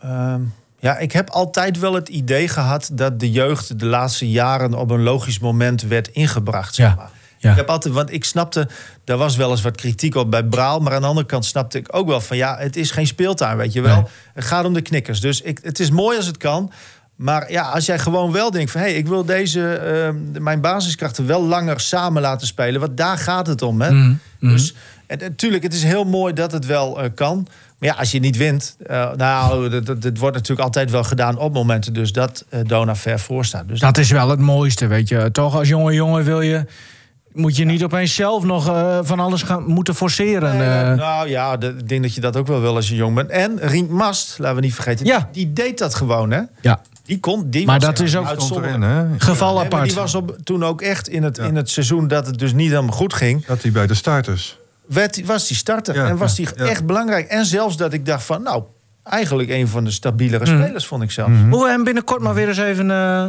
ehm, 0.00 0.40
ja, 0.78 0.98
ik 0.98 1.12
heb 1.12 1.30
altijd 1.30 1.78
wel 1.78 1.94
het 1.94 2.08
idee 2.08 2.48
gehad 2.48 2.90
dat 2.92 3.20
de 3.20 3.30
jeugd 3.30 3.78
de 3.78 3.86
laatste 3.86 4.30
jaren 4.30 4.74
op 4.74 4.90
een 4.90 5.02
logisch 5.02 5.38
moment 5.38 5.82
werd 5.82 6.08
ingebracht. 6.08 6.74
Zeg 6.74 6.88
Ja, 6.88 6.94
maar. 6.94 7.10
ja. 7.38 7.50
Ik 7.50 7.56
heb 7.56 7.68
altijd, 7.68 7.94
want 7.94 8.12
ik 8.12 8.24
snapte, 8.24 8.68
daar 9.04 9.16
was 9.16 9.36
wel 9.36 9.50
eens 9.50 9.62
wat 9.62 9.76
kritiek 9.76 10.14
op 10.14 10.30
bij 10.30 10.44
Braal, 10.44 10.80
maar 10.80 10.92
aan 10.94 11.00
de 11.00 11.06
andere 11.06 11.26
kant 11.26 11.44
snapte 11.44 11.78
ik 11.78 11.88
ook 11.96 12.06
wel 12.06 12.20
van 12.20 12.36
ja, 12.36 12.56
het 12.58 12.76
is 12.76 12.90
geen 12.90 13.06
speeltuin, 13.06 13.56
weet 13.56 13.72
je 13.72 13.80
wel. 13.80 13.96
Nee. 13.96 14.04
Het 14.34 14.44
gaat 14.44 14.64
om 14.64 14.72
de 14.72 14.82
knikkers. 14.82 15.20
Dus 15.20 15.40
ik, 15.40 15.58
het 15.62 15.80
is 15.80 15.90
mooi 15.90 16.16
als 16.16 16.26
het 16.26 16.36
kan. 16.36 16.72
Maar 17.16 17.50
ja, 17.52 17.62
als 17.62 17.86
jij 17.86 17.98
gewoon 17.98 18.32
wel 18.32 18.50
denkt 18.50 18.70
van 18.70 18.80
hé, 18.80 18.86
hey, 18.86 18.96
ik 18.96 19.06
wil 19.06 19.24
deze, 19.24 19.74
ehm, 19.76 20.42
mijn 20.42 20.60
basiskrachten 20.60 21.26
wel 21.26 21.42
langer 21.44 21.80
samen 21.80 22.22
laten 22.22 22.46
spelen, 22.46 22.80
want 22.80 22.96
daar 22.96 23.18
gaat 23.18 23.46
het 23.46 23.62
om. 23.62 23.80
Hè? 23.82 23.90
Mhm, 23.90 24.14
mhm. 24.40 24.52
Dus 24.52 24.74
en, 25.06 25.18
natuurlijk, 25.18 25.62
het 25.62 25.74
is 25.74 25.82
heel 25.82 26.04
mooi 26.04 26.32
dat 26.32 26.52
het 26.52 26.66
wel 26.66 27.02
eh, 27.02 27.10
kan. 27.14 27.46
Maar 27.78 27.88
ja, 27.88 27.94
als 27.98 28.10
je 28.10 28.18
niet 28.18 28.36
wint, 28.36 28.76
eh, 28.86 29.12
nou, 29.16 29.68
dat- 29.98 30.18
wordt 30.18 30.34
natuurlijk 30.36 30.60
altijd 30.66 30.90
wel 30.90 31.04
gedaan 31.04 31.38
op 31.38 31.52
momenten. 31.52 31.92
Dus 31.92 32.12
dat 32.12 32.44
eh 32.48 32.60
Dona 32.66 32.96
ver 32.96 33.18
voor 33.20 33.44
staat. 33.44 33.68
Dus 33.68 33.80
Dat 33.80 33.98
is 33.98 34.10
wel 34.10 34.28
het 34.28 34.40
mooiste, 34.40 34.86
weet 34.86 35.08
je. 35.08 35.30
Toch 35.32 35.54
als 35.56 35.68
jonge 35.68 35.92
jongen 35.92 36.24
wil 36.24 36.40
je... 36.40 36.64
Moet 37.32 37.56
je 37.56 37.64
niet 37.64 37.84
opeens 37.84 38.14
zelf 38.14 38.44
nog 38.44 38.64
van 39.02 39.20
alles 39.20 39.42
gaan 39.42 39.64
moeten 39.66 39.94
forceren. 39.94 40.56
Nou 40.96 41.28
ja, 41.28 41.56
de- 41.56 41.74
ik 41.78 41.88
denk 41.88 42.02
dat 42.02 42.14
je 42.14 42.20
dat 42.20 42.36
ook 42.36 42.46
wel 42.46 42.60
wil 42.60 42.74
als 42.74 42.88
je 42.88 42.94
jong 42.94 43.14
bent. 43.14 43.30
En 43.30 43.58
Rient 43.60 43.90
Mast, 43.90 44.38
laten 44.38 44.56
we 44.56 44.62
niet 44.62 44.74
vergeten, 44.74 45.06
Ja. 45.06 45.28
die 45.32 45.52
deed 45.52 45.78
dat 45.78 45.94
gewoon, 45.94 46.30
hè? 46.30 46.40
ja, 46.60 46.80
Die 47.04 47.20
kon, 47.20 47.50
die 47.50 47.66
Maar 47.66 47.78
was 47.80 47.84
dat 47.88 48.00
is 48.00 48.16
ook- 48.16 48.26
uitzonderlijk. 48.26 49.22
Geval 49.22 49.46
Nee, 49.46 49.56
maar 49.56 49.64
apart. 49.64 49.84
die 49.84 49.94
was 49.94 50.14
op, 50.14 50.36
toen 50.44 50.64
ook 50.64 50.80
echt 50.82 51.08
in 51.08 51.22
het, 51.22 51.36
Ja. 51.36 51.44
in 51.44 51.56
het 51.56 51.70
seizoen 51.70 52.08
dat 52.08 52.26
het 52.26 52.38
dus 52.38 52.52
niet 52.52 52.70
helemaal 52.70 52.94
goed 52.96 53.14
ging. 53.14 53.46
Dat 53.46 53.62
hij 53.62 53.72
bij 53.72 53.86
de 53.86 53.94
starters. 53.94 54.58
Werd, 54.86 55.24
was 55.26 55.46
die 55.48 55.56
starter 55.56 55.94
Ja, 55.94 56.06
en 56.08 56.16
was 56.16 56.34
die 56.36 56.48
ja. 56.56 56.64
echt 56.64 56.86
belangrijk. 56.86 57.26
En 57.28 57.44
zelfs 57.46 57.76
dat 57.76 57.92
ik 57.92 58.06
dacht 58.06 58.24
van, 58.24 58.42
nou, 58.42 58.62
eigenlijk 59.02 59.48
een 59.50 59.68
van 59.68 59.84
de 59.84 59.90
stabielere 59.90 60.44
Mhm. 60.52 60.62
spelers, 60.62 60.86
vond 60.86 61.02
ik 61.02 61.10
zelf. 61.10 61.28
Moeten 61.28 61.58
we 61.60 61.68
hem 61.68 61.84
binnenkort 61.84 62.20
maar 62.20 62.34
weer 62.34 62.48
eens 62.48 62.58
even... 62.58 62.90
eh, 62.90 63.26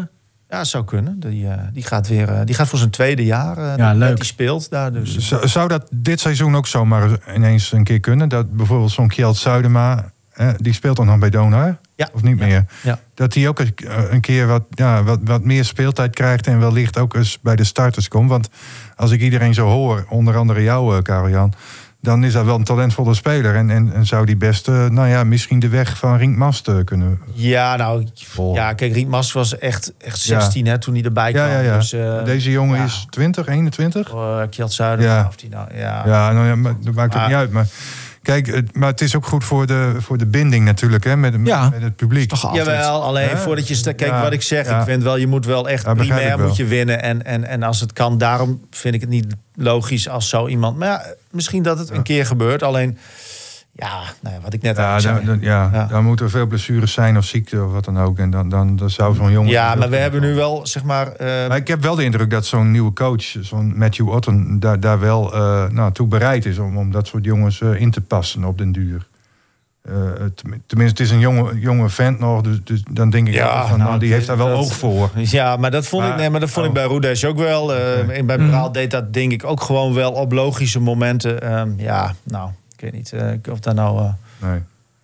Ja, 0.50 0.64
zou 0.64 0.84
kunnen. 0.86 1.20
Die, 1.20 1.48
eh, 1.48 1.58
die, 1.74 1.84
gaat 1.84 2.08
weer, 2.08 2.30
eh, 2.30 2.40
die 2.46 2.56
gaat 2.56 2.68
voor 2.68 2.78
zijn 2.80 2.90
tweede 2.90 3.26
jaar. 3.26 3.58
eh, 3.58 3.74
Ja, 3.78 3.94
leuk. 3.94 4.18
hij 4.18 4.26
speelt 4.26 4.70
daar. 4.70 4.94
Dus. 4.94 5.18
Zou, 5.18 5.48
zou 5.48 5.68
dat 5.68 5.88
dit 5.92 6.20
seizoen 6.20 6.56
ook 6.56 6.68
zomaar 6.68 7.10
ineens 7.36 7.72
een 7.72 7.84
keer 7.84 8.00
kunnen? 8.00 8.30
Dat 8.30 8.52
bijvoorbeeld 8.56 8.92
zo'n 8.92 9.08
Kjeld 9.08 9.38
Zuidema, 9.38 10.12
eh, 10.34 10.50
die 10.58 10.74
speelt 10.74 10.96
dan 10.98 11.06
nog 11.06 11.18
bij 11.20 11.30
Donar? 11.30 11.78
Ja. 11.96 12.10
Of 12.14 12.24
niet 12.24 12.38
meer? 12.40 12.66
Ja. 12.84 13.00
Dat 13.14 13.34
hij 13.34 13.48
ook 13.48 13.60
een, 13.60 13.74
een 14.10 14.22
keer 14.22 14.48
wat, 14.48 14.64
ja, 14.70 15.04
wat, 15.04 15.20
wat 15.24 15.44
meer 15.44 15.66
speeltijd 15.66 16.14
krijgt 16.16 16.48
en 16.48 16.60
wellicht 16.60 16.98
ook 17.00 17.14
eens 17.16 17.40
bij 17.42 17.56
de 17.56 17.64
starters 17.64 18.08
komt. 18.08 18.30
Want 18.30 18.50
als 18.96 19.12
ik 19.12 19.22
iedereen 19.22 19.54
zo 19.54 19.68
hoor, 19.68 20.06
onder 20.10 20.38
andere 20.38 20.64
jou, 20.64 20.96
eh, 20.96 21.02
Karel-Jan, 21.02 21.54
dan 22.02 22.24
is 22.24 22.34
dat 22.34 22.46
wel 22.46 22.56
een 22.56 22.64
talentvolle 22.64 23.14
speler. 23.14 23.56
En, 23.56 23.70
en, 23.70 23.94
en 23.94 24.06
zou 24.06 24.26
die 24.26 24.38
best, 24.38 24.68
eh, 24.68 24.86
nou 24.90 25.08
ja, 25.08 25.24
misschien 25.24 25.60
de 25.60 25.70
weg 25.70 25.98
van 25.98 26.18
Rink 26.18 26.38
Mast 26.38 26.68
eh, 26.68 26.76
kunnen 26.84 27.20
Ja, 27.34 27.76
nou, 27.76 28.08
volgen. 28.16 28.62
ja, 28.62 28.74
kijk, 28.74 28.94
Riet 28.94 29.08
Mas 29.08 29.32
was 29.32 29.58
echt, 29.58 29.94
echt 29.98 30.24
Ja. 30.24 30.40
16 30.40 30.66
hè, 30.68 30.78
toen 30.80 30.94
hij 30.94 31.04
erbij 31.04 31.32
kwam. 31.32 31.46
ja, 31.48 31.52
ja, 31.54 31.60
ja. 31.60 31.78
Dus, 31.78 31.94
eh, 31.94 32.24
Deze 32.26 32.52
jongen 32.52 32.84
is 32.84 33.08
20, 33.10 33.48
21? 33.48 34.14
uh, 34.14 34.42
Kjeld 34.50 34.74
Zuiden, 34.74 35.06
Ja. 35.06 35.26
of 35.28 35.36
die 35.36 35.50
nou, 35.50 35.68
ja. 35.76 36.04
Ja, 36.06 36.32
nou 36.32 36.48
ja, 36.48 36.56
maar 36.56 36.74
dat 36.82 36.94
maakt 36.94 37.14
Maar- 37.14 37.28
niet 37.28 37.36
uit. 37.36 37.52
Maar 37.52 37.68
kijk, 38.26 38.76
maar 38.76 38.90
het 38.90 39.02
is 39.02 39.16
ook 39.16 39.26
goed 39.26 39.44
voor 39.44 39.66
de, 39.66 39.96
voor 39.98 40.18
de 40.18 40.26
binding 40.26 40.66
natuurlijk, 40.66 41.04
hè, 41.04 41.18
met, 41.18 41.38
met, 41.38 41.48
Ja. 41.48 41.70
met 41.70 41.82
het 41.82 41.96
publiek. 41.96 42.30
toch 42.30 42.46
altijd. 42.46 42.66
Jawel, 42.66 43.04
alleen 43.04 43.38
voordat 43.38 43.68
je... 43.68 43.84
Kijk, 43.84 44.00
Ja, 44.00 44.22
wat 44.22 44.34
ik 44.34 44.42
zeg, 44.42 44.68
ja. 44.68 44.80
ik 44.80 44.86
vind 44.86 45.04
wel, 45.04 45.18
je 45.18 45.28
moet 45.28 45.46
wel 45.46 45.70
echt 45.70 45.94
primair 45.94 46.38
wel. 46.38 46.48
moet 46.48 46.56
je 46.56 46.66
winnen. 46.66 47.02
En, 47.02 47.26
en, 47.26 47.44
en 47.44 47.64
als 47.64 47.80
het 47.80 47.94
kan, 47.94 48.18
daarom 48.18 48.62
vind 48.72 48.96
ik 48.96 49.02
het 49.02 49.10
niet 49.10 49.26
logisch 49.56 50.10
als 50.10 50.30
zo 50.30 50.48
iemand... 50.48 50.78
Maar 50.78 50.88
ja, 50.88 51.06
misschien 51.32 51.64
dat 51.64 51.80
het 51.80 51.90
een 51.90 52.04
keer 52.04 52.26
gebeurt, 52.26 52.64
alleen... 52.64 52.98
Ja, 53.78 54.02
nou 54.22 54.36
ja, 54.36 54.42
wat 54.42 54.54
ik 54.54 54.62
net 54.62 54.78
Ja, 54.78 54.94
al 54.94 55.00
zei. 55.02 55.26
daar- 55.26 55.38
ja, 55.42 55.70
Ja. 55.74 55.86
daar 55.86 56.04
moeten 56.04 56.30
veel 56.30 56.46
blessures 56.46 56.94
zijn 56.94 57.18
of 57.18 57.26
ziekte 57.26 57.64
of 57.64 57.72
wat 57.72 57.86
dan 57.86 58.00
ook. 58.00 58.18
En 58.20 58.30
dan, 58.30 58.50
dan, 58.50 58.76
dan 58.76 58.90
zou 58.90 59.16
zo'n 59.16 59.32
jongen... 59.32 59.52
Ja, 59.52 59.76
maar 59.76 59.90
we 59.90 59.96
hebben 59.96 60.22
nu 60.22 60.34
wel, 60.34 60.68
zeg 60.68 60.84
maar... 60.84 61.12
eh, 61.12 61.48
Maar 61.48 61.58
ik 61.58 61.68
heb 61.68 61.82
wel 61.82 61.96
de 61.96 62.04
indruk 62.04 62.30
dat 62.30 62.46
zo'n 62.46 62.72
nieuwe 62.72 62.94
coach, 62.94 63.22
zo'n 63.42 63.78
Matthew 63.78 64.10
Otten, 64.10 64.60
daar, 64.60 64.80
daar 64.80 65.00
wel 65.00 65.34
eh, 65.34 65.66
nou, 65.70 65.92
toe 65.92 66.08
bereid 66.08 66.46
is 66.46 66.58
om, 66.58 66.78
om 66.78 66.92
dat 66.92 67.08
soort 67.08 67.26
jongens 67.26 67.62
eh, 67.62 67.82
in 67.82 67.92
te 67.92 68.02
passen 68.02 68.44
op 68.44 68.58
den 68.58 68.72
duur. 68.72 69.08
Tenminste, 70.66 70.76
het 70.78 71.00
is 71.00 71.12
een 71.12 71.20
jonge, 71.20 71.60
jonge 71.60 71.90
vent 71.90 72.20
nog, 72.20 72.42
dus, 72.42 72.60
dus 72.64 72.84
dan 72.92 73.10
denk 73.10 73.28
ik 73.28 73.34
Ja, 73.34 73.68
van, 73.68 73.78
nou, 73.78 73.90
nou, 73.90 74.00
die 74.00 74.14
heeft 74.14 74.28
daar 74.28 74.38
wel 74.38 74.48
dat- 74.48 74.58
oog 74.58 74.74
voor. 74.76 75.10
Ja, 75.16 75.56
maar 75.56 75.72
dat 75.72 75.88
vond 75.88 76.06
ik, 76.08 76.16
nee, 76.16 76.30
maar 76.30 76.40
dat 76.40 76.50
vond 76.50 76.66
ik 76.66 76.72
oh. 76.72 76.78
bij 76.78 76.86
Roedes 76.88 77.26
ook 77.26 77.38
wel. 77.38 77.74
En 77.76 78.26
Bij 78.26 78.38
Braal 78.38 78.72
deed 78.72 78.92
dat 78.92 79.14
denk 79.14 79.32
ik 79.32 79.44
ook 79.44 79.62
gewoon 79.62 79.94
wel 79.94 80.12
op 80.12 80.32
logische 80.32 80.80
momenten. 80.80 81.42
Ehm, 81.42 81.70
ja, 81.78 82.14
nou, 82.24 82.50
ik 82.76 82.82
weet 82.82 82.92
niet 82.94 83.14
eh, 83.14 83.32
of 83.52 83.60
daar 83.60 83.74
nou 83.74 84.00
eh, 84.00 84.14
Nee. 84.38 84.62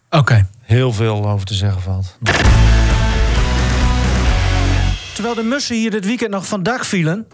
Oké. 0.10 0.48
heel 0.62 0.94
veel 0.94 1.30
over 1.30 1.46
te 1.46 1.54
zeggen 1.54 1.82
valt. 1.82 2.18
Terwijl 5.14 5.36
de 5.36 5.44
mussen 5.44 5.76
hier 5.76 5.92
dit 5.92 6.06
weekend 6.06 6.32
nog 6.32 6.48
van 6.48 6.64
dak 6.64 6.86
vielen... 6.86 7.28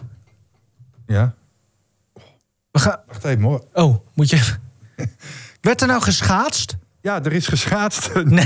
Ja, 1.06 1.34
We 2.70 2.78
gaan... 2.78 2.96
wacht 3.06 3.24
even 3.24 3.42
hoor. 3.42 3.64
Oh, 3.72 3.96
moet 4.14 4.30
je... 4.30 4.54
Werd 5.60 5.80
er 5.80 5.86
nou 5.86 6.02
geschaatst? 6.02 6.76
Ja, 7.00 7.24
er 7.24 7.32
is 7.32 7.46
geschaatst. 7.46 8.14
Nee. 8.24 8.44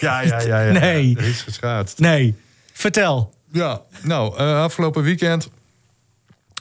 Ja, 0.00 0.20
ja, 0.20 0.40
ja. 0.40 0.60
ja. 0.60 0.72
Nee. 0.72 1.16
Er 1.16 1.24
is 1.24 1.42
geschaatst. 1.42 1.98
Nee. 1.98 2.34
Vertel. 2.72 3.34
Ja, 3.50 3.80
nou, 4.02 4.36
eh, 4.38 4.60
afgelopen 4.62 5.02
weekend 5.02 5.48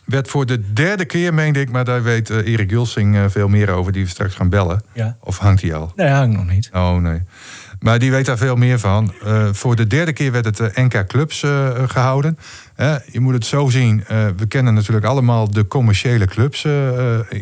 werd 0.05 0.27
voor 0.27 0.45
de 0.45 0.73
derde 0.73 1.05
keer, 1.05 1.33
meende 1.33 1.59
ik... 1.59 1.71
maar 1.71 1.85
daar 1.85 2.03
weet 2.03 2.29
eh, 2.29 2.47
Erik 2.47 2.69
Gulsing 2.69 3.15
eh, 3.15 3.23
veel 3.27 3.47
meer 3.47 3.69
over, 3.69 3.91
die 3.91 4.03
we 4.03 4.09
straks 4.09 4.35
gaan 4.35 4.49
bellen. 4.49 4.81
Ja. 4.93 5.17
Of 5.19 5.37
hangt 5.37 5.61
hij 5.61 5.73
al? 5.73 5.91
Nee, 5.95 6.07
hang 6.07 6.33
nog 6.33 6.45
niet. 6.45 6.69
Oh, 6.73 6.95
nee. 6.95 7.21
Maar 7.83 7.99
die 7.99 8.11
weet 8.11 8.25
daar 8.25 8.37
veel 8.37 8.55
meer 8.55 8.79
van. 8.79 9.13
Eh, 9.23 9.47
voor 9.51 9.75
de 9.75 9.87
derde 9.87 10.13
keer 10.13 10.31
werd 10.31 10.45
het 10.45 10.77
NK 10.77 11.07
Clubs 11.07 11.43
eh, 11.43 11.69
gehouden. 11.87 12.37
Eh, 12.75 12.95
je 13.11 13.19
moet 13.19 13.33
het 13.33 13.45
zo 13.45 13.69
zien. 13.69 14.03
we 14.37 14.45
kennen 14.47 14.73
natuurlijk 14.73 15.05
allemaal 15.05 15.51
de 15.51 15.67
commerciële 15.67 16.25
clubs 16.25 16.65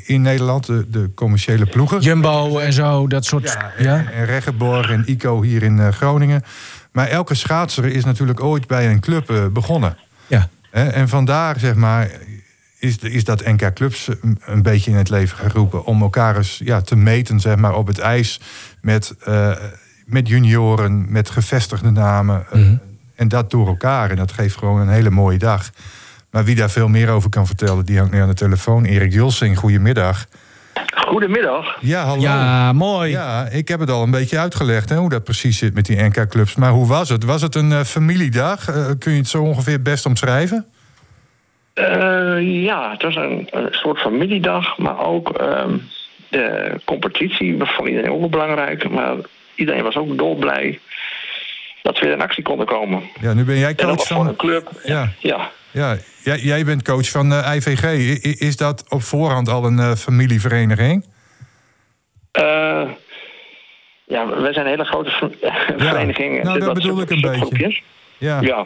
in 0.06 0.22
Nederland. 0.22 0.66
De, 0.66 0.86
de 0.90 1.12
commerciële 1.16 1.66
ploegen. 1.66 2.00
Jumbo 2.00 2.60
en 2.60 2.74
zo, 2.74 3.08
dat 3.08 3.26
soort... 3.26 3.44
Ja, 3.44 3.72
Ja, 3.78 3.98
en, 3.98 4.14
en 4.14 4.26
Reggeborg 4.26 4.90
en 4.90 5.04
ICO 5.06 5.42
hier 5.42 5.64
in 5.64 5.94
Groningen. 5.94 6.44
Maar 6.92 7.08
elke 7.08 7.36
schaatser 7.36 7.86
is 7.86 8.06
natuurlijk 8.06 8.44
ooit 8.44 8.68
bij 8.68 8.92
een 8.92 9.00
club 9.00 9.50
begonnen. 9.54 9.98
ja. 10.28 10.50
En 10.72 11.10
vandaar, 11.10 11.60
zeg 11.60 11.76
maar, 11.76 12.10
is, 12.82 13.00
de- 13.00 13.12
is 13.12 13.24
dat 13.24 13.46
NK 13.46 13.74
Clubs 13.74 14.08
een, 14.22 14.40
een 14.46 14.62
beetje 14.62 14.92
in 14.92 14.98
het 14.98 15.10
leven 15.10 15.38
geroepen. 15.38 15.86
Om 15.86 16.02
elkaar 16.02 16.38
eens 16.38 16.62
ja, 16.64 16.82
te 16.82 16.96
meten, 16.96 17.40
zeg 17.40 17.56
maar, 17.56 17.76
op 17.76 17.88
het 17.88 18.00
ijs. 18.00 18.40
Met, 18.82 19.16
eh, 19.24 19.52
met 20.06 20.28
junioren, 20.28 21.12
met 21.12 21.30
gevestigde 21.30 21.92
namen. 21.92 22.46
eh, 22.52 22.60
Mhm. 22.60 22.76
en 23.16 23.28
dat 23.28 23.52
door 23.52 23.68
elkaar. 23.68 24.10
En 24.10 24.16
dat 24.16 24.32
geeft 24.32 24.58
gewoon 24.58 24.80
een 24.82 24.90
hele 24.90 25.10
mooie 25.10 25.38
dag. 25.38 25.70
Maar 26.32 26.44
wie 26.44 26.56
daar 26.56 26.70
veel 26.70 26.88
meer 26.88 27.10
over 27.10 27.30
kan 27.30 27.48
vertellen, 27.48 27.86
die 27.86 27.98
hangt 27.98 28.12
nu 28.14 28.22
aan 28.22 28.28
de 28.28 28.34
telefoon. 28.34 28.84
Erik 28.86 29.14
Julsing, 29.14 29.58
goedemiddag. 29.58 30.26
Goedemiddag. 31.08 31.78
Ja, 31.82 32.04
hallo. 32.04 32.22
ja 32.22 32.74
mooi. 32.74 33.12
Ja, 33.12 33.48
ik 33.48 33.68
heb 33.68 33.80
het 33.80 33.90
al 33.90 34.04
een 34.04 34.12
beetje 34.12 34.40
uitgelegd 34.40 34.90
hè, 34.90 34.96
hoe 34.98 35.10
dat 35.10 35.24
precies 35.24 35.58
zit 35.58 35.74
met 35.74 35.86
die 35.86 36.02
NK-clubs. 36.04 36.56
Maar 36.56 36.72
hoe 36.72 36.88
was 36.88 37.10
het? 37.10 37.24
Was 37.24 37.42
het 37.42 37.56
een 37.56 37.72
eh, 37.72 37.84
familiedag? 37.84 38.68
Eh, 38.70 38.86
kun 39.00 39.12
je 39.12 39.18
het 39.18 39.28
zo 39.28 39.44
ongeveer 39.44 39.82
best 39.82 40.06
omschrijven? 40.06 40.66
Eh, 41.74 42.64
ja, 42.64 42.92
het 42.92 43.02
was 43.02 43.16
een, 43.16 43.48
een 43.52 43.68
soort 43.72 44.00
familiedag, 44.00 44.78
maar 44.78 45.00
ook 45.06 45.30
ehm, 45.38 45.78
de 46.30 46.76
competitie 46.86 47.58
was 47.58 47.70
voor 47.72 47.90
iedereen 47.90 48.12
ook 48.12 48.20
wel 48.20 48.30
belangrijk. 48.30 48.90
Maar 48.90 49.16
iedereen 49.56 49.84
was 49.84 49.96
ook 49.96 50.18
dolblij 50.18 50.80
dat 51.82 52.00
we 52.00 52.06
weer 52.06 52.16
in 52.16 52.22
actie 52.22 52.44
konden 52.44 52.66
komen. 52.66 53.04
Ja, 53.22 53.34
nu 53.34 53.44
ben 53.44 53.58
jij 53.58 53.76
coach 53.76 54.08
voor 54.08 54.18
een 54.20 54.26
van. 54.26 54.36
club. 54.36 54.72
Ja, 54.84 55.10
Ja, 55.20 55.50
ja 55.72 55.98
jij, 56.24 56.38
jij 56.40 56.66
bent 56.66 56.84
coach 56.84 57.10
van 57.10 57.34
eh, 57.34 57.56
IVG. 57.56 57.84
I- 57.84 58.36
is 58.48 58.58
dat 58.58 58.86
op 58.90 59.02
voorhand 59.04 59.50
al 59.50 59.66
een 59.66 59.80
eh, 59.80 59.92
familievereniging? 59.96 61.06
Ja 64.06 64.28
we 64.28 64.50
zijn 64.54 64.66
een 64.66 64.72
hele 64.72 64.86
grote 64.86 65.10
ver- 65.10 65.36
vereniging. 65.88 66.44
nou, 66.44 66.60
dat 66.60 66.74
bedoel 66.74 67.02
ik 67.02 67.10
een 67.10 67.22
beetje. 67.22 67.82
Ja. 68.18 68.42
Ja. 68.42 68.66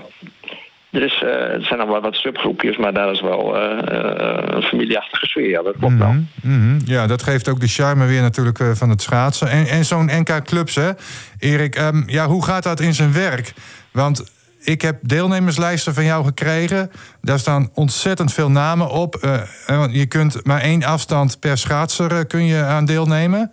Er, 0.96 1.04
is, 1.04 1.22
eh, 1.24 1.30
er 1.30 1.66
zijn 1.66 1.80
nog 1.80 1.90
wel 1.90 2.02
wat 2.02 2.16
subgroepjes, 2.16 2.78
maar 2.78 2.94
daar 2.94 3.12
is 3.12 3.22
wel 3.22 3.58
eh, 3.58 3.64
eh, 3.64 4.56
een 4.56 4.62
familieachtige 4.62 5.26
sfeer. 5.26 5.50
Ja, 5.50 5.62
dat 5.62 5.76
klopt 5.80 5.98
wel. 5.98 6.08
Mhm, 6.08 6.24
mhm. 6.42 6.80
Ja, 6.86 7.08
dat 7.08 7.24
geeft 7.24 7.48
ook 7.48 7.60
de 7.60 7.68
charme 7.68 8.06
weer 8.06 8.22
natuurlijk 8.22 8.60
van 8.74 8.90
het 8.90 9.02
schaatsen. 9.02 9.50
En, 9.50 9.68
en 9.68 9.86
zo'n 9.86 10.10
NK-clubs, 10.20 10.76
hè, 10.76 10.92
Erik, 11.40 11.76
ehm, 11.76 12.04
ja, 12.06 12.28
hoe 12.28 12.44
gaat 12.44 12.64
dat 12.64 12.80
in 12.80 12.94
zijn 12.94 13.14
werk? 13.14 13.54
Want 13.92 14.34
ik 14.60 14.82
heb 14.82 14.98
deelnemerslijsten 15.02 15.94
van 15.94 16.04
jou 16.04 16.26
gekregen. 16.26 16.92
Daar 17.22 17.40
staan 17.40 17.70
ontzettend 17.74 18.34
veel 18.34 18.52
namen 18.52 18.90
op. 18.90 19.40
Want 19.68 19.96
je 19.96 20.06
kunt 20.06 20.46
maar 20.46 20.62
één 20.62 20.84
afstand 20.84 21.40
per 21.40 21.58
schaatser 21.58 22.26
kun 22.26 22.46
je 22.46 22.64
aan 22.64 22.86
deelnemen. 22.86 23.52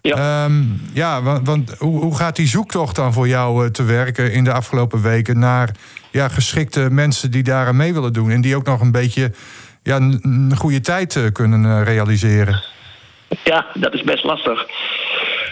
Ja. 0.00 0.44
Ehm, 0.44 0.62
ja, 0.92 1.22
want, 1.22 1.46
want 1.46 1.74
hoe, 1.78 2.00
hoe 2.00 2.16
gaat 2.16 2.36
die 2.36 2.46
zoektocht 2.46 2.96
dan 2.96 3.12
voor 3.12 3.28
jou 3.28 3.70
te 3.70 3.82
werken 3.82 4.32
in 4.32 4.44
de 4.44 4.52
afgelopen 4.52 5.02
weken 5.02 5.38
naar 5.38 5.70
ja, 6.14 6.28
geschikte 6.28 6.90
mensen 6.90 7.30
die 7.30 7.42
daaraan 7.42 7.76
mee 7.76 7.92
willen 7.92 8.12
doen 8.12 8.30
en 8.30 8.40
die 8.40 8.56
ook 8.56 8.66
nog 8.66 8.80
een 8.80 8.92
beetje 8.92 9.32
ja, 9.82 9.96
een, 9.96 10.52
goede 10.56 10.80
tijd 10.80 11.16
eh, 11.16 11.22
kunnen 11.32 11.64
eh, 11.64 11.82
realiseren? 11.84 12.62
Ja, 13.44 13.66
dat 13.74 13.94
is 13.94 14.02
best 14.02 14.24
lastig. 14.24 14.66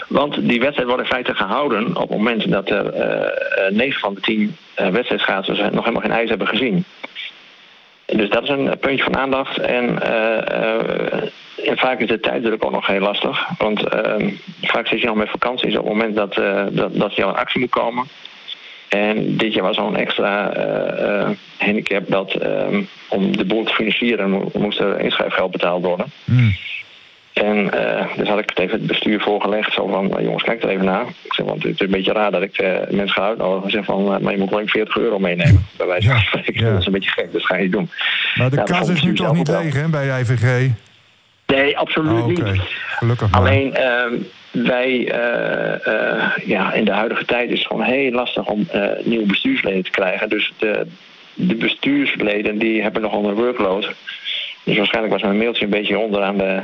Want 0.09 0.49
die 0.49 0.61
wedstrijd 0.61 0.89
wordt 0.89 1.03
in 1.03 1.09
feite 1.09 1.35
gehouden 1.35 1.97
op 1.97 2.09
het 2.09 2.19
moment 2.19 2.51
dat 2.51 2.71
er 2.71 2.93
eh, 2.93 3.67
eh, 3.67 3.73
9 3.73 4.01
van 4.01 4.15
de 4.15 4.21
10 4.21 4.57
uh, 4.81 4.89
wedstrijdschaatsers 4.89 5.59
nog 5.59 5.85
helemaal 5.85 6.01
geen 6.01 6.11
ijs 6.11 6.29
hebben 6.29 6.49
gezien. 6.49 6.85
Dus 8.07 8.31
dat 8.31 8.43
is 8.43 8.49
een 8.49 8.79
puntje 8.79 9.05
van 9.05 9.17
aandacht. 9.17 9.59
En, 9.59 9.99
vaak 11.77 12.01
is 12.01 12.09
de 12.09 12.21
tijddruk 12.21 12.65
ook 12.65 12.73
nog 12.73 12.87
heel 12.87 13.01
lastig. 13.01 13.49
Want 13.59 13.89
eh, 13.89 14.29
vaak 14.63 14.87
zit 14.87 15.01
je 15.01 15.07
nog 15.07 15.17
met 15.17 15.31
vakanties 15.31 15.77
op 15.77 15.85
het 15.85 15.93
moment 15.93 16.17
dat, 16.17 16.35
dat, 16.75 16.95
dat 16.95 17.15
je 17.15 17.25
al 17.25 17.31
in 17.31 17.37
actie 17.37 17.61
moet 17.61 17.71
komen. 17.71 18.07
En 18.93 19.37
dit 19.37 19.53
jaar 19.55 19.63
was 19.65 19.77
zo'n 19.77 19.97
extra 19.97 20.51
eh, 20.53 21.21
eh, 21.21 21.29
handicap 21.59 22.03
dat 22.11 22.33
eh, 22.33 22.67
om 23.09 23.37
de 23.37 23.45
boel 23.45 23.65
te 23.65 23.73
financieren 23.75 24.31
mo- 24.31 24.51
moest 24.55 24.79
er 24.81 25.01
inschrijfgeld 25.01 25.51
betaald 25.51 25.85
worden. 25.85 26.07
Hmm. 26.25 26.55
En 27.33 27.71
eh, 27.73 28.07
dus 28.17 28.29
had 28.29 28.39
ik 28.39 28.49
het 28.49 28.59
even 28.59 28.79
het 28.79 28.87
bestuur 28.87 29.21
voorgelegd. 29.21 29.73
Zo 29.73 29.87
van, 29.87 30.09
"Nou, 30.09 30.23
jongens, 30.23 30.43
kijk 30.43 30.63
er 30.63 30.69
even 30.69 30.85
naar. 30.85 31.05
Ik 31.23 31.35
zeg, 31.35 31.47
want 31.47 31.63
het 31.63 31.73
is 31.75 31.81
een 31.81 31.91
beetje 31.91 32.13
raar 32.13 32.31
dat 32.31 32.43
ik 32.43 32.59
eh, 32.59 32.73
mensen 32.91 33.09
ga 33.23 33.27
uitnodigen. 33.27 33.65
En 33.65 33.71
zeg 33.71 33.85
van, 33.85 34.23
maar 34.23 34.33
je 34.33 34.39
moet 34.39 34.53
alleen 34.53 34.69
40 34.69 34.97
euro 34.97 35.19
meenemen. 35.19 35.67
Bij 35.77 35.87
wijze 35.87 36.09
van 36.09 36.19
spreken. 36.21 36.65
ja. 36.65 36.71
Dat 36.71 36.81
is 36.81 36.87
een 36.87 36.93
beetje 36.93 37.11
gek, 37.11 37.33
dat 37.33 37.47
ga 37.47 37.57
je 37.57 37.63
niet 37.63 37.73
doen. 37.73 37.91
Maar 38.35 38.51
de 38.51 38.63
kas 38.63 38.89
is 38.89 39.03
nu 39.03 39.11
dus 39.13 39.19
toch 39.27 39.35
niet 39.35 39.49
leeg 39.49 39.75
hè, 39.75 39.89
bij 39.89 40.21
IVG? 40.21 40.69
Nee, 41.47 41.79
absoluut 41.79 42.21
Oh, 42.21 42.27
niet. 42.27 42.61
gelukkig 42.99 43.31
maar. 43.31 43.41
Alleen 43.41 43.75
ehm, 43.75 44.13
wij, 44.53 45.09
eh, 45.09 45.87
eh, 45.87 46.31
ja, 46.45 46.73
in 46.73 46.85
de 46.85 46.93
huidige 46.93 47.25
tijd 47.25 47.51
is 47.51 47.59
het 47.59 47.67
gewoon 47.67 47.83
heel 47.83 48.11
lastig 48.11 48.47
om 48.47 48.67
eh, 48.71 48.83
nieuwe 49.05 49.27
bestuursleden 49.27 49.85
te 49.85 49.91
krijgen. 49.91 50.29
Dus 50.29 50.53
de, 50.59 50.87
de 51.35 51.55
bestuursleden 51.55 52.59
die 52.59 52.83
hebben 52.83 53.03
nogal 53.03 53.29
een 53.29 53.35
workload. 53.35 53.93
Dus 54.65 54.77
waarschijnlijk 54.77 55.15
was 55.15 55.23
mijn 55.23 55.37
mailtje 55.39 55.65
een 55.65 55.71
beetje 55.71 55.99
onderaan 55.99 56.37
de, 56.39 56.61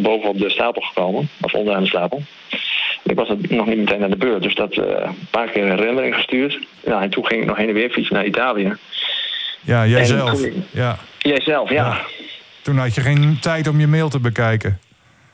bovenop 0.00 0.38
de 0.38 0.50
stapel 0.50 0.82
gekomen. 0.82 1.28
Of 1.40 1.54
onderaan 1.54 1.82
de 1.82 1.88
stapel. 1.88 2.22
Ik 3.02 3.16
was 3.16 3.28
het 3.28 3.50
nog 3.50 3.66
niet 3.66 3.78
meteen 3.78 4.00
naar 4.00 4.10
de 4.10 4.16
beurt. 4.16 4.42
Dus 4.42 4.54
dat 4.54 4.76
een 4.76 5.28
paar 5.30 5.48
keer 5.48 5.62
een 5.62 5.78
herinnering 5.78 6.14
gestuurd. 6.14 6.58
Nou, 6.84 7.02
en 7.02 7.10
toen 7.10 7.26
ging 7.26 7.40
ik 7.40 7.46
nog 7.46 7.56
heen 7.56 7.68
en 7.68 7.74
weer 7.74 7.90
fietsen 7.90 8.14
naar 8.14 8.24
Italië. 8.26 8.72
Ja, 9.60 9.86
jij 9.86 10.00
en 10.00 10.06
zelf. 10.06 10.40
toen- 10.40 10.64
Ja. 10.70 10.98
Jijzelf, 11.18 11.70
ja. 11.70 11.84
Ja. 11.86 12.00
Toen 12.62 12.76
had 12.78 12.94
je 12.94 13.00
geen 13.00 13.38
tijd 13.40 13.68
om 13.68 13.80
je 13.80 13.86
mail 13.86 14.08
te 14.08 14.20
bekijken. 14.20 14.78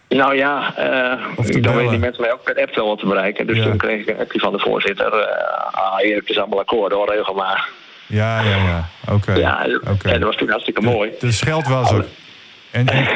Nou 0.09 0.37
ja, 0.37 0.73
te 0.75 1.61
dan 1.61 1.75
weten 1.75 1.91
die 1.91 1.99
mensen 1.99 2.23
mij 2.23 2.33
ook 2.33 2.43
per 2.43 2.61
app 2.63 2.75
wel 2.75 2.87
wat 2.87 2.99
te 2.99 3.07
bereiken. 3.07 3.47
Dus 3.47 3.57
Ja. 3.57 3.65
toen 3.65 3.77
kreeg 3.77 4.01
ik 4.01 4.09
een 4.09 4.21
appje 4.21 4.39
van 4.39 4.53
de 4.53 4.59
voorzitter. 4.59 5.13
eh 5.13 5.75
ah, 5.75 6.01
Erik, 6.01 6.21
het 6.21 6.29
is 6.31 6.39
allemaal 6.39 6.59
akkoord 6.61 6.93
hoor, 6.93 7.11
regel 7.15 7.35
maar. 7.35 7.69
Ja, 8.07 8.41
ja, 8.41 8.57
ja. 8.57 8.89
Oké. 9.13 9.33
Ja, 9.33 9.67
Oké. 9.91 10.09
en 10.09 10.13
dat 10.21 10.23
was 10.29 10.37
toen 10.37 10.49
hartstikke 10.51 10.81
mooi. 10.81 11.11
Dus 11.21 11.41
geld 11.41 11.67
was 11.69 11.93
er. 11.93 12.05
En, 12.71 12.87
en- 12.89 13.07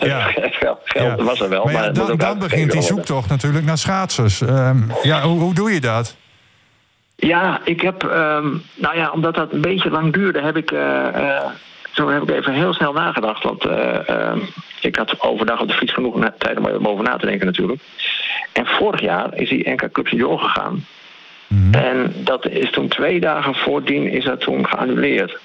ja. 0.08 0.20
geld 0.20 0.78
geld 0.84 1.18
ja. 1.18 1.24
was 1.24 1.40
er 1.40 1.48
wel. 1.48 1.64
Maar 1.64 1.92
dan, 2.16 2.38
begint 2.38 2.72
die 2.72 2.82
zoektocht 2.82 3.28
natuurlijk 3.28 3.64
naar 3.64 3.78
schaatsers. 3.78 4.40
Ehm, 4.40 4.78
ja, 5.02 5.20
hoe, 5.20 5.40
hoe 5.40 5.54
doe 5.54 5.72
je 5.72 5.80
dat? 5.80 6.16
Ja, 7.16 7.60
ik 7.64 7.80
heb, 7.80 8.04
ehm, 8.04 8.46
nou 8.74 8.96
ja, 8.96 9.10
omdat 9.10 9.34
dat 9.34 9.52
een 9.52 9.60
beetje 9.60 9.90
lang 9.90 10.12
duurde, 10.12 10.40
heb 10.40 10.56
ik, 10.56 10.70
eh, 10.70 11.46
zo 11.92 12.08
heb 12.08 12.22
ik 12.22 12.30
even 12.30 12.52
heel 12.54 12.74
snel 12.74 12.92
nagedacht. 12.92 13.42
Want 13.42 13.64
eh, 13.64 14.08
ehm, 14.08 14.38
ik 14.84 14.96
had 14.96 15.20
overdag 15.20 15.60
op 15.60 15.68
de 15.68 15.74
fiets 15.74 15.92
genoeg 15.92 16.30
tijd 16.38 16.58
om 16.58 16.66
er 16.66 16.88
over 16.88 17.04
na 17.04 17.16
te 17.16 17.26
denken 17.26 17.46
natuurlijk. 17.46 17.80
En 18.52 18.66
vorig 18.66 19.00
jaar 19.00 19.34
is 19.34 19.48
die 19.48 19.70
NK 19.70 19.92
Cup 19.92 20.06
Senior 20.06 20.38
gegaan. 20.38 20.84
Mhm. 21.46 21.74
En 21.74 22.14
dat 22.16 22.48
is 22.48 22.70
toen 22.70 22.88
twee 22.88 23.20
dagen 23.20 23.54
voordien 23.54 24.10
is 24.10 24.24
dat 24.24 24.40
toen 24.40 24.68
geannuleerd. 24.68 25.38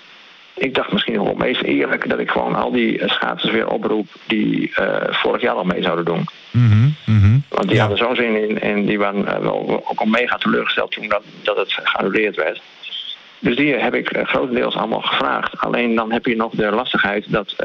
Ik 0.53 0.73
dacht 0.73 0.91
misschien 0.91 1.13
nog 1.13 1.25
wel 1.25 1.35
meest 1.35 1.61
eerlijk 1.61 2.09
dat 2.09 2.19
ik 2.19 2.29
gewoon 2.31 2.55
al 2.55 2.71
die 2.71 2.99
eh, 2.99 3.09
schaatsers 3.09 3.51
weer 3.51 3.67
oproep 3.67 4.07
die 4.27 4.71
eh, 4.75 5.13
vorig 5.13 5.41
jaar 5.41 5.53
al 5.55 5.63
mee 5.63 5.81
zouden 5.81 6.05
doen. 6.05 6.25
Mhm, 6.51 6.89
mhm. 7.05 7.37
Want 7.49 7.67
die 7.67 7.75
Ja. 7.75 7.79
hadden 7.79 7.97
zo'n 7.97 8.15
zin 8.15 8.49
in 8.49 8.59
en 8.59 8.85
die 8.85 8.97
waren 8.99 9.27
eh, 9.27 9.39
wel 9.39 9.83
ook 9.89 9.99
al 9.99 10.05
mega 10.05 10.37
teleurgesteld 10.37 10.91
toen 10.91 11.07
dat, 11.07 11.23
dat 11.41 11.57
het 11.57 11.73
geannuleerd 11.83 12.35
werd. 12.35 12.61
Dus 13.39 13.55
die 13.55 13.73
heb 13.73 13.93
ik 13.93 14.19
grotendeels 14.23 14.75
allemaal 14.75 15.01
gevraagd. 15.01 15.59
Alleen 15.59 15.95
dan 15.95 16.11
heb 16.11 16.25
je 16.25 16.35
nog 16.35 16.51
de 16.51 16.71
lastigheid 16.71 17.25
dat 17.31 17.55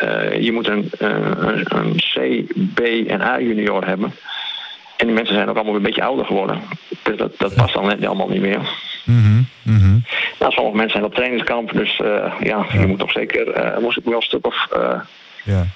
eh, 0.00 0.40
je 0.42 0.52
moet 0.52 0.68
een, 0.68 0.90
eh, 0.98 1.08
een, 1.38 1.64
een 1.76 1.96
C, 1.96 2.44
B 2.74 2.80
en 3.08 3.20
A 3.22 3.40
junior 3.40 3.86
hebben. 3.86 4.12
En 4.96 5.06
die 5.06 5.14
mensen 5.14 5.34
zijn 5.34 5.48
ook 5.48 5.56
allemaal 5.56 5.74
een 5.74 5.82
beetje 5.82 6.02
ouder 6.04 6.24
geworden. 6.24 6.60
Dus 7.02 7.16
dat, 7.16 7.38
dat 7.38 7.54
past 7.54 7.74
dan 7.74 7.86
net 7.86 8.06
allemaal 8.06 8.28
niet 8.28 8.40
meer. 8.40 8.60
Mhm. 9.04 9.98
Nou, 10.38 10.52
sommige 10.52 10.76
mensen 10.76 10.90
zijn 10.98 11.04
op 11.04 11.14
trainingskamp, 11.14 11.72
dus 11.72 12.00
eh, 12.00 12.32
ja, 12.40 12.66
je 12.72 12.86
moet 12.86 12.98
toch 12.98 13.10
zeker, 13.12 13.74
moest 13.80 13.98
ik 13.98 14.04
wel 14.04 14.14
een 14.14 14.22
stuk 14.22 14.46
of 14.46 14.68
Ja. 15.44 15.66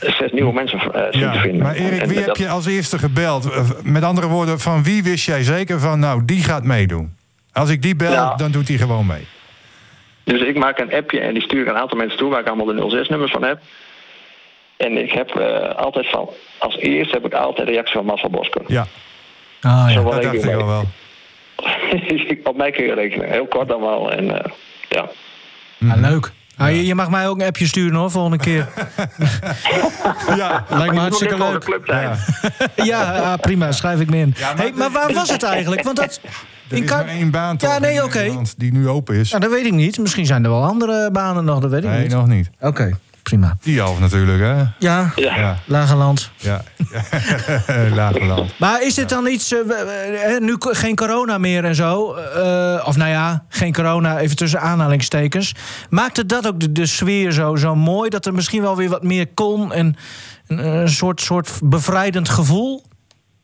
zes 0.00 0.32
nieuwe 0.32 0.52
mensen 0.52 0.80
zien 1.10 1.32
te 1.32 1.38
vinden. 1.38 1.62
maar 1.62 1.74
Erik, 1.74 2.00
En 2.02 2.08
wie 2.08 2.16
dat- 2.16 2.26
heb 2.26 2.36
je 2.36 2.48
als 2.48 2.66
eerste 2.66 2.98
gebeld? 2.98 3.48
Met 3.84 4.02
andere 4.02 4.26
woorden, 4.26 4.60
van 4.60 4.82
wie 4.82 5.02
wist 5.02 5.24
jij 5.26 5.42
zeker 5.42 5.80
van, 5.80 5.98
nou, 5.98 6.24
die 6.24 6.42
gaat 6.42 6.64
meedoen? 6.64 7.16
Als 7.52 7.70
ik 7.70 7.82
die 7.82 7.96
bel, 7.96 8.36
dan 8.36 8.50
doet 8.50 8.68
hij 8.68 8.76
gewoon 8.76 9.06
mee. 9.06 9.26
Dus 10.28 10.40
ik 10.40 10.58
maak 10.58 10.78
een 10.78 10.92
appje 10.94 11.20
en 11.20 11.34
die 11.34 11.42
stuur 11.42 11.60
ik 11.60 11.68
een 11.68 11.76
aantal 11.76 11.98
mensen 11.98 12.18
toe 12.18 12.30
waar 12.30 12.40
ik 12.40 12.46
allemaal 12.46 12.66
de 12.88 13.04
06-nummers 13.06 13.32
van 13.32 13.42
heb. 13.42 13.58
En 14.76 14.96
ik 14.96 15.12
heb 15.12 15.30
eh, 15.30 15.74
altijd 15.74 16.06
van, 16.10 16.30
als 16.58 16.76
eerste 16.76 17.14
heb 17.14 17.26
ik 17.26 17.34
altijd 17.34 17.68
reactie 17.68 17.94
van 17.94 18.04
Marcel 18.04 18.30
Bosker. 18.30 18.62
Ja, 18.66 18.86
Ah, 19.60 19.86
ja. 19.88 20.02
Dat 20.02 20.16
ik 20.16 20.22
dacht 20.22 20.44
ik 20.44 20.54
al 20.54 20.66
wel. 20.66 20.84
Op 22.50 22.56
mij 22.56 22.70
kun 22.70 22.84
je 22.84 22.94
rekenen. 22.94 23.30
Heel 23.30 23.46
kort 23.46 23.72
allemaal. 23.72 24.12
En 24.12 24.44
eh, 24.44 24.52
ja. 24.88 25.08
Ah, 25.90 26.00
leuk. 26.10 26.32
Ah, 26.58 26.70
je, 26.70 26.86
je 26.86 26.94
mag 26.94 27.10
mij 27.10 27.28
ook 27.28 27.40
een 27.40 27.46
appje 27.46 27.66
sturen 27.66 27.94
hoor, 27.98 28.10
volgende 28.10 28.38
keer. 28.38 28.68
Ja, 30.36 30.64
Lijkt 30.68 30.94
me 30.94 31.00
hartstikke 31.00 31.38
leuk. 31.38 31.60
club 31.64 31.82
zijn. 31.86 32.18
Ja, 32.88 33.12
ah, 33.18 33.40
prima, 33.40 33.72
schrijf 33.72 34.00
ik 34.00 34.10
me 34.10 34.16
in. 34.16 34.34
Ja, 34.38 34.48
maar 34.54 34.62
hey, 34.62 34.72
maar 34.74 34.90
waar 34.90 35.12
was 35.12 35.30
het 35.30 35.42
eigenlijk? 35.42 35.82
Want 35.82 35.96
dat... 35.96 36.20
er 36.70 36.76
in 36.76 36.82
is 36.82 36.88
Ka- 36.90 36.96
maar 36.96 37.08
één 37.08 37.30
baan 37.30 37.56
toch 37.56 37.70
Ja, 37.72 37.78
nee, 37.78 37.94
in 37.94 38.02
oké. 38.02 38.18
Nederland 38.18 38.54
die 38.56 38.72
nu 38.72 38.88
open 38.88 39.14
is. 39.14 39.30
Nou, 39.30 39.42
dat 39.42 39.50
weet 39.52 39.66
ik 39.66 39.72
niet. 39.72 39.98
Misschien 39.98 40.26
zijn 40.26 40.44
er 40.44 40.50
wel 40.50 40.64
andere 40.64 41.10
banen 41.10 41.44
nog, 41.44 41.60
dat 41.60 41.70
weet 41.70 41.84
ik 41.84 41.90
Nee, 41.90 42.02
niet. 42.02 42.12
nog 42.12 42.26
niet. 42.26 42.50
Oké, 42.60 42.90
prima. 43.28 43.56
Die 43.62 43.80
half 43.80 44.00
natuurlijk, 44.00 44.40
hè? 44.40 44.62
Ja, 44.78 45.12
Ja, 45.16 45.58
Lagerland. 45.66 46.30
ja. 46.36 46.62
Lagerland. 47.94 48.54
Maar 48.58 48.82
is 48.82 48.94
dit 48.94 49.08
dan 49.08 49.26
iets, 49.26 49.52
eh, 49.52 50.38
nu 50.38 50.56
geen 50.58 50.96
corona 50.96 51.38
meer 51.38 51.64
en 51.64 51.74
zo, 51.74 52.14
eh, 52.14 52.82
of 52.86 52.96
nou 52.96 53.10
ja, 53.10 53.44
geen 53.48 53.72
corona, 53.72 54.18
even 54.18 54.36
tussen 54.36 54.60
aanhalingstekens. 54.60 55.54
Maakt 55.90 56.16
het 56.16 56.28
dat 56.28 56.46
ook 56.46 56.60
de, 56.60 56.72
de 56.72 56.86
sfeer 56.86 57.32
zo, 57.32 57.56
zo 57.56 57.74
mooi, 57.74 58.10
dat 58.10 58.26
er 58.26 58.34
misschien 58.34 58.62
wel 58.62 58.76
weer 58.76 58.88
wat 58.88 59.02
meer 59.02 59.26
kon 59.34 59.72
en 59.72 59.96
een, 60.46 60.66
een 60.66 60.88
soort, 60.88 61.20
soort 61.20 61.50
bevrijdend 61.62 62.28
gevoel? 62.28 62.86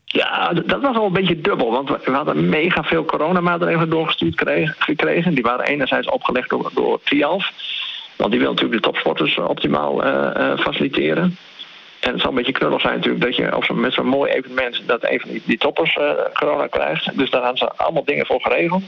Ja, 0.05 0.53
dat 0.65 0.81
was 0.81 0.95
al 0.95 1.05
een 1.05 1.13
beetje 1.13 1.41
dubbel. 1.41 1.71
Want 1.71 1.89
we 2.05 2.11
hadden 2.11 2.49
mega 2.49 2.83
veel 2.83 3.05
coronamaatregelen 3.05 3.89
doorgestuurd 3.89 4.35
kregen- 4.35 4.75
gekregen. 4.79 5.33
Die 5.33 5.43
waren 5.43 5.65
enerzijds 5.65 6.09
opgelegd 6.09 6.49
door, 6.49 6.71
door 6.73 6.99
Trialf. 7.03 7.51
Want 8.15 8.31
die 8.31 8.39
wil 8.39 8.49
natuurlijk 8.49 8.81
de 8.83 8.89
topsporters 8.89 9.37
eh, 9.37 9.49
optimaal 9.49 10.03
eh, 10.03 10.51
eh, 10.51 10.59
faciliteren. 10.59 11.37
En 11.99 12.11
het 12.11 12.21
zal 12.21 12.29
een 12.29 12.35
beetje 12.35 12.51
knullig 12.51 12.81
zijn 12.81 12.95
natuurlijk 12.95 13.23
dat 13.23 13.35
je 13.35 13.73
met 13.73 13.93
zo'n 13.93 14.07
mooi 14.07 14.31
evenement... 14.31 14.81
dat 14.85 15.03
een 15.03 15.19
van 15.19 15.29
die, 15.45 15.57
toppers 15.57 15.97
corona 16.33 16.67
krijgt. 16.67 17.17
Dus 17.17 17.29
daar 17.29 17.41
hadden 17.41 17.57
ze 17.57 17.71
allemaal 17.75 18.03
dingen 18.03 18.25
voor 18.25 18.41
geregeld. 18.41 18.83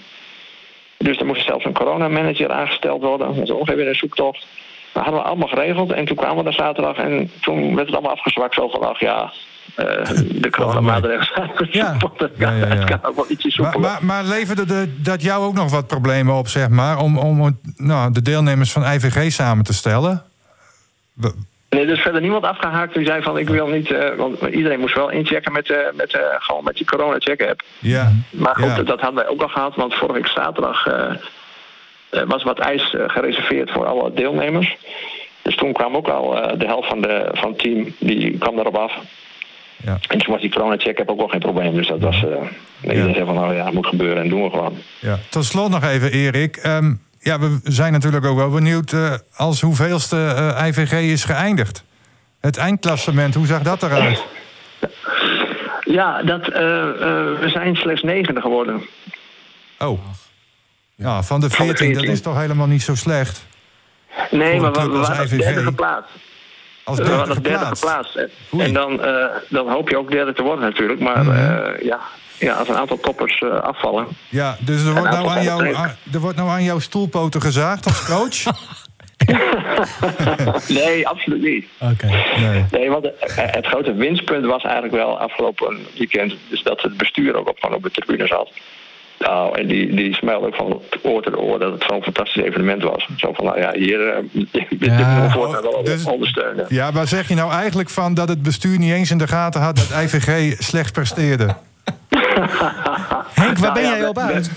Dus 0.98 1.18
er 1.18 1.26
moest 1.26 1.46
zelfs 1.46 1.66
een 1.66 1.74
coronamanager 1.74 2.52
aangesteld 2.52 3.02
worden. 3.02 3.28
Dat 3.36 3.68
is 3.68 3.76
een 3.86 3.96
zoektocht. 3.96 4.48
Dat 4.94 5.04
hadden 5.04 5.22
we 5.22 5.28
allemaal 5.28 5.48
geregeld. 5.48 5.92
En 5.92 6.06
toen 6.06 6.16
kwamen 6.16 6.38
we 6.38 6.44
daar 6.44 6.54
zaterdag 6.54 6.98
en 6.98 7.32
toen 7.42 7.76
werd 7.76 7.88
het 7.88 7.96
allemaal 7.96 8.16
afgezwakt. 8.16 8.54
Zo 8.54 8.70
van, 8.70 8.96
ja, 9.00 9.32
de 9.76 10.48
coronamaatregelen 10.52 11.26
zijn 11.56 11.70
Ja. 11.72 11.98
Ja, 12.38 12.52
ja, 12.52 12.66
ja. 12.66 12.66
Het 12.76 12.84
kan 12.84 13.00
ook 13.04 13.16
wel 13.16 13.26
ietsje 13.30 13.62
Maar, 13.62 13.72
soepeler. 13.72 13.90
maar, 13.92 14.06
maar 14.06 14.24
leverde 14.24 14.66
de, 14.66 15.02
dat 15.02 15.22
jou 15.22 15.46
ook 15.46 15.54
nog 15.54 15.72
wat 15.72 15.88
problemen 15.88 16.36
op, 16.36 16.48
zeg 16.48 16.70
maar, 16.70 16.98
om, 17.00 17.18
om 17.18 17.58
nou, 17.78 18.12
de 18.12 18.22
deelnemers 18.22 18.72
van 18.72 18.84
IVG 18.84 19.32
samen 19.32 19.64
te 19.64 19.74
stellen? 19.74 20.24
Nee, 21.70 21.86
er 21.86 21.90
is 21.94 22.00
verder 22.02 22.22
niemand 22.22 22.44
afgehaakt 22.44 22.94
die 22.94 23.06
zei 23.06 23.22
van 23.22 23.38
ik 23.38 23.50
wil 23.50 23.68
niet... 23.68 23.92
eh, 23.92 24.16
want 24.16 24.42
iedereen 24.42 24.80
moest 24.80 24.96
wel 24.96 25.10
inchecken 25.10 25.52
met, 25.52 25.70
eh, 25.70 25.78
met, 25.94 26.14
eh, 26.14 26.22
gewoon 26.38 26.64
met 26.64 26.78
je 26.78 26.86
corona-check-app. 26.86 27.62
Ja. 27.80 28.12
Maar 28.30 28.56
goed, 28.56 28.66
Ja. 28.76 28.84
dat 28.84 29.00
hadden 29.00 29.24
wij 29.24 29.28
ook 29.28 29.42
al 29.42 29.48
gehad. 29.48 29.76
Want 29.76 29.94
vorige 29.96 30.14
week 30.20 30.28
zaterdag 30.28 30.86
eh, 30.88 31.10
eh, 32.10 32.22
was 32.28 32.44
wat 32.44 32.60
ijs 32.60 32.94
eh, 32.94 33.04
gereserveerd 33.08 33.72
voor 33.72 33.86
alle 33.86 34.14
deelnemers. 34.14 34.76
Dus 35.42 35.56
toen 35.56 35.74
kwam 35.74 35.96
ook 35.96 36.08
al 36.08 36.38
eh, 36.42 36.60
de 36.60 36.66
helft 36.66 36.88
van, 36.88 37.02
de, 37.02 37.30
van 37.34 37.50
het 37.50 37.60
team, 37.60 37.96
die 38.00 38.38
kwam 38.38 38.56
daarop 38.56 38.76
af. 38.78 38.94
Ja. 39.84 39.98
En 40.08 40.18
toen 40.18 40.34
was 40.34 40.42
die 40.42 40.52
corona-check-app 40.52 41.10
ook 41.10 41.18
wel 41.18 41.28
geen 41.28 41.40
probleem. 41.40 41.74
Dus 41.74 41.88
dat 41.88 42.00
was... 42.00 42.24
eh 42.24 42.36
iedereen 42.82 43.14
zei 43.14 43.26
van 43.26 43.36
nou 43.36 43.56
ja, 43.56 43.66
het 43.66 43.74
moet 43.74 43.88
gebeuren 43.88 44.24
en 44.24 44.30
doen 44.30 44.44
we 44.44 44.50
gewoon. 44.50 44.74
Ja. 45.00 45.20
Tot 45.30 45.46
slot 45.46 45.70
nog 45.70 45.84
even, 45.84 46.12
Erik. 46.12 46.56
Ehm, 46.58 46.94
ja, 47.20 47.40
we 47.40 47.60
zijn 47.64 47.92
natuurlijk 47.92 48.26
ook 48.26 48.38
wel 48.38 48.50
benieuwd 48.50 48.94
eh, 48.94 49.14
als 49.36 49.62
hoeveelste 49.62 50.34
eh, 50.58 50.68
IVG 50.68 50.92
is 50.92 51.24
geëindigd. 51.24 51.84
Het 52.40 52.58
eindklassement, 52.58 53.34
hoe 53.36 53.46
zag 53.48 53.62
dat 53.62 53.84
eruit? 53.84 54.24
Ja, 55.86 56.24
dat, 56.24 56.48
eh, 56.48 56.62
eh, 56.62 57.40
we 57.40 57.50
zijn 57.50 57.76
slechts 57.76 58.02
negende 58.04 58.42
geworden. 58.42 58.82
Oh. 59.80 60.00
Ja, 60.96 61.24
van 61.24 61.40
de 61.40 61.50
Van 61.50 61.68
de 61.68 61.74
14, 61.74 61.88
dat 61.88 61.96
14. 61.96 62.12
is 62.12 62.22
toch 62.22 62.40
helemaal 62.40 62.68
niet 62.68 62.82
zo 62.82 62.96
slecht? 62.96 63.46
Nee, 64.32 64.60
maar 64.60 64.72
we, 64.72 64.82
we 64.90 64.98
waren 64.98 65.26
IVG. 65.26 65.38
derde 65.38 65.64
geplaatst. 65.64 66.12
Als 66.88 66.98
We 66.98 67.04
derde 67.04 67.30
als 67.30 67.40
derde 67.42 67.66
geplaatst. 67.66 68.16
En- 68.58 68.74
dan, 68.74 69.04
eh, 69.04 69.26
dan 69.50 69.70
hoop 69.72 69.90
je 69.90 69.98
ook 69.98 70.12
derde 70.12 70.34
te 70.34 70.42
worden 70.44 70.64
natuurlijk. 70.64 71.00
Maar 71.00 71.24
Mhm. 71.24 71.32
eh, 71.32 71.82
ja, 71.86 72.00
ja, 72.38 72.54
als 72.54 72.70
een 72.70 72.76
aantal 72.78 73.00
toppers 73.00 73.40
eh, 73.42 73.50
afvallen. 73.60 74.08
Ja, 74.30 74.58
dus 74.60 74.86
er 74.86 74.94
wordt, 74.94 75.10
nou 75.10 75.28
aan 75.28 75.44
jou, 75.44 75.74
aan- 75.76 75.96
er 76.14 76.20
wordt 76.20 76.38
nou 76.38 76.50
aan 76.50 76.64
jouw 76.64 76.80
stoelpoten 76.80 77.42
gezaagd 77.42 77.86
als 77.86 78.06
coach? 78.06 78.44
Nee, 80.68 81.08
absoluut 81.08 81.42
niet. 81.42 81.66
Oké. 81.80 82.08
Nee. 82.40 82.66
Nee, 82.72 82.90
want 82.90 83.08
het 83.54 83.66
grote 83.68 83.94
winstpunt 83.94 84.46
was 84.46 84.64
eigenlijk 84.64 84.94
wel 84.94 85.20
afgelopen 85.20 85.78
weekend. 85.98 86.34
Dus 86.50 86.64
dat 86.64 86.82
het 86.82 86.98
bestuur 86.98 87.36
ook 87.36 87.50
op, 87.50 87.58
gewoon 87.60 87.76
op 87.76 87.84
de 87.84 87.92
tribune 87.92 88.28
zat. 88.28 88.50
Nou, 89.20 89.60
en 89.60 89.68
die, 89.68 89.96
die 89.96 90.14
smelde 90.16 90.48
ook 90.48 90.56
van 90.56 90.82
oor 91.04 91.22
tot 91.24 91.38
oor 91.38 91.60
dat 91.60 91.72
het 91.72 91.84
zo'n 91.88 92.04
fantastisch 92.04 92.44
evenement 92.44 92.84
was. 92.84 93.08
Zo 93.18 93.34
van, 93.34 93.46
nou 93.46 93.60
ja, 93.60 93.72
hier 93.74 94.00
dit 94.70 94.70
Ja. 94.80 95.30
voortaan 95.30 95.62
wel 95.62 95.84
Dus- 95.84 96.06
ondersteunen. 96.06 96.66
Ja, 96.70 96.92
maar 96.92 97.08
zeg 97.08 97.28
je 97.28 97.36
nou 97.36 97.52
eigenlijk 97.52 97.90
van 97.90 98.14
dat 98.14 98.30
het 98.30 98.42
bestuur 98.42 98.78
niet 98.80 98.92
eens 98.94 99.12
in 99.12 99.18
de 99.18 99.28
gaten 99.28 99.62
had 99.62 99.76
dat 99.76 100.02
IVG 100.04 100.56
slecht 100.64 100.94
presteerde? 100.94 101.48
Henk, 103.34 103.58
waar 103.58 103.74
ben 103.74 103.84
ja, 103.84 103.98
jij 103.98 104.08
op 104.08 104.18
uit? 104.18 104.52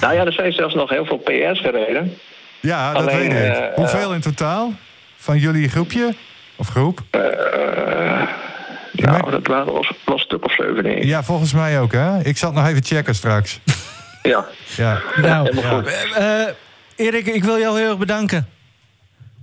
Nou 0.00 0.14
ja, 0.14 0.24
er 0.24 0.32
zijn 0.32 0.52
zelfs 0.52 0.74
nog 0.74 0.90
heel 0.90 1.04
veel 1.04 1.18
PR's 1.18 1.60
gereden. 1.60 2.14
Ja, 2.60 2.92
dat 2.92 3.02
Alleen, 3.02 3.32
weet 3.32 3.46
ik. 3.48 3.54
eh, 3.56 3.74
Hoeveel 3.74 4.14
in 4.14 4.20
totaal? 4.20 4.72
Van 5.16 5.38
jullie 5.38 5.68
groepje? 5.68 6.14
Of 6.56 6.68
groep? 6.68 7.00
Eh, 7.10 7.20
nou, 9.04 9.22
maar- 9.22 9.30
dat 9.30 9.46
waren 9.46 9.64
wel, 9.64 9.84
wel 10.04 10.14
een 10.14 10.20
stuk 10.20 10.44
of 10.44 10.52
zeven, 10.54 10.82
denk 10.82 10.96
ik. 10.98 11.04
Ja, 11.04 11.22
volgens 11.22 11.52
mij 11.52 11.80
ook, 11.80 11.92
hè? 11.92 12.20
Ik 12.24 12.36
zal 12.36 12.48
het 12.50 12.58
nog 12.58 12.68
even 12.68 12.84
checken 12.84 13.14
straks. 13.14 13.60
Ja. 14.22 14.44
Ja. 14.76 15.00
Nou, 15.16 15.48
Helemaal 15.48 15.78
goed. 15.82 15.92
eh, 16.16 16.42
Erik, 16.96 17.26
ik 17.26 17.44
wil 17.44 17.58
jou 17.58 17.78
heel 17.78 17.88
erg 17.88 17.98
bedanken. 17.98 18.46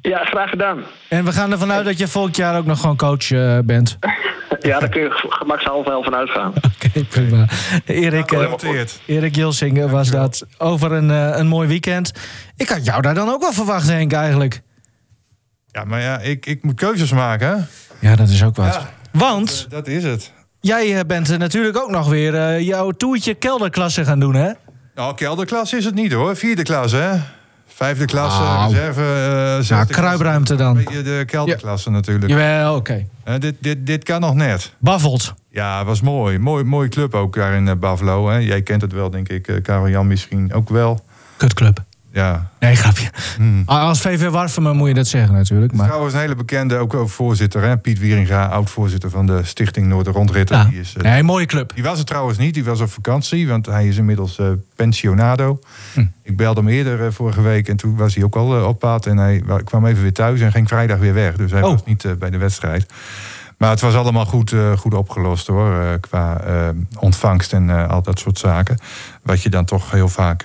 Ja, 0.01 0.17
graag 0.25 0.49
gedaan. 0.49 0.83
En 1.09 1.25
we 1.25 1.31
gaan 1.31 1.51
ervan 1.51 1.71
uit 1.71 1.85
dat 1.85 1.97
je 1.97 2.07
volgend 2.07 2.35
jaar 2.35 2.57
ook 2.57 2.65
nog 2.65 2.79
gewoon 2.79 2.97
coach 2.97 3.31
eh, 3.31 3.57
bent. 3.63 3.97
Ja, 4.59 4.79
daar 4.79 4.89
kun 4.89 5.01
je 5.01 5.09
gemakshalve 5.29 5.89
wel 5.89 6.03
van 6.03 6.15
uitgaan. 6.15 6.53
Oké, 6.85 7.03
prima. 7.03 7.47
Erik, 7.85 8.31
eh. 8.31 8.53
Erik 9.05 9.35
Julsing 9.35 9.89
was 9.89 10.09
dat 10.09 10.45
over 10.57 10.91
een, 10.91 11.11
eh, 11.11 11.37
een 11.37 11.47
mooi 11.47 11.67
weekend. 11.67 12.11
Ik 12.57 12.69
had 12.69 12.85
jou 12.85 13.01
daar 13.01 13.13
dan 13.13 13.29
ook 13.29 13.41
wel 13.41 13.53
verwacht, 13.53 13.87
Henk, 13.87 14.13
eigenlijk. 14.13 14.61
Ja, 15.67 15.83
maar 15.83 16.01
ja, 16.01 16.19
ik, 16.19 16.45
ik 16.45 16.63
moet 16.63 16.75
keuzes 16.75 17.11
maken? 17.11 17.67
Ja, 17.99 18.15
dat 18.15 18.29
is 18.29 18.43
ook 18.43 18.55
wat. 18.55 18.73
Ja. 18.73 18.89
Want 19.13 19.65
Dat 19.69 19.87
is 19.87 20.03
het. 20.03 20.31
jij 20.61 20.97
eh, 20.99 21.05
bent 21.07 21.29
eh, 21.29 21.37
natuurlijk 21.37 21.77
ook 21.77 21.89
nog 21.89 22.09
weer 22.09 22.35
eh, 22.35 22.59
jouw 22.59 22.91
toertje 22.91 23.33
kelderklasse 23.33 24.05
gaan 24.05 24.19
doen, 24.19 24.35
hè? 24.35 24.51
Nou, 24.95 25.15
kelderklas 25.15 25.73
is 25.73 25.85
het 25.85 25.95
niet, 25.95 26.11
hoor. 26.11 26.35
Vierde 26.35 26.63
klas, 26.63 26.91
hè? 26.91 27.09
Vijfde 27.67 28.05
klasse, 28.05 28.41
Nou. 28.41 28.73
reserve, 28.73 29.01
eh 29.01 29.67
klasse. 29.67 29.93
kruipruimte 29.93 30.55
dan. 30.55 30.77
Een 30.77 30.83
beetje 30.83 31.01
de 31.01 31.23
kelderklasse 31.25 31.89
natuurlijk. 31.89 32.27
Jawel, 32.31 32.75
oké. 32.75 33.05
Eh, 33.23 33.33
dit, 33.39 33.55
dit, 33.59 33.85
dit 33.85 34.03
kan 34.03 34.21
nog 34.21 34.33
net. 34.33 34.73
Baffelt. 34.79 35.33
Ja, 35.49 35.85
was 35.85 36.01
mooi. 36.01 36.37
mooi. 36.39 36.63
Mooie 36.63 36.89
club 36.89 37.13
ook 37.13 37.35
daar 37.35 37.53
in 37.53 37.67
eh, 37.67 37.75
Buffalo. 37.75 38.29
Hè. 38.29 38.37
Jij 38.37 38.61
kent 38.61 38.81
het 38.81 38.91
wel, 38.93 39.09
denk 39.09 39.29
ik. 39.29 39.47
eh, 39.47 39.61
Karel 39.61 39.89
Jan 39.89 40.07
misschien 40.07 40.53
ook 40.53 40.69
wel. 40.69 40.99
Kutclub. 41.37 41.83
Ja. 42.13 42.49
Nee, 42.59 42.75
grapje. 42.75 43.09
Hmm. 43.37 43.63
Als 43.65 44.01
VV 44.01 44.29
Warfum 44.29 44.75
moet 44.75 44.87
je 44.87 44.93
dat 44.93 45.07
zeggen 45.07 45.33
natuurlijk. 45.33 45.73
Maar... 45.73 45.85
Trouwens 45.85 46.13
een 46.13 46.19
hele 46.19 46.35
bekende, 46.35 46.77
ook, 46.77 46.93
ook 46.93 47.09
voorzitter. 47.09 47.61
Hè? 47.61 47.77
Piet 47.77 47.99
Wieringa, 47.99 48.45
oud-voorzitter 48.45 49.09
van 49.09 49.25
de 49.25 49.39
Stichting 49.43 49.87
Noorder-Rondritten. 49.87 50.57
Ja. 50.57 50.63
Die, 50.65 50.79
is, 50.79 50.95
eh, 50.97 51.03
Nee, 51.03 51.23
mooie 51.23 51.45
club. 51.45 51.71
die 51.75 51.83
was 51.83 51.99
er 51.99 52.05
trouwens 52.05 52.37
niet. 52.37 52.53
Die 52.53 52.63
was 52.63 52.79
op 52.81 52.91
vakantie, 52.91 53.47
want 53.47 53.65
hij 53.65 53.87
is 53.87 53.97
inmiddels 53.97 54.39
eh, 54.39 54.47
pensionado. 54.75 55.59
Hm. 55.93 56.05
Ik 56.23 56.37
belde 56.37 56.59
hem 56.59 56.69
eerder 56.69 57.05
eh, 57.05 57.11
vorige 57.11 57.41
week 57.41 57.67
en 57.67 57.77
toen 57.77 57.95
was 57.95 58.15
hij 58.15 58.23
ook 58.23 58.35
al 58.35 58.67
op 58.67 58.79
pad. 58.79 59.05
En 59.05 59.17
hij 59.17 59.41
wa- 59.45 59.61
kwam 59.63 59.85
even 59.85 60.01
weer 60.01 60.13
thuis 60.13 60.39
en 60.41 60.51
ging 60.51 60.67
vrijdag 60.67 60.97
weer 60.99 61.13
weg. 61.13 61.35
Dus 61.35 61.51
hij 61.51 61.61
Oh. 61.61 61.71
was 61.71 61.83
niet 61.85 62.19
bij 62.19 62.29
de 62.29 62.37
wedstrijd. 62.37 62.93
Maar 63.57 63.69
het 63.69 63.81
was 63.81 63.93
allemaal 63.95 64.25
goed, 64.25 64.53
goed 64.77 64.93
opgelost 64.93 65.47
hoor. 65.47 65.99
qua 65.99 66.41
ontvangst 66.99 67.53
en 67.53 67.87
al 67.89 68.01
dat 68.01 68.19
soort 68.19 68.37
zaken. 68.37 68.77
Wat 69.23 69.41
je 69.41 69.49
dan 69.49 69.65
toch 69.65 69.91
heel 69.91 70.09
vaak 70.09 70.43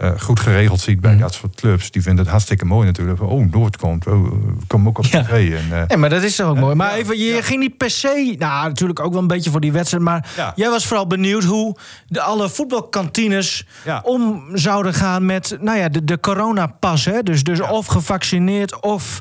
eh, 0.00 0.08
eh, 0.08 0.20
goed 0.20 0.40
geregeld 0.40 0.80
ziet 0.80 1.00
bij 1.00 1.12
Mhm. 1.12 1.20
dat 1.20 1.34
soort 1.34 1.54
clubs. 1.54 1.90
Die 1.90 2.02
vinden 2.02 2.20
het 2.22 2.30
hartstikke 2.32 2.64
mooi 2.64 2.86
natuurlijk. 2.86 3.22
Oh, 3.22 3.50
Noord 3.52 3.76
komt. 3.76 4.06
Oh, 4.06 4.26
eh, 4.26 4.32
kom 4.66 4.86
ook 4.88 4.98
op 4.98 5.04
Ja. 5.04 5.22
tv. 5.22 5.52
En, 5.52 5.78
eh, 5.80 5.86
Nee, 5.88 5.96
maar 5.98 6.10
dat 6.10 6.22
is 6.22 6.36
toch 6.36 6.48
ook 6.48 6.58
mooi. 6.58 6.74
Maar 6.74 6.90
ja, 6.90 6.96
even, 6.96 7.18
je 7.18 7.24
ja. 7.24 7.42
ging 7.42 7.60
niet 7.60 7.76
per 7.76 7.90
se... 7.90 8.34
Nou, 8.38 8.68
natuurlijk 8.68 9.00
ook 9.00 9.12
wel 9.12 9.20
een 9.22 9.26
beetje 9.26 9.50
voor 9.50 9.60
die 9.60 9.72
wedstrijd. 9.72 10.02
Maar 10.04 10.28
Ja. 10.36 10.52
jij 10.56 10.68
was 10.70 10.86
vooral 10.86 11.06
benieuwd 11.06 11.44
hoe 11.44 11.76
de 12.06 12.20
alle 12.20 12.48
voetbalkantines... 12.48 13.66
Ja. 13.84 14.00
om 14.04 14.44
zouden 14.52 14.94
gaan 14.94 15.26
met 15.26 15.56
nou 15.60 15.78
ja, 15.78 15.88
de, 15.88 16.04
de 16.04 16.20
coronapas. 16.20 17.04
Hè? 17.04 17.22
Dus, 17.22 17.42
dus 17.44 17.60
of 17.60 17.86
gevaccineerd 17.86 18.80
of 18.80 19.20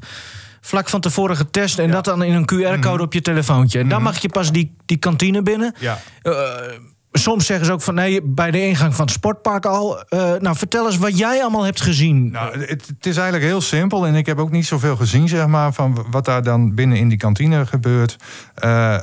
vlak 0.61 0.89
van 0.89 1.01
tevoren 1.01 1.35
getest... 1.37 1.79
en 1.79 1.91
dat 1.91 2.05
dan 2.05 2.23
in 2.23 2.33
een 2.33 2.45
QR-code 2.53 2.93
Mhm. 2.93 3.01
op 3.01 3.13
je 3.13 3.21
telefoontje. 3.21 3.79
En 3.79 3.89
dan 3.89 4.01
mag 4.01 4.17
je 4.21 4.29
pas 4.29 4.51
die, 4.51 4.75
die 4.85 4.97
kantine 4.97 5.41
binnen. 5.41 5.73
ja. 5.79 5.99
Eh, 6.21 6.33
soms 7.11 7.45
zeggen 7.45 7.65
ze 7.65 7.71
ook 7.71 7.81
van 7.81 7.93
nee, 7.93 8.21
bij 8.23 8.51
de 8.51 8.65
ingang 8.65 8.95
van 8.95 9.05
het 9.05 9.13
sportpark 9.13 9.65
al. 9.65 10.03
Eh, 10.03 10.33
nou, 10.39 10.55
vertel 10.55 10.85
eens 10.85 10.97
wat 10.97 11.17
jij 11.17 11.41
allemaal 11.41 11.63
hebt 11.63 11.81
gezien. 11.81 12.31
Nou, 12.31 12.59
het, 12.59 13.05
is 13.05 13.17
eigenlijk 13.17 13.45
heel 13.45 13.61
simpel. 13.61 14.07
En 14.07 14.15
ik 14.15 14.25
heb 14.25 14.39
ook 14.39 14.51
niet 14.51 14.65
zoveel 14.65 14.95
gezien, 14.95 15.27
zeg 15.27 15.47
maar, 15.47 15.73
van 15.73 16.05
wat 16.11 16.25
daar 16.25 16.43
dan 16.43 16.75
binnen 16.75 16.97
in 16.97 17.09
die 17.09 17.17
kantine 17.17 17.65
gebeurt. 17.65 18.15
Eh, 18.55 18.97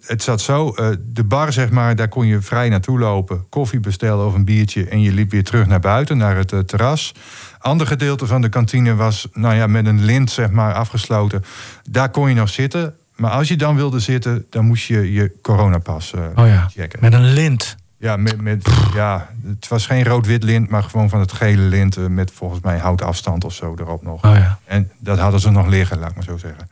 het 0.00 0.22
zat 0.22 0.40
zo, 0.40 0.70
eh, 0.70 0.88
de 1.00 1.24
bar 1.24 1.52
zeg 1.52 1.70
maar, 1.70 1.96
daar 1.96 2.08
kon 2.08 2.26
je 2.26 2.40
vrij 2.40 2.68
naartoe 2.68 2.98
lopen. 2.98 3.46
Koffie 3.48 3.80
bestellen 3.80 4.26
of 4.26 4.34
een 4.34 4.44
biertje 4.44 4.88
en 4.88 5.00
je 5.00 5.12
liep 5.12 5.30
weer 5.30 5.44
terug 5.44 5.66
naar 5.66 5.80
buiten, 5.80 6.16
naar 6.16 6.36
het 6.36 6.68
terras. 6.68 7.14
Ander 7.58 7.86
gedeelte 7.86 8.26
van 8.26 8.40
de 8.40 8.48
kantine 8.48 8.94
was 8.94 9.28
nou 9.32 9.54
ja, 9.54 9.66
met 9.66 9.86
een 9.86 10.04
lint 10.04 10.30
zeg 10.30 10.50
maar, 10.50 10.74
afgesloten. 10.74 11.44
Daar 11.90 12.10
kon 12.10 12.28
je 12.28 12.34
nog 12.34 12.48
zitten. 12.48 12.94
Maar 13.22 13.30
als 13.30 13.48
je 13.48 13.56
dan 13.56 13.76
wilde 13.76 14.00
zitten, 14.00 14.46
dan 14.50 14.64
moest 14.64 14.84
je 14.86 15.12
je 15.12 15.32
coronapas 15.42 16.12
eh, 16.14 16.20
Oh 16.34 16.46
ja, 16.46 16.68
checken. 16.74 16.98
met 17.00 17.12
een 17.12 17.32
lint. 17.32 17.76
Ja, 17.98 18.16
met, 18.16 18.40
met, 18.40 18.68
ja, 18.94 19.28
het 19.46 19.68
was 19.68 19.86
geen 19.86 20.04
rood-wit 20.04 20.42
lint, 20.42 20.68
maar 20.68 20.82
gewoon 20.82 21.08
van 21.08 21.20
het 21.20 21.32
gele 21.32 21.62
lint... 21.62 21.96
eh, 21.96 22.06
met 22.06 22.30
volgens 22.34 22.60
mij 22.60 22.78
houtafstand 22.78 23.44
of 23.44 23.52
zo 23.52 23.74
erop 23.78 24.02
nog. 24.02 24.24
Oh 24.24 24.34
ja. 24.34 24.58
En 24.64 24.90
dat 24.98 25.18
hadden 25.18 25.40
ze 25.40 25.50
nog 25.50 25.66
liggen, 25.66 25.98
laat 25.98 26.08
ik 26.08 26.14
maar 26.14 26.24
zo 26.24 26.36
zeggen. 26.36 26.68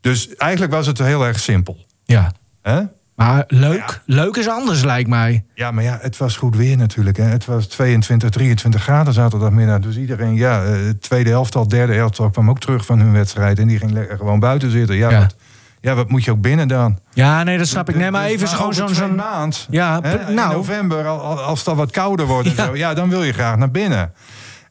Dus 0.00 0.34
eigenlijk 0.36 0.72
was 0.72 0.86
het 0.86 0.98
heel 0.98 1.26
erg 1.26 1.40
simpel. 1.40 1.86
Ja. 2.04 2.32
Hè? 2.62 2.82
Maar 3.14 3.44
leuk, 3.46 4.00
leuk 4.06 4.36
is 4.36 4.48
anders 4.48 4.82
lijkt 4.84 5.08
mij. 5.08 5.44
Ja, 5.54 5.70
maar 5.70 5.84
ja, 5.84 5.98
het 6.00 6.16
was 6.16 6.36
goed 6.36 6.56
weer 6.56 6.76
natuurlijk. 6.76 7.16
Hè. 7.16 7.24
Het 7.24 7.44
was 7.44 7.66
22, 7.66 8.30
23 8.30 8.82
graden 8.82 9.12
zaterdagmiddag. 9.12 9.78
Dus 9.80 9.96
iedereen, 9.96 10.34
ja, 10.34 10.64
eh, 10.64 10.74
tweede 11.00 11.30
elftal, 11.30 11.68
derde 11.68 11.94
elftal 11.94 12.30
kwam 12.30 12.50
ook 12.50 12.60
terug 12.60 12.84
van 12.86 12.98
hun 12.98 13.12
wedstrijd. 13.12 13.58
En 13.58 13.68
die 13.68 13.78
ging 13.78 13.90
lekker 13.90 14.16
gewoon 14.16 14.40
buiten 14.40 14.70
zitten. 14.70 14.96
Ja, 14.96 15.10
Ja. 15.10 15.18
Wat, 15.20 15.34
ja 15.82 15.94
wat 15.94 16.08
moet 16.08 16.24
je 16.24 16.30
ook 16.30 16.40
binnen 16.40 16.68
dan? 16.68 16.98
Ja, 17.12 17.42
nee, 17.42 17.58
dat 17.58 17.66
snap 17.66 17.88
ik. 17.88 17.96
Nee, 17.96 18.10
maar 18.10 18.24
even 18.24 18.46
is 18.46 18.52
gewoon 18.52 18.74
zo'n... 18.74 18.88
zo'n 18.94 19.14
maand. 19.14 19.66
Ja, 19.70 19.94
hè, 19.94 20.00
per- 20.00 20.28
in 20.28 20.34
nou. 20.34 20.52
november, 20.52 21.06
al- 21.06 21.20
al- 21.20 21.40
als 21.42 21.58
het 21.58 21.68
al 21.68 21.74
wat 21.76 21.90
kouder 21.90 22.26
wordt 22.26 22.48
en 22.48 22.54
Ja. 22.56 22.64
zo, 22.66 22.76
ja, 22.76 22.94
dan 22.94 23.08
wil 23.08 23.22
je 23.22 23.32
graag 23.32 23.56
naar 23.56 23.70
binnen. 23.70 24.12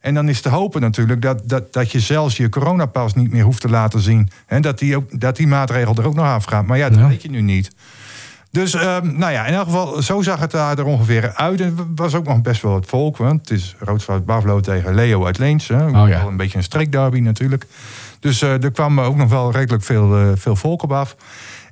En 0.00 0.14
dan 0.14 0.28
is 0.28 0.40
te 0.40 0.48
hopen 0.48 0.80
natuurlijk 0.80 1.22
dat, 1.22 1.42
dat, 1.44 1.72
dat 1.72 1.92
je 1.92 2.00
zelfs 2.00 2.36
je 2.36 2.48
coronapas 2.48 3.14
niet 3.14 3.30
meer 3.32 3.44
hoeft 3.44 3.60
te 3.60 3.68
laten 3.68 4.00
zien. 4.00 4.30
En 4.46 4.62
dat 4.62 4.78
die, 4.78 4.96
ook, 4.96 5.20
dat 5.20 5.36
die 5.36 5.46
maatregel 5.46 5.94
er 5.96 6.06
ook 6.06 6.14
nog 6.14 6.26
afgaat. 6.26 6.66
Maar 6.66 6.78
ja, 6.78 6.88
dat 6.88 6.98
Ja. 6.98 7.08
weet 7.08 7.22
je 7.22 7.30
nu 7.30 7.40
niet. 7.40 7.70
Dus 8.50 8.74
ehm, 8.74 9.18
nou 9.18 9.32
ja, 9.32 9.46
in 9.46 9.54
elk 9.54 9.64
geval, 9.64 10.02
zo 10.02 10.22
zag 10.22 10.40
het 10.40 10.50
daar 10.50 10.78
er 10.78 10.84
ongeveer 10.84 11.32
uit. 11.34 11.60
En 11.60 11.74
er 11.78 11.84
was 11.94 12.14
ook 12.14 12.26
nog 12.26 12.42
best 12.42 12.62
wel 12.62 12.74
het 12.74 12.86
volk. 12.86 13.16
Want 13.16 13.40
het 13.40 13.50
is 13.58 13.74
Roodvoort 13.78 14.24
Bavlo 14.26 14.60
tegen 14.60 14.94
Leo 14.94 15.26
uit 15.26 15.38
Leens. 15.38 15.68
Hè. 15.68 15.84
Oh 15.86 16.08
ja. 16.08 16.18
Wel 16.18 16.28
een 16.28 16.36
beetje 16.36 16.58
een 16.58 16.64
streekderby 16.64 17.18
natuurlijk. 17.20 17.66
Dus 18.22 18.42
eh, 18.42 18.62
er 18.64 18.70
kwam 18.72 19.00
ook 19.00 19.16
nog 19.16 19.30
wel 19.30 19.52
redelijk 19.52 19.84
veel, 19.84 20.16
eh, 20.16 20.28
veel 20.34 20.56
volk 20.56 20.82
op 20.82 20.92
af. 20.92 21.16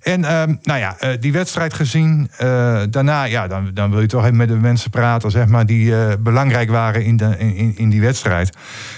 En 0.00 0.24
ehm, 0.24 0.54
nou 0.62 0.78
ja, 0.78 0.96
eh, 0.98 1.10
die 1.20 1.32
wedstrijd 1.32 1.74
gezien. 1.74 2.30
eh, 2.38 2.82
daarna, 2.90 3.24
ja, 3.24 3.46
dan, 3.48 3.70
dan 3.74 3.90
wil 3.90 4.00
je 4.00 4.06
toch 4.06 4.22
even 4.24 4.36
met 4.36 4.48
de 4.48 4.54
mensen 4.54 4.90
praten, 4.90 5.30
zeg 5.30 5.46
maar, 5.46 5.66
die 5.66 5.96
eh, 5.96 6.12
belangrijk 6.20 6.70
waren 6.70 7.04
in, 7.04 7.16
de, 7.16 7.34
in, 7.38 7.76
in 7.76 7.88
die 7.90 8.00
wedstrijd. 8.00 8.56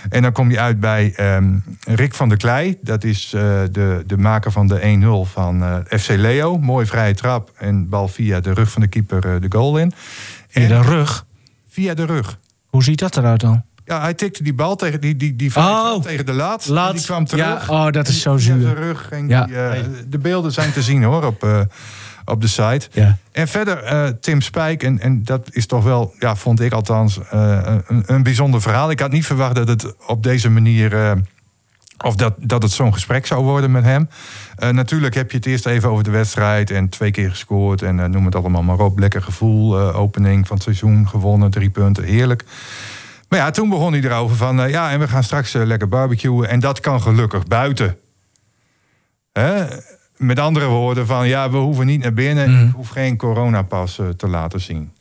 En 0.09 0.23
dan 0.23 0.33
kom 0.33 0.51
je 0.51 0.61
uit 0.61 0.81
bij 0.81 1.13
ehm, 1.17 1.55
Rick 1.81 2.15
van 2.15 2.29
der 2.29 2.39
Klei. 2.39 2.79
Dat 2.83 3.05
is 3.05 3.33
eh, 3.35 3.41
de, 3.71 4.03
de 4.07 4.17
maker 4.19 4.53
van 4.53 4.67
de 4.67 5.25
1-0 5.27 5.31
van 5.33 5.63
eh, 5.63 5.99
FC 5.99 6.09
Leo. 6.09 6.59
Mooi 6.59 6.87
vrije 6.87 7.15
trap 7.15 7.51
en 7.59 7.89
bal 7.89 8.09
via 8.09 8.41
de 8.41 8.53
rug 8.53 8.71
van 8.71 8.83
de 8.83 8.89
keeper 8.89 9.35
eh, 9.35 9.41
de 9.41 9.47
goal 9.49 9.79
in. 9.79 9.93
In 10.51 10.69
de 10.69 10.83
rug. 10.83 11.27
Via 11.69 11.95
de 11.95 12.05
rug. 12.07 12.39
Hoe 12.67 12.83
ziet 12.83 12.99
dat 12.99 13.17
eruit 13.17 13.41
dan? 13.41 13.63
Ja, 13.85 14.01
hij 14.01 14.15
tikte 14.15 14.43
die 14.43 14.55
bal 14.55 14.77
tegen, 14.77 15.01
die, 15.01 15.17
die, 15.17 15.37
die 15.37 15.57
Oh. 15.57 16.03
tegen 16.03 16.27
de 16.27 16.33
laat. 16.33 16.65
Die 16.93 17.03
kwam 17.05 17.25
terug. 17.25 17.67
Ja, 17.69 17.85
oh, 17.87 17.91
dat 17.93 18.09
is 18.09 18.21
zo 18.21 18.37
zuur. 18.37 18.61
zijn 18.61 18.75
rug 18.75 19.09
Ja. 19.27 19.45
die, 19.47 19.57
eh, 19.57 19.81
de 20.09 20.19
beelden 20.19 20.53
zijn 20.53 20.73
te 20.73 20.83
zien 20.83 21.03
hoor, 21.03 21.25
op, 21.25 21.43
eh, 21.45 21.61
op 22.25 22.41
de 22.41 22.47
site. 22.49 22.89
Ja. 22.93 23.17
En 23.33 23.49
verder 23.49 23.83
eh, 23.83 24.09
Tim 24.21 24.41
Spijk, 24.41 24.83
en, 24.83 25.01
en 25.01 25.25
dat 25.25 25.49
is 25.51 25.67
toch 25.67 25.85
wel, 25.85 26.15
ja, 26.19 26.37
vond 26.37 26.61
ik 26.61 26.73
althans, 26.73 27.19
een, 27.31 28.03
een 28.07 28.23
bijzonder 28.23 28.61
verhaal. 28.63 28.91
Ik 28.91 29.01
had 29.01 29.11
niet 29.13 29.27
verwacht 29.27 29.55
dat 29.55 29.69
het 29.69 29.95
op 30.07 30.23
deze 30.23 30.51
manier. 30.51 31.17
of 32.05 32.17
dat, 32.17 32.35
dat 32.39 32.63
het 32.63 32.73
zo'n 32.73 32.93
gesprek 32.93 33.27
zou 33.27 33.45
worden 33.45 33.71
met 33.71 33.85
hem. 33.85 34.09
Natuurlijk 34.71 35.15
heb 35.15 35.31
je 35.31 35.37
het 35.37 35.47
eerst 35.47 35.67
even 35.67 35.91
over 35.91 36.05
de 36.05 36.11
wedstrijd 36.11 36.71
en 36.71 36.89
twee 36.89 37.11
keer 37.11 37.31
gescoord 37.31 37.83
en 37.83 38.01
eh, 38.01 38.09
noem 38.09 38.25
het 38.25 38.35
allemaal 38.35 38.63
maar 38.63 38.79
op. 38.79 38.99
Lekker 38.99 39.23
gevoel, 39.23 39.79
opening 39.93 40.47
van 40.47 40.55
het 40.57 40.65
seizoen, 40.65 41.09
gewonnen, 41.09 41.51
drie 41.51 41.71
punten, 41.71 42.05
heerlijk. 42.05 42.45
Maar 43.33 43.41
ja, 43.41 43.51
toen 43.51 43.69
begon 43.69 43.93
hij 43.93 44.03
erover 44.03 44.37
van, 44.37 44.61
eh, 44.61 44.71
ja, 44.71 44.91
en 44.91 44.99
we 44.99 45.09
gaan 45.09 45.23
straks 45.23 45.55
eh, 45.55 45.65
lekker 45.65 45.89
barbecuen. 45.89 46.49
En 46.49 46.61
dat 46.61 46.81
kan 46.81 47.03
gelukkig 47.03 47.47
buiten. 47.47 47.99
Hè? 49.33 49.65
Met 50.17 50.39
andere 50.39 50.67
woorden 50.67 51.07
van, 51.07 51.29
ja, 51.29 51.51
we 51.51 51.57
hoeven 51.57 51.87
niet 51.87 52.03
naar 52.03 52.13
binnen. 52.13 52.67
Ik 52.67 52.75
hoef 52.75 52.89
geen 52.89 53.17
coronapas 53.17 53.99
eh, 53.99 54.09
te 54.09 54.29
laten 54.29 54.61
zien. 54.61 54.93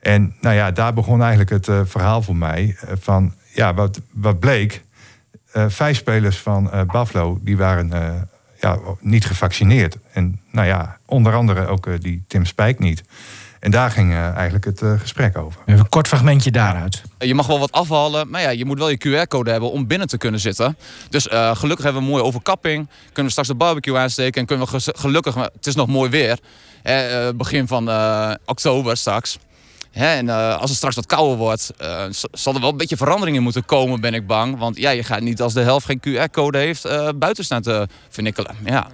En 0.00 0.34
nou 0.40 0.54
ja, 0.54 0.70
daar 0.70 0.94
begon 0.94 1.22
eigenlijk 1.22 1.50
het 1.50 1.88
verhaal 1.88 2.22
voor 2.22 2.36
mij. 2.36 2.76
van, 3.00 3.34
ja, 3.54 3.74
wat, 3.74 4.00
wat 4.12 4.38
bleek. 4.38 4.82
vijf 5.52 5.96
spelers 5.96 6.38
van 6.38 6.70
Buffalo, 6.92 7.38
die 7.42 7.56
waren 7.56 7.90
ja, 8.60 8.78
niet 9.00 9.24
gevaccineerd. 9.24 9.98
En 10.12 10.40
nou 10.50 10.66
ja, 10.66 10.98
onder 11.06 11.34
andere 11.34 11.66
ook 11.66 12.02
die 12.02 12.24
Tim 12.26 12.44
Spijk 12.44 12.78
niet. 12.78 13.04
En 13.60 13.70
daar 13.70 13.90
ging 13.90 14.12
eh, 14.12 14.34
eigenlijk 14.34 14.64
het 14.64 14.82
eh, 14.82 14.92
gesprek 15.00 15.38
over. 15.38 15.60
Even 15.66 15.80
een 15.80 15.88
kort 15.88 16.08
fragmentje 16.08 16.50
daaruit. 16.50 17.02
Je 17.18 17.34
mag 17.34 17.46
wel 17.46 17.58
wat 17.58 17.72
afhalen, 17.72 18.30
maar 18.30 18.40
ja, 18.40 18.50
je 18.50 18.64
moet 18.64 18.78
wel 18.78 18.88
je 18.90 18.98
QR-code 19.24 19.50
hebben 19.50 19.70
om 19.70 19.86
binnen 19.86 20.08
te 20.08 20.18
kunnen 20.18 20.40
zitten. 20.40 20.76
Dus 21.10 21.28
eh, 21.28 21.56
gelukkig 21.56 21.84
hebben 21.84 22.02
we 22.02 22.08
een 22.08 22.14
mooie 22.14 22.26
overkapping. 22.26 22.88
Kunnen 23.04 23.24
we 23.24 23.30
straks 23.30 23.48
de 23.48 23.54
barbecue 23.54 23.96
aansteken 23.96 24.40
en 24.40 24.46
kunnen 24.46 24.66
we 24.66 24.80
ge- 24.80 24.94
gelukkig, 24.98 25.34
het 25.34 25.66
is 25.66 25.74
nog 25.74 25.86
mooi 25.86 26.10
weer. 26.10 26.38
hè, 26.82 27.34
begin 27.34 27.66
van 27.66 27.88
eh, 27.90 28.30
oktober 28.44 28.96
straks. 28.96 29.38
Hè, 29.90 30.06
en 30.16 30.28
eh, 30.28 30.56
als 30.56 30.68
het 30.68 30.76
straks 30.78 30.94
wat 30.94 31.06
kouder 31.06 31.36
wordt, 31.36 31.72
eh, 31.78 32.04
zal 32.32 32.54
er 32.54 32.60
wel 32.60 32.70
een 32.70 32.76
beetje 32.76 32.96
verandering 32.96 33.36
in 33.36 33.42
moeten 33.42 33.64
komen, 33.64 34.00
ben 34.00 34.14
ik 34.14 34.26
bang. 34.26 34.58
Want 34.58 34.76
ja, 34.76 34.90
je 34.90 35.02
gaat 35.04 35.20
niet 35.20 35.40
als 35.42 35.52
de 35.54 35.60
helft 35.60 35.86
geen 35.86 36.00
QR-code 36.08 36.58
heeft 36.58 36.84
eh, 36.84 37.08
buiten 37.16 37.44
staan 37.44 37.62
te 37.62 37.88
vernikkelen. 38.08 38.56
Ja. 38.64 38.86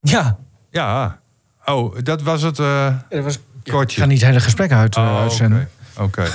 Ja. 0.00 0.38
Ja. 0.70 1.20
Oh, 1.64 1.96
dat 2.02 2.22
was 2.22 2.42
het 2.42 2.58
eh, 2.58 2.94
Dat 3.08 3.24
was, 3.24 3.38
ik 3.62 3.72
kortje. 3.72 4.00
ga 4.00 4.06
niet 4.06 4.18
het 4.18 4.26
hele 4.28 4.40
gesprek 4.40 4.72
uit, 4.72 4.96
eh, 4.96 5.02
Oh, 5.02 5.20
uitzenden. 5.20 5.68
Oké. 5.98 6.24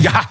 Ja. 0.00 0.28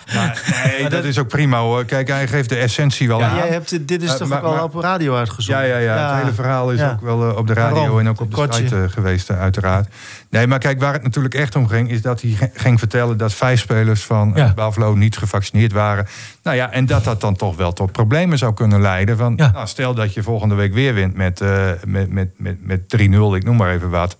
Nee, 0.65 0.89
dat 0.89 1.03
is 1.03 1.17
ook 1.17 1.27
prima 1.27 1.59
hoor. 1.59 1.85
Kijk, 1.85 2.07
hij 2.07 2.27
geeft 2.27 2.49
de 2.49 2.55
essentie 2.55 3.07
wel 3.07 3.19
Ja, 3.19 3.29
aan. 3.29 3.35
jij 3.35 3.47
hebt, 3.47 3.87
dit- 3.87 4.01
is 4.03 4.09
Eh, 4.11 4.15
toch 4.15 4.27
maar- 4.27 4.41
wel 4.41 4.51
maar- 4.51 4.63
op 4.63 4.75
radio 4.75 5.13
Ja, 5.13 5.19
uitgezonden? 5.19 5.67
ja, 5.67 5.77
ja, 5.77 6.09
Het 6.13 6.21
hele 6.21 6.33
verhaal 6.33 6.71
is 6.71 6.79
Ja. 6.79 6.91
ook 6.91 7.01
wel 7.01 7.29
eh, 7.29 7.37
op 7.37 7.47
de 7.47 7.53
radio 7.53 7.75
Waarom? 7.79 7.99
en 7.99 8.09
ook 8.09 8.21
op 8.21 8.29
de 8.29 8.35
Kortje. 8.35 8.61
site 8.63 8.87
geweest, 8.89 9.31
uiteraard. 9.31 9.87
Nee, 10.29 10.47
maar 10.47 10.59
kijk, 10.59 10.79
waar 10.79 10.93
het 10.93 11.03
natuurlijk 11.03 11.33
echt 11.33 11.55
om 11.55 11.67
ging, 11.67 11.89
is 11.91 12.01
dat 12.01 12.21
hij 12.21 12.51
ging 12.53 12.79
vertellen 12.79 13.17
dat 13.17 13.33
vijf 13.33 13.59
spelers 13.59 14.03
van 14.03 14.31
Ja. 14.35 14.45
ja. 14.45 14.53
Buffalo 14.53 14.95
niet 14.95 15.17
gevaccineerd 15.17 15.71
waren. 15.71 16.07
Nou 16.43 16.55
ja, 16.57 16.71
en 16.71 16.85
dat 16.85 17.03
dat 17.03 17.21
dan 17.21 17.35
toch 17.35 17.55
wel 17.55 17.73
tot 17.73 17.91
problemen 17.91 18.37
zou 18.37 18.53
kunnen 18.53 18.81
leiden. 18.81 19.17
Van, 19.17 19.33
Ja. 19.37 19.51
nou, 19.53 19.67
stel 19.67 19.93
dat 19.93 20.13
je 20.13 20.23
volgende 20.23 20.55
week 20.55 20.73
weer 20.73 20.93
wint 20.93 21.15
met, 21.15 21.39
met, 21.85 22.09
met, 22.11 22.29
met, 22.37 22.57
met 22.65 22.89
3-0, 22.89 23.35
ik 23.35 23.43
noem 23.43 23.57
maar 23.57 23.71
even 23.73 23.89
wat. 23.89 24.17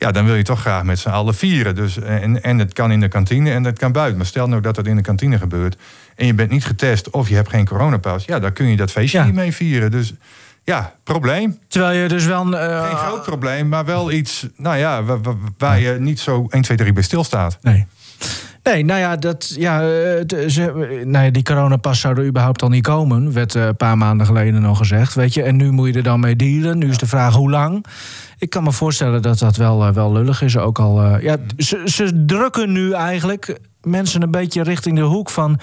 Ja, 0.00 0.10
dan 0.10 0.24
wil 0.24 0.34
je 0.34 0.42
toch 0.42 0.60
graag 0.60 0.82
met 0.82 0.98
z'n 0.98 1.08
allen 1.08 1.34
vieren. 1.34 1.74
Dus, 1.74 1.98
eh, 1.98 2.22
en, 2.22 2.42
en 2.42 2.58
het 2.58 2.72
kan 2.72 2.92
in 2.92 3.00
de 3.00 3.08
kantine 3.08 3.50
en 3.52 3.64
het 3.64 3.78
kan 3.78 3.92
buiten. 3.92 4.16
Maar 4.16 4.26
stel 4.26 4.46
nou 4.48 4.60
dat 4.60 4.76
het 4.76 4.86
in 4.86 4.96
de 4.96 5.02
kantine 5.02 5.38
gebeurt. 5.38 5.76
en 6.16 6.26
je 6.26 6.34
bent 6.34 6.50
niet 6.50 6.64
getest 6.64 7.10
of 7.10 7.28
je 7.28 7.34
hebt 7.34 7.48
geen 7.48 7.64
coronapas. 7.66 8.24
ja, 8.24 8.38
dan 8.38 8.52
kun 8.52 8.66
je 8.66 8.76
dat 8.76 8.90
feestje 8.90 9.18
Ja. 9.18 9.24
niet 9.24 9.34
mee 9.34 9.52
vieren. 9.54 9.90
Dus 9.90 10.12
ja, 10.64 10.94
probleem. 11.04 11.58
Terwijl 11.68 12.02
je 12.02 12.08
dus 12.08 12.24
wel... 12.24 12.56
eh, 12.58 12.86
Geen 12.88 12.96
groot 12.96 13.22
probleem, 13.22 13.68
maar 13.68 13.84
wel 13.84 14.10
iets 14.12 14.46
nou 14.56 14.76
ja, 14.76 15.02
wa- 15.02 15.20
wa- 15.20 15.34
waar 15.58 15.80
je 15.80 15.96
niet 15.98 16.20
zo 16.20 16.46
1, 16.50 16.62
2, 16.62 16.76
3 16.76 16.92
bij 16.92 17.02
stilstaat. 17.02 17.58
Nee. 17.62 17.86
Nee, 18.70 18.84
nou 18.84 19.00
ja, 19.00 19.16
dat, 19.16 19.54
ja, 19.58 19.82
eh, 19.82 20.14
het- 20.18 20.44
ze, 20.52 20.60
nou 21.06 21.24
ja 21.24 21.30
die 21.30 21.42
coronapas 21.42 22.00
zou 22.00 22.18
er 22.18 22.26
überhaupt 22.26 22.62
al 22.62 22.68
niet 22.68 22.82
komen. 22.82 23.32
Werd 23.32 23.54
eh, 23.54 23.66
een 23.66 23.76
paar 23.76 23.98
maanden 23.98 24.26
geleden 24.26 24.62
nog 24.62 24.78
gezegd. 24.78 25.14
Weet 25.14 25.34
je, 25.34 25.42
en 25.42 25.56
nu 25.56 25.70
moet 25.70 25.88
je 25.88 25.94
er 25.94 26.02
dan 26.02 26.20
mee 26.20 26.36
dealen. 26.36 26.78
Nu 26.78 26.88
is 26.88 26.98
de 26.98 27.06
vraag 27.06 27.34
hoe 27.34 27.50
lang. 27.50 27.84
Ik 28.38 28.50
kan 28.50 28.62
me 28.62 28.72
voorstellen 28.72 29.22
dat 29.22 29.38
dat 29.38 29.56
wel, 29.56 29.86
eh, 29.86 29.92
wel 29.92 30.12
lullig 30.12 30.42
is. 30.42 30.56
Ook 30.56 30.78
al, 30.78 31.02
eh, 31.02 31.22
ja, 31.22 31.36
ze, 31.56 31.82
ze 31.84 32.24
drukken 32.26 32.72
nu 32.72 32.92
eigenlijk 32.92 33.58
mensen 33.82 34.22
een 34.22 34.30
beetje 34.30 34.62
richting 34.62 34.96
de 34.96 35.02
hoek 35.02 35.30
van... 35.30 35.58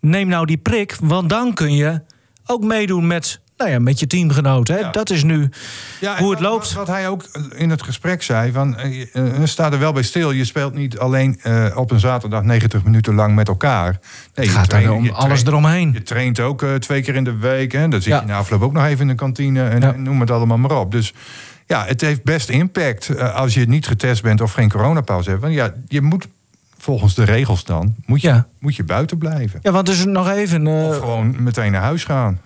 neem 0.00 0.28
nou 0.28 0.46
die 0.46 0.58
prik, 0.58 0.96
want 1.02 1.28
dan 1.28 1.54
kun 1.54 1.74
je 1.74 2.00
ook 2.46 2.64
meedoen 2.64 3.06
met, 3.06 3.40
nou 3.62 3.74
ja, 3.74 3.80
met 3.80 4.00
je 4.00 4.06
teamgenoten. 4.06 4.74
Hè? 4.74 4.80
Ja. 4.80 4.90
Dat 4.90 5.10
is 5.10 5.22
nu 5.22 5.48
Ja, 6.00 6.18
hoe 6.18 6.30
het 6.30 6.40
wat- 6.40 6.50
loopt. 6.50 6.72
Wat, 6.72 6.86
hij 6.86 7.08
ook 7.08 7.24
in 7.54 7.70
het 7.70 7.82
gesprek 7.82 8.22
zei, 8.22 8.52
van, 8.52 8.76
eh, 8.76 9.02
eh, 9.12 9.24
sta 9.44 9.72
er 9.72 9.78
wel 9.78 9.92
bij 9.92 10.02
stil. 10.02 10.30
Je 10.30 10.44
speelt 10.44 10.74
niet 10.74 10.98
alleen 10.98 11.38
eh, 11.42 11.66
op 11.74 11.90
een 11.90 12.00
zaterdag 12.00 12.42
90 12.42 12.84
minuten 12.84 13.14
lang 13.14 13.34
met 13.34 13.48
elkaar. 13.48 13.90
Nee, 13.90 14.00
Het 14.34 14.44
je 14.44 14.50
gaat 14.50 14.68
traint- 14.68 14.86
dan 14.88 14.96
om 14.96 15.08
alles 15.08 15.44
eromheen. 15.44 15.92
Je 15.92 16.02
traint 16.02 16.40
ook 16.40 16.62
eh, 16.62 16.74
twee 16.74 17.02
keer 17.02 17.14
in 17.14 17.24
de 17.24 17.36
week. 17.36 17.72
Hè? 17.72 17.88
Dan 17.88 18.02
zit 18.02 18.12
Ja. 18.12 18.20
je 18.20 18.26
na 18.26 18.36
afloop 18.36 18.62
ook 18.62 18.72
nog 18.72 18.84
even 18.84 19.00
in 19.00 19.08
de 19.08 19.14
kantine. 19.14 19.62
En, 19.68 20.02
noem 20.02 20.20
het 20.20 20.30
allemaal 20.30 20.58
maar 20.58 20.78
op. 20.78 20.92
Dus 20.92 21.14
ja, 21.66 21.84
het 21.86 22.00
heeft 22.00 22.22
best 22.24 22.48
impact 22.48 23.08
eh, 23.08 23.34
als 23.34 23.54
je 23.54 23.68
niet 23.68 23.86
getest 23.86 24.22
bent 24.22 24.40
of 24.40 24.52
geen 24.52 24.70
coronapas 24.70 25.26
hebt. 25.26 25.40
Want 25.40 25.54
ja, 25.54 25.74
je 25.88 26.02
moet 26.02 26.26
volgens 26.78 27.14
de 27.14 27.24
regels 27.24 27.64
dan, 27.64 27.94
moet 28.06 28.20
je, 28.20 28.28
Ja. 28.28 28.46
moet 28.58 28.76
je 28.76 28.84
buiten 28.84 29.18
blijven. 29.18 29.58
Ja, 29.62 29.70
want 29.72 29.86
dus 29.86 30.04
nog 30.04 30.30
even... 30.30 30.66
eh, 30.66 30.86
Of 30.88 30.98
gewoon 30.98 31.42
meteen 31.42 31.72
naar 31.72 31.82
huis 31.82 32.04
gaan. 32.04 32.40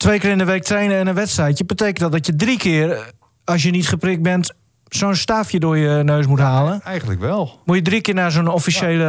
Twee 0.00 0.18
keer 0.18 0.30
in 0.30 0.38
de 0.38 0.44
week 0.44 0.62
trainen 0.62 0.98
en 0.98 1.06
een 1.06 1.14
wedstrijdje... 1.14 1.64
betekent 1.64 1.98
dat 1.98 2.12
dat 2.12 2.26
je 2.26 2.36
drie 2.36 2.58
keer, 2.58 3.12
als 3.44 3.62
je 3.62 3.70
niet 3.70 3.88
geprikt 3.88 4.22
bent... 4.22 4.52
zo'n 4.88 5.14
staafje 5.14 5.60
door 5.60 5.76
je 5.78 6.02
neus 6.04 6.26
moet 6.26 6.38
halen. 6.38 6.80
Eigenlijk 6.84 7.20
wel. 7.20 7.60
Moet 7.64 7.76
je 7.76 7.82
drie 7.82 8.00
keer 8.00 8.14
naar 8.14 8.30
zo'n 8.30 8.48
officiële... 8.48 9.04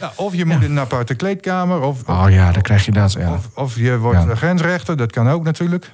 Ja, 0.00 0.12
of 0.16 0.34
je 0.34 0.44
moet 0.44 0.62
in 0.62 0.70
een 0.70 0.78
aparte 0.78 1.14
kleedkamer. 1.14 1.80
Of, 1.80 2.08
Oh 2.08 2.26
ja, 2.28 2.52
dan 2.52 2.62
krijg 2.62 2.84
je 2.84 2.92
dat. 2.92 3.12
Ja. 3.12 3.32
Of, 3.32 3.48
of 3.54 3.76
je 3.76 3.98
wordt 3.98 4.22
Ja. 4.22 4.34
grensrechter, 4.34 4.96
dat 4.96 5.12
kan 5.12 5.28
ook 5.28 5.44
natuurlijk. 5.44 5.90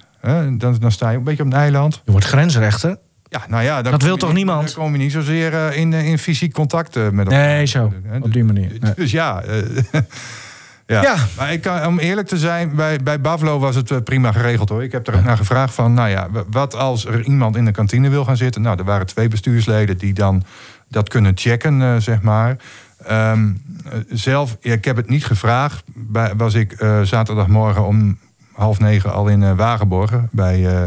Dan, 0.59 0.59
dan 0.59 0.93
sta 0.93 1.11
je 1.11 1.17
een 1.17 1.25
beetje 1.25 1.43
op 1.43 1.53
een 1.53 1.59
eiland. 1.59 2.03
Je 2.05 2.11
wordt 2.11 2.27
grensrechter. 2.27 2.97
Ja, 3.29 3.43
nou 3.49 3.63
ja, 3.65 3.83
Dat 3.83 4.03
wil 4.03 4.17
toch 4.17 4.29
niet- 4.29 4.37
niemand? 4.39 4.75
Dan 4.75 4.83
kom 4.85 4.93
je 4.93 4.99
niet 4.99 5.13
zozeer 5.13 5.55
eh, 5.55 5.77
in, 5.79 5.93
eh, 5.93 6.09
in 6.09 6.19
fysiek 6.19 6.53
contact 6.53 6.97
eh, 6.97 7.09
met 7.11 7.27
elkaar. 7.27 7.47
Nee, 7.47 7.67
zo. 7.67 7.93
Op 8.21 8.33
die 8.33 8.45
manier. 8.45 8.71
Nee. 8.81 8.93
Dus 9.05 9.11
ja, 9.11 9.43
ja. 10.87 11.03
Ja. 11.03 11.17
Maar 11.37 11.53
ik 11.53 11.61
kan, 11.61 11.87
om 11.87 11.99
eerlijk 11.99 12.29
te 12.29 12.39
zijn, 12.39 12.75
bij, 12.75 12.99
bij 12.99 13.21
Bavlo 13.21 13.59
was 13.59 13.75
het 13.75 13.91
eh, 13.91 13.99
prima 14.05 14.33
geregeld 14.33 14.69
hoor. 14.69 14.83
Ik 14.83 14.93
heb 14.93 15.07
er 15.07 15.15
ook 15.15 15.25
naar 15.25 15.37
gevraagd 15.37 15.75
van, 15.75 15.95
nou 15.95 16.09
ja, 16.09 16.29
wat 16.51 16.75
als 16.75 17.07
er 17.07 17.25
iemand 17.25 17.57
in 17.57 17.65
de 17.65 17.71
kantine 17.71 18.09
wil 18.09 18.25
gaan 18.25 18.37
zitten? 18.37 18.63
Nou, 18.63 18.79
er 18.79 18.85
waren 18.85 19.07
twee 19.07 19.29
bestuursleden 19.29 19.99
die 19.99 20.13
dan 20.13 20.45
dat 20.89 21.09
kunnen 21.09 21.33
checken, 21.35 21.83
eh, 21.83 21.97
zeg 21.97 22.23
maar. 22.23 22.57
Ehm, 23.05 23.49
eh, 23.85 23.99
zelf, 24.09 24.57
ja, 24.61 24.73
ik 24.73 24.85
heb 24.85 24.97
het 24.97 25.09
niet 25.09 25.25
gevraagd, 25.25 25.83
bij, 25.95 26.33
was 26.37 26.55
ik 26.55 26.77
zaterdagmorgen 27.03 27.87
om 27.87 28.19
half 28.57 28.79
negen 28.79 29.13
al 29.13 29.29
in 29.29 29.57
Wagenborgen 29.57 30.29
bij 30.33 30.67
eh, 30.67 30.83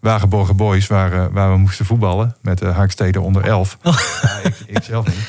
Wagenborgen 0.00 0.56
Boys, 0.56 0.86
waar, 0.86 1.32
waar 1.32 1.52
we 1.52 1.58
moesten 1.58 1.86
voetballen 1.86 2.36
met 2.40 2.58
de 2.58 2.66
Haaksteden 2.66 3.22
onder 3.22 3.44
11. 3.44 3.78
Ja, 3.82 3.92
ik, 4.42 4.54
ik 4.66 4.82
zelf 4.82 5.06
niet. 5.06 5.28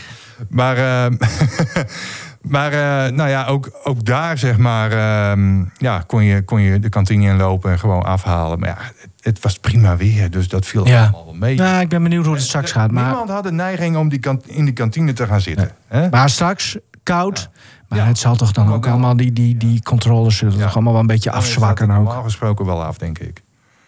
Maar, 0.49 0.77
ehm, 0.77 1.15
maar 2.47 2.71
eh, 2.71 3.11
nou 3.11 3.29
ja, 3.29 3.45
ook, 3.45 3.69
ook 3.83 4.05
daar 4.05 4.37
zeg 4.37 4.57
maar, 4.57 4.91
ehm, 4.91 5.63
ja, 5.77 6.03
kon, 6.07 6.23
je, 6.23 6.41
kon 6.43 6.61
je 6.61 6.79
de 6.79 6.89
kantine 6.89 7.23
inlopen 7.29 7.71
en 7.71 7.79
gewoon 7.79 8.03
afhalen. 8.03 8.59
Maar 8.59 8.69
ja, 8.69 8.77
het, 8.79 9.09
het 9.19 9.39
was 9.43 9.59
prima 9.59 9.97
weer, 9.97 10.29
dus 10.31 10.47
dat 10.47 10.65
viel 10.65 10.87
Ja. 10.87 11.01
allemaal 11.01 11.25
wel 11.25 11.33
mee. 11.33 11.55
Nou, 11.55 11.81
ik 11.81 11.89
ben 11.89 12.03
benieuwd 12.03 12.25
hoe 12.25 12.33
het 12.33 12.43
straks 12.43 12.71
gaat. 12.71 12.91
Maar, 12.91 13.03
Niemand 13.05 13.29
had 13.29 13.43
de 13.43 13.51
neiging 13.51 13.97
om 13.97 14.09
die 14.09 14.19
kant, 14.19 14.47
in 14.47 14.65
die 14.65 14.73
kantine 14.73 15.13
te 15.13 15.25
gaan 15.27 15.41
zitten. 15.41 15.71
Hè? 15.87 16.09
maar 16.09 16.29
straks, 16.29 16.77
koud. 17.03 17.49
Maar 17.89 17.99
Ja. 17.99 18.05
het 18.05 18.17
zal 18.17 18.35
toch 18.35 18.51
dan 18.51 18.73
ook 18.73 18.87
allemaal, 18.87 19.17
die, 19.17 19.33
die, 19.33 19.57
die 19.57 19.81
controles 19.83 20.37
zullen 20.37 20.57
Ja. 20.57 20.63
toch 20.63 20.73
allemaal 20.73 20.91
wel 20.93 21.01
een 21.01 21.07
beetje 21.07 21.31
afzwakken 21.31 21.89
ook. 21.91 21.95
Normaal 21.95 22.23
gesproken 22.23 22.65
wel 22.65 22.83
af, 22.83 22.97
denk 22.97 23.19
ik. 23.19 23.43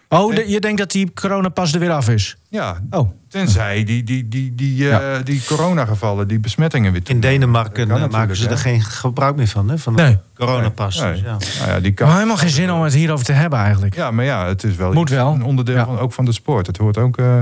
Oh, 0.09 0.35
de- 0.35 0.49
je 0.49 0.59
denkt 0.59 0.77
dat 0.77 0.91
die 0.91 1.13
coronapas 1.13 1.73
er 1.73 1.79
weer 1.79 1.91
af 1.91 2.09
is? 2.09 2.37
Ja, 2.49 2.79
Oh, 2.89 3.09
tenzij 3.29 3.83
die, 3.83 4.03
die, 4.03 4.27
die, 4.27 4.55
die, 4.55 4.83
eh, 4.83 4.89
Ja. 4.89 5.19
die 5.19 5.43
coronagevallen, 5.47 6.27
die 6.27 6.39
besmettingen 6.39 6.91
weer 6.91 7.03
toe. 7.03 7.15
In 7.15 7.21
Denemarken 7.21 7.91
eh, 7.91 8.07
maken 8.07 8.35
ze 8.35 8.49
er 8.49 8.57
geen 8.57 8.81
gebruik 8.81 9.35
meer 9.35 9.47
van, 9.47 9.69
hè? 9.69 9.77
Van 9.77 9.95
de 9.95 10.01
Nee. 10.01 10.17
coronapas. 10.35 10.99
Nee. 10.99 11.11
Dus 11.11 11.21
ja. 11.21 11.37
Nou 11.59 11.71
ja, 11.71 11.79
die 11.79 11.91
kan. 11.93 12.07
maar 12.07 12.15
helemaal 12.15 12.37
geen 12.37 12.49
zin 12.49 12.71
om 12.71 12.81
het 12.81 12.93
hierover 12.93 13.25
te 13.25 13.31
hebben 13.33 13.59
eigenlijk. 13.59 13.95
Ja, 13.95 14.11
maar 14.11 14.25
ja, 14.25 14.45
het 14.47 14.63
is 14.63 14.75
wel, 14.75 14.93
Moet 14.93 15.01
iets- 15.09 15.11
wel. 15.17 15.33
een 15.33 15.43
onderdeel 15.43 15.75
Ja. 15.75 15.85
van, 15.85 15.99
ook 15.99 16.13
van 16.13 16.25
de 16.25 16.31
sport. 16.31 16.67
Het 16.67 16.77
hoort 16.77 16.97
ook 16.97 17.17
eh, 17.17 17.39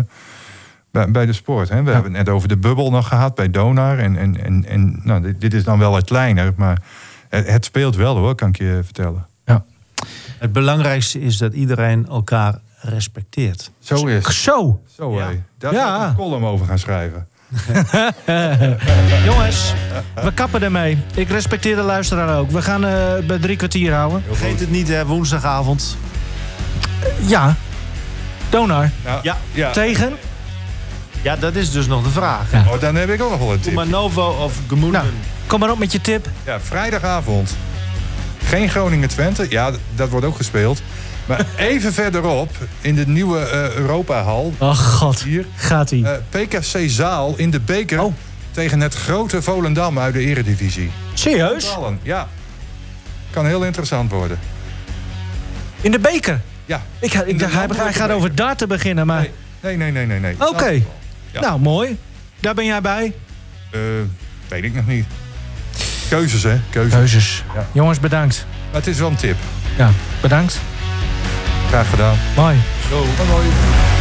bij, 1.10 1.26
de 1.26 1.34
sport. 1.34 1.70
Hè. 1.70 1.84
We 1.84 1.92
hebben 1.92 2.14
het 2.14 2.26
net 2.26 2.30
over 2.36 2.48
de 2.48 2.58
bubbel 2.58 2.92
nog 2.92 3.08
gehad 3.08 3.36
bij 3.36 3.50
Donar. 3.52 3.98
En, 4.00 4.18
en, 4.18 4.44
en, 4.44 4.66
en 4.68 5.00
nou, 5.04 5.22
dit, 5.22 5.42
dit 5.42 5.54
is 5.54 5.64
dan 5.64 5.80
wel 5.80 5.92
wat 5.92 6.04
kleiner, 6.06 6.54
maar 6.56 6.82
het, 7.30 7.48
het 7.50 7.66
speelt 7.66 7.96
wel 7.96 8.18
hoor, 8.18 8.36
kan 8.36 8.50
ik 8.50 8.58
je 8.58 8.80
vertellen. 8.84 9.28
Het 10.46 10.54
belangrijkste 10.54 11.22
is 11.22 11.38
dat 11.38 11.54
iedereen 11.54 12.08
elkaar 12.08 12.56
respecteert. 12.80 13.72
Zo 13.80 14.06
is 14.06 14.26
het. 14.26 14.34
Zo, 14.36 14.82
Zo, 14.98 15.16
Ja. 15.18 15.28
hé. 15.28 15.42
Daar 15.58 15.74
Ja. 15.74 15.88
zou 15.88 16.02
ik 16.04 16.10
een 16.10 16.16
column 16.16 16.46
over 16.46 16.66
gaan 16.66 16.80
schrijven. 16.80 17.28
jongens, 19.26 19.74
we 20.24 20.34
kappen 20.34 20.64
ermee. 20.64 20.98
Ik 21.16 21.30
respecteer 21.30 21.76
de 21.76 21.82
luisteraar 21.82 22.38
ook. 22.40 22.52
We 22.52 22.62
gaan 22.62 22.86
eh, 22.86 23.26
bij 23.28 23.38
drie 23.40 23.56
kwartier 23.56 23.94
houden. 23.94 24.24
Vergeet 24.28 24.60
het 24.60 24.72
niet, 24.72 24.88
hè, 24.88 25.06
woensdagavond. 25.06 25.98
Ja, 27.26 27.56
Donar, 28.50 28.90
Nou, 29.04 29.20
Ja. 29.24 29.38
ja. 29.52 29.72
tegen? 29.72 30.14
Ja, 31.22 31.36
dat 31.36 31.56
is 31.56 31.72
dus 31.72 31.88
nog 31.88 32.04
de 32.04 32.10
vraag. 32.10 32.52
Ja. 32.52 32.64
Oh, 32.68 32.80
dan 32.80 32.96
heb 32.96 33.10
ik 33.10 33.22
ook 33.22 33.30
nog 33.30 33.40
wel 33.40 33.52
een 33.54 33.60
tip. 33.60 33.70
Kumanovo 33.76 34.22
of 34.44 34.60
Gemoenen? 34.68 35.02
Nou, 35.02 35.14
kom 35.48 35.60
maar 35.60 35.72
op 35.72 35.78
met 35.80 35.92
je 35.92 36.02
tip. 36.02 36.28
Ja, 36.46 36.60
vrijdagavond. 36.60 37.56
Geen 38.46 38.70
Groningen-Twente. 38.70 39.46
Ja, 39.50 39.72
dat 39.96 40.10
wordt 40.10 40.26
ook 40.26 40.36
gespeeld. 40.36 40.82
Maar 41.26 41.46
even 41.58 41.94
verderop, 41.94 42.50
in 42.82 42.96
de 42.96 43.08
nieuwe 43.08 43.40
eh, 43.40 43.74
Europahal, 43.76 44.54
Oh 44.58 44.78
god, 44.78 45.24
hier, 45.24 45.46
gaat 45.56 45.92
ie. 45.92 46.06
eh, 46.08 46.12
PKC 46.30 46.90
Zaal 46.90 47.34
in 47.38 47.50
de 47.52 47.60
beker 47.60 48.02
Oh. 48.02 48.14
tegen 48.52 48.80
het 48.80 48.94
grote 48.94 49.42
Volendam 49.42 50.00
uit 50.00 50.14
de 50.14 50.20
Eredivisie. 50.20 50.92
Serieus? 51.14 51.78
Ja. 52.02 52.28
Kan 53.30 53.46
heel 53.46 53.64
interessant 53.64 54.12
worden. 54.12 54.40
In 55.82 55.92
de 55.92 56.00
beker? 56.00 56.42
Ja. 56.66 56.82
Ik, 57.00 57.14
ik 57.14 57.40
hij, 57.40 57.50
hij 57.50 57.68
gaat 57.68 57.94
beker. 57.94 58.12
over 58.12 58.36
darten 58.36 58.68
beginnen, 58.68 59.06
maar... 59.08 59.28
Nee, 59.62 59.78
nee, 59.78 59.92
nee, 59.92 60.06
nee, 60.06 60.20
nee. 60.20 60.36
nee. 60.38 60.48
Oké. 60.50 60.82
Ja. 61.32 61.42
Nou, 61.42 61.60
mooi. 61.60 61.98
Daar 62.40 62.54
ben 62.54 62.66
jij 62.66 62.82
bij. 62.82 63.14
Eh, 63.72 63.80
weet 64.48 64.64
ik 64.64 64.74
nog 64.74 64.88
niet. 64.88 65.06
Keuzes, 66.10 66.44
hè? 66.44 66.60
Keuzes. 66.70 66.94
Keuzes. 66.94 67.44
Ja. 67.54 67.68
Jongens, 67.72 68.00
bedankt. 68.00 68.46
Maar 68.72 68.82
het 68.82 68.88
is 68.88 69.00
wel 69.00 69.10
een 69.10 69.16
tip. 69.16 69.38
Ja, 69.78 69.90
bedankt. 70.22 70.60
Graag 71.68 71.90
gedaan. 71.90 72.18
Mooi. 72.36 72.58
Hoi. 72.90 73.95